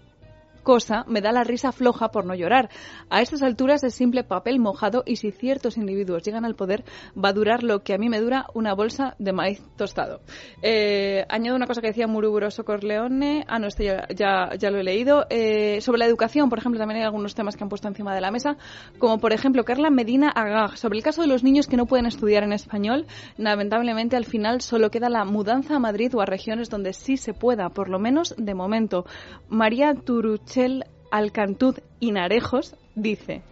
[0.68, 2.70] cosa, me da la risa floja por no llorar.
[3.10, 6.84] A estas alturas es simple papel mojado y si ciertos individuos llegan al poder,
[7.16, 10.20] va a durar lo que a mí me dura una bolsa de maíz tostado.
[10.62, 13.46] Eh, añado una cosa que decía Muruburoso Corleone.
[13.48, 15.26] Ah, no, este ya, ya, lo he leído.
[15.30, 18.20] Eh, sobre la educación, por ejemplo, también hay algunos temas que han puesto encima de
[18.20, 18.58] la mesa,
[19.00, 22.08] como por ejemplo Carla Medina Agag, sobre el caso de los niños que no pueden
[22.08, 23.06] estudiar en español.
[23.38, 27.34] Lamentablemente, al final solo queda la mudanza a Madrid o a regiones donde sí se
[27.34, 29.06] pueda, por lo menos de momento.
[29.48, 29.94] María
[30.58, 33.44] Turuchel Alcantuz Inarejos dice.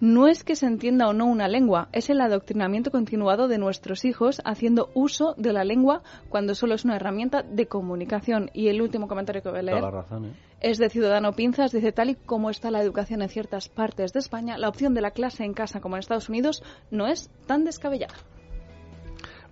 [0.00, 4.04] No es que se entienda o no una lengua, es el adoctrinamiento continuado de nuestros
[4.04, 8.50] hijos haciendo uso de la lengua cuando solo es una herramienta de comunicación.
[8.52, 10.32] Y el último comentario que voy a leer Toda la razón, ¿eh?
[10.60, 14.18] es de Ciudadano Pinzas, dice tal y como está la educación en ciertas partes de
[14.18, 17.64] España, la opción de la clase en casa como en Estados Unidos no es tan
[17.64, 18.16] descabellada.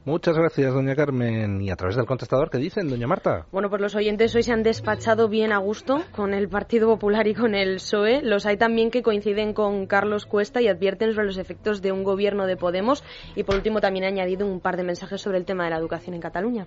[0.04, 1.60] Muchas gracias, doña Carmen.
[1.60, 3.46] Y a través del contestador, ¿qué dicen, doña Marta?
[3.52, 7.28] Bueno, pues los oyentes hoy se han despachado bien a gusto con el Partido Popular
[7.28, 8.20] y con el PSOE.
[8.22, 12.02] Los hay también que coinciden con Carlos Cuesta y advierten sobre los efectos de un
[12.02, 13.04] gobierno de Podemos.
[13.36, 15.78] Y por último también he añadido un par de mensajes sobre el tema de la
[15.78, 16.66] educación en Cataluña.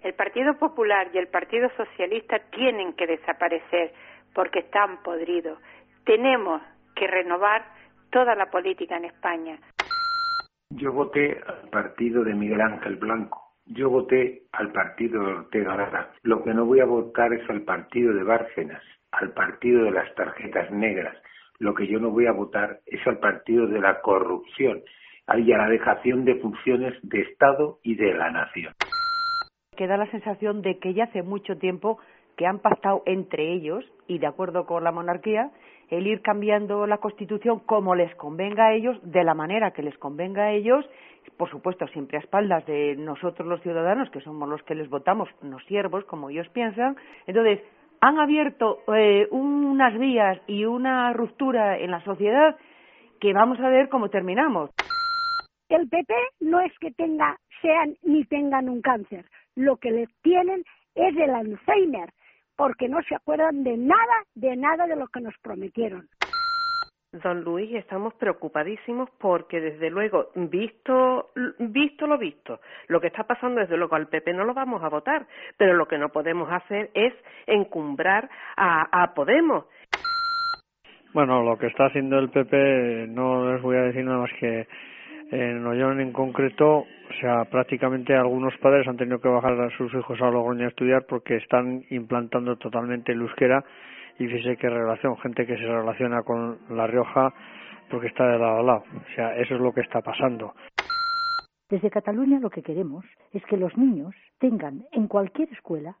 [0.00, 3.92] El Partido Popular y el Partido Socialista tienen que desaparecer
[4.32, 5.58] porque están podridos.
[6.04, 6.62] Tenemos
[6.94, 7.64] que renovar
[8.12, 9.58] toda la política en España.
[10.76, 13.40] Yo voté al partido de Miguel Ángel Blanco.
[13.66, 16.10] Yo voté al partido de Ortega Lara.
[16.22, 18.82] Lo que no voy a votar es al partido de Bárcenas,
[19.12, 21.16] al partido de las tarjetas negras.
[21.60, 24.82] Lo que yo no voy a votar es al partido de la corrupción
[25.38, 28.74] y a la dejación de funciones de Estado y de la nación.
[29.76, 31.98] que da la sensación de que ya hace mucho tiempo
[32.36, 35.50] que han pactado entre ellos y de acuerdo con la monarquía
[35.96, 39.96] el ir cambiando la constitución como les convenga a ellos, de la manera que les
[39.98, 40.84] convenga a ellos,
[41.36, 45.28] por supuesto siempre a espaldas de nosotros los ciudadanos, que somos los que les votamos,
[45.42, 46.96] no siervos, como ellos piensan.
[47.26, 47.60] Entonces,
[48.00, 52.56] han abierto eh, unas vías y una ruptura en la sociedad
[53.20, 54.70] que vamos a ver cómo terminamos.
[55.68, 59.24] El PP no es que tenga, sean ni tengan un cáncer.
[59.56, 60.62] Lo que les tienen
[60.94, 62.10] es el Alzheimer,
[62.56, 66.08] porque no se acuerdan de nada, de nada de lo que nos prometieron.
[67.22, 73.60] Don Luis, estamos preocupadísimos porque, desde luego, visto, visto lo visto, lo que está pasando,
[73.60, 75.26] desde luego, al PP no lo vamos a votar,
[75.56, 77.14] pero lo que no podemos hacer es
[77.46, 79.66] encumbrar a, a Podemos.
[81.12, 84.66] Bueno, lo que está haciendo el PP no les voy a decir nada más que
[85.30, 86.84] en Ollón en concreto,
[87.14, 90.68] o sea, prácticamente algunos padres han tenido que bajar a sus hijos a Logroño a
[90.68, 93.64] estudiar porque están implantando totalmente el euskera
[94.18, 97.32] y fíjese qué relación, gente que se relaciona con La Rioja
[97.90, 98.84] porque está de lado a lado.
[98.96, 100.54] O sea, eso es lo que está pasando.
[101.68, 105.96] Desde Cataluña lo que queremos es que los niños tengan en cualquier escuela,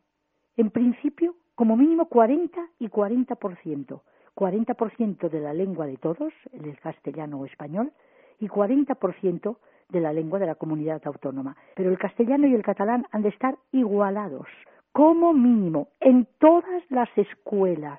[0.56, 4.00] en principio, como mínimo 40 y 40%.
[4.36, 7.92] 40% de la lengua de todos, el castellano o español,
[8.40, 9.56] y 40%
[9.94, 11.56] de la lengua de la comunidad autónoma.
[11.76, 14.46] Pero el castellano y el catalán han de estar igualados,
[14.92, 17.98] como mínimo, en todas las escuelas.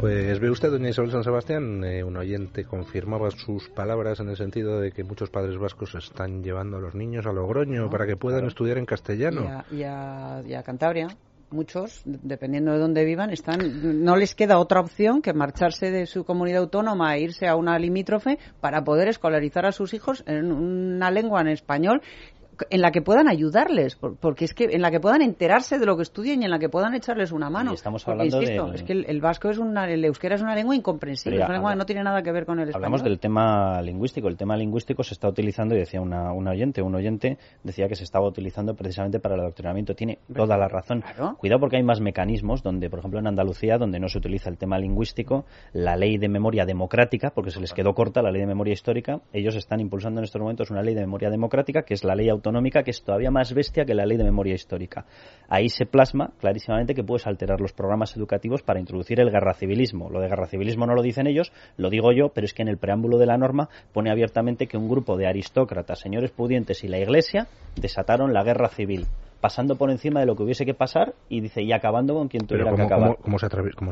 [0.00, 4.36] Pues ve usted, doña Isabel San Sebastián, eh, un oyente confirmaba sus palabras en el
[4.36, 8.06] sentido de que muchos padres vascos están llevando a los niños a Logroño No, para
[8.06, 8.48] que puedan claro.
[8.48, 9.42] estudiar en castellano.
[9.44, 11.08] Y a, y a- y a Cantabria.
[11.50, 16.24] Muchos, dependiendo de dónde vivan, están, no les queda otra opción que marcharse de su
[16.24, 21.10] comunidad autónoma e irse a una limítrofe para poder escolarizar a sus hijos en una
[21.10, 22.02] lengua en español
[22.70, 25.96] en la que puedan ayudarles, porque es que en la que puedan enterarse de lo
[25.96, 27.72] que estudian y en la que puedan echarles una mano.
[27.72, 31.38] estamos hablando insisto, es que el, vasco es una, el euskera es una lengua incomprensible,
[31.38, 32.84] es una lengua que no tiene nada que ver con el español.
[32.84, 36.94] Hablamos del tema lingüístico, el tema lingüístico se está utilizando y decía una, oyente, un
[36.94, 41.04] oyente decía que se estaba utilizando precisamente para el adoctrinamiento, tiene toda la razón.
[41.38, 44.58] Cuidado porque hay más mecanismos donde, por ejemplo, en Andalucía, donde no se utiliza el
[44.58, 48.46] tema lingüístico, la ley de memoria democrática, porque se les quedó corta la ley de
[48.46, 52.04] memoria histórica, ellos están impulsando en estos momentos una ley de memoria democrática, que es
[52.04, 52.47] la ley autonómica
[52.82, 55.04] que es todavía más bestia que la ley de memoria histórica.
[55.48, 60.10] Ahí se plasma clarísimamente que puedes alterar los programas educativos para introducir el civilismo.
[60.10, 62.78] Lo de civilismo no lo dicen ellos, lo digo yo, pero es que en el
[62.78, 66.98] preámbulo de la norma pone abiertamente que un grupo de aristócratas, señores pudientes y la
[66.98, 69.06] Iglesia desataron la guerra civil
[69.40, 72.46] pasando por encima de lo que hubiese que pasar y dice y acabando con quien
[72.46, 73.16] tuviera que acabar.
[73.22, 73.38] ¿cómo,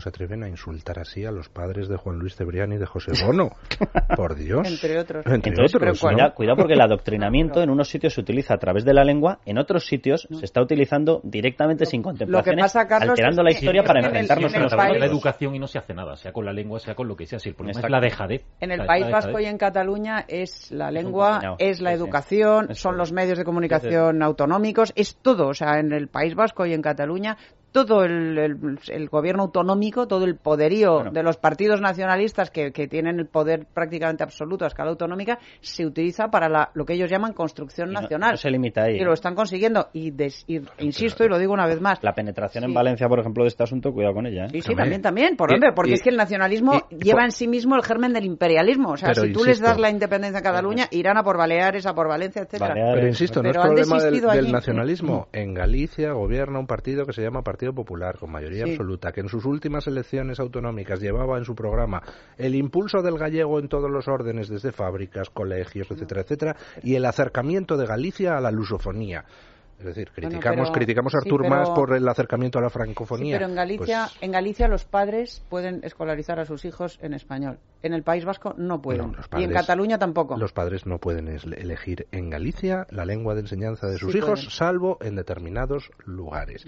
[0.01, 3.13] se atreven a insultar así a los padres de Juan Luis Cebrián y de José
[3.25, 3.51] Bono?
[4.17, 4.67] por Dios.
[4.67, 5.25] Entre otros.
[5.27, 6.01] Entre otros
[6.35, 9.59] cuidado, porque el adoctrinamiento en unos sitios se utiliza a través de la lengua, en
[9.59, 15.07] otros sitios se está utilizando directamente sin contemplaciones, alterando la historia para enfrentarnos a la
[15.07, 17.39] educación y no se hace nada, sea con la lengua, sea con lo que sea.
[17.39, 18.43] Si el problema es la dejadez.
[18.61, 23.13] En el País Vasco y en Cataluña es la lengua, es la educación, son los
[23.13, 27.37] medios de comunicación autonómicos, es todo o sea, en el País Vasco y en Cataluña
[27.85, 33.67] todo el, gobierno autonómico, todo el poderío de los partidos nacionalistas que, tienen el poder
[33.67, 38.39] prácticamente absoluto a escala autonómica se utiliza para lo que ellos llaman construcción nacional.
[38.39, 38.97] se limita ahí.
[38.97, 39.89] Y lo están consiguiendo.
[39.93, 40.13] Y,
[40.79, 41.99] insisto y lo digo una vez más.
[42.03, 44.45] La penetración en Valencia, por ejemplo, de este asunto, cuidado con ella.
[44.45, 44.51] ¿eh?
[44.53, 45.37] Sí, sí, también, también.
[45.37, 48.91] Por, hombre, porque es que el nacionalismo lleva en sí mismo el germen del imperialismo.
[48.91, 51.95] O sea, si tú les das la independencia a Cataluña, irán a por Baleares, a
[51.95, 52.75] por Valencia, etcétera.
[52.75, 55.29] Pero insisto, no es problema del, nacionalismo.
[55.33, 59.29] En Galicia gobierna un partido que se llama Partido Popular con mayoría absoluta, que en
[59.29, 62.03] sus últimas elecciones autonómicas llevaba en su programa
[62.37, 67.05] el impulso del gallego en todos los órdenes, desde fábricas, colegios, etcétera, etcétera, y el
[67.05, 69.25] acercamiento de Galicia a la lusofonía.
[69.79, 73.37] Es decir, criticamos, criticamos a Artur más por el acercamiento a la francofonía.
[73.37, 77.59] pero en Galicia, pues en Galicia los padres pueden escolarizar a sus hijos en español.
[77.83, 79.15] En el País Vasco no pueden.
[79.37, 80.37] y en Cataluña tampoco.
[80.39, 84.97] Los padres no pueden elegir en Galicia la lengua de enseñanza de sus hijos, salvo
[85.03, 86.65] en determinados lugares.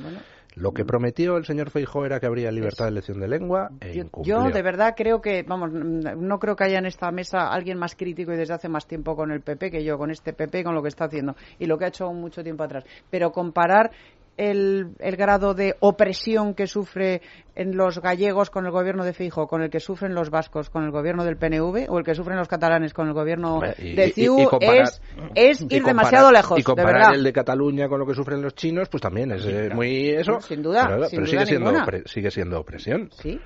[0.61, 4.05] Lo que prometió el señor Feijóo era que habría libertad de elección de lengua e
[4.23, 7.95] yo, de verdad creo que, vamos, no creo que haya en esta mesa alguien más
[7.95, 10.75] crítico y desde hace más tiempo con el PP que yo, con este PP, con
[10.75, 12.85] lo que está haciendo y lo que ha hecho mucho tiempo atrás.
[13.11, 13.91] Pero comparar
[14.37, 17.21] el, el, grado de opresión que sufre
[17.59, 20.85] en los gallegos con el gobierno de Fijo, con el que sufren los vascos con
[20.85, 24.49] el gobierno del PNV o el que sufren los catalanes con el gobierno de CIU
[24.61, 25.03] es,
[25.35, 26.61] es ir demasiado lejos.
[26.61, 29.71] Y comparar el de Cataluña con lo que sufren los chinos, pues también es eh,
[29.75, 30.41] muy eso.
[30.41, 30.87] sin duda.
[31.11, 31.73] Pero, sigue, siendo
[32.05, 33.11] sigue siendo opresión.
[33.11, 33.41] Sí,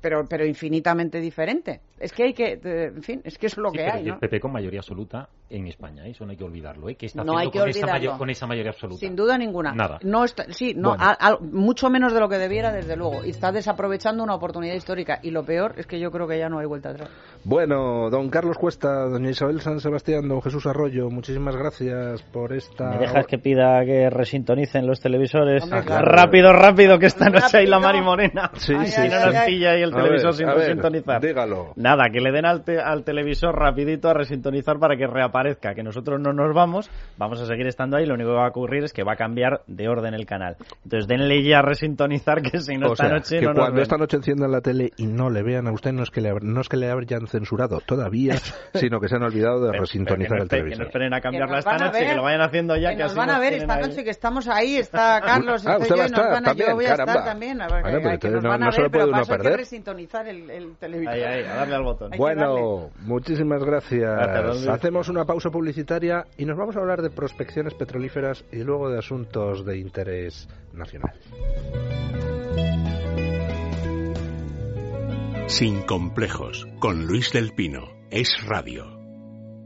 [0.00, 1.80] pero, pero infinitamente diferente.
[1.98, 4.04] Es que hay que, en fin, es que es lo que hay.
[4.04, 4.14] ¿no?
[4.14, 6.88] El PP con mayoría absoluta en España, eso no hay que olvidarlo.
[6.88, 6.96] ¿eh?
[7.00, 9.00] está no hay que con, esa con esa mayoría absoluta?
[9.00, 9.72] Sin duda ninguna.
[9.72, 9.98] Nada.
[10.02, 10.96] No sí, no,
[11.40, 13.24] mucho menos de lo que debiera, desde luego.
[13.32, 15.18] Está desaprovechando una oportunidad histórica.
[15.22, 17.08] Y lo peor es que yo creo que ya no hay vuelta atrás.
[17.44, 22.90] Bueno, don Carlos Cuesta, doña Isabel San Sebastián, don Jesús Arroyo, muchísimas gracias por esta.
[22.90, 25.66] ¿Me dejas que pida que resintonicen los televisores?
[25.70, 28.50] Rápido, rápido, que esta noche hay la Mari Morena.
[28.52, 29.00] Sí, sí,
[29.46, 29.56] sí.
[29.56, 31.22] y el televisor sin resintonizar.
[31.22, 31.72] Dígalo.
[31.76, 36.20] Nada, que le den al, al televisor rapidito a resintonizar para que reaparezca, que nosotros
[36.20, 38.92] no nos vamos, vamos a seguir estando ahí, lo único que va a ocurrir es
[38.92, 40.56] que va a cambiar de orden el canal.
[40.84, 44.50] Entonces denle ya a resintonizar que si no esta noche que cuando esta noche enciendan
[44.50, 46.76] la tele y no le vean a usted no es que le, no es que
[46.76, 48.36] le hayan censurado todavía,
[48.74, 50.78] sino que se han olvidado de resintonizar el televisor.
[50.78, 52.96] Que no esperen a cambiarla esta noche, que lo vayan haciendo ya.
[52.96, 56.02] Que, nos van a ver esta noche que estamos ahí, está Carlos, ah, usted yo,
[56.08, 57.60] nos van a, yo voy a estar también.
[57.60, 61.14] A ver, bueno, que nos van a ver, pero pasa que resintonizar el, el televisor.
[61.14, 62.10] Ahí, ahí, a darle al botón.
[62.16, 64.66] Bueno, muchísimas gracias.
[64.68, 68.98] Hacemos una pausa publicitaria y nos vamos a hablar de prospecciones petrolíferas y luego de
[68.98, 71.12] asuntos de interés nacional.
[75.46, 79.01] Sin complejos, con Luis del Pino, es radio.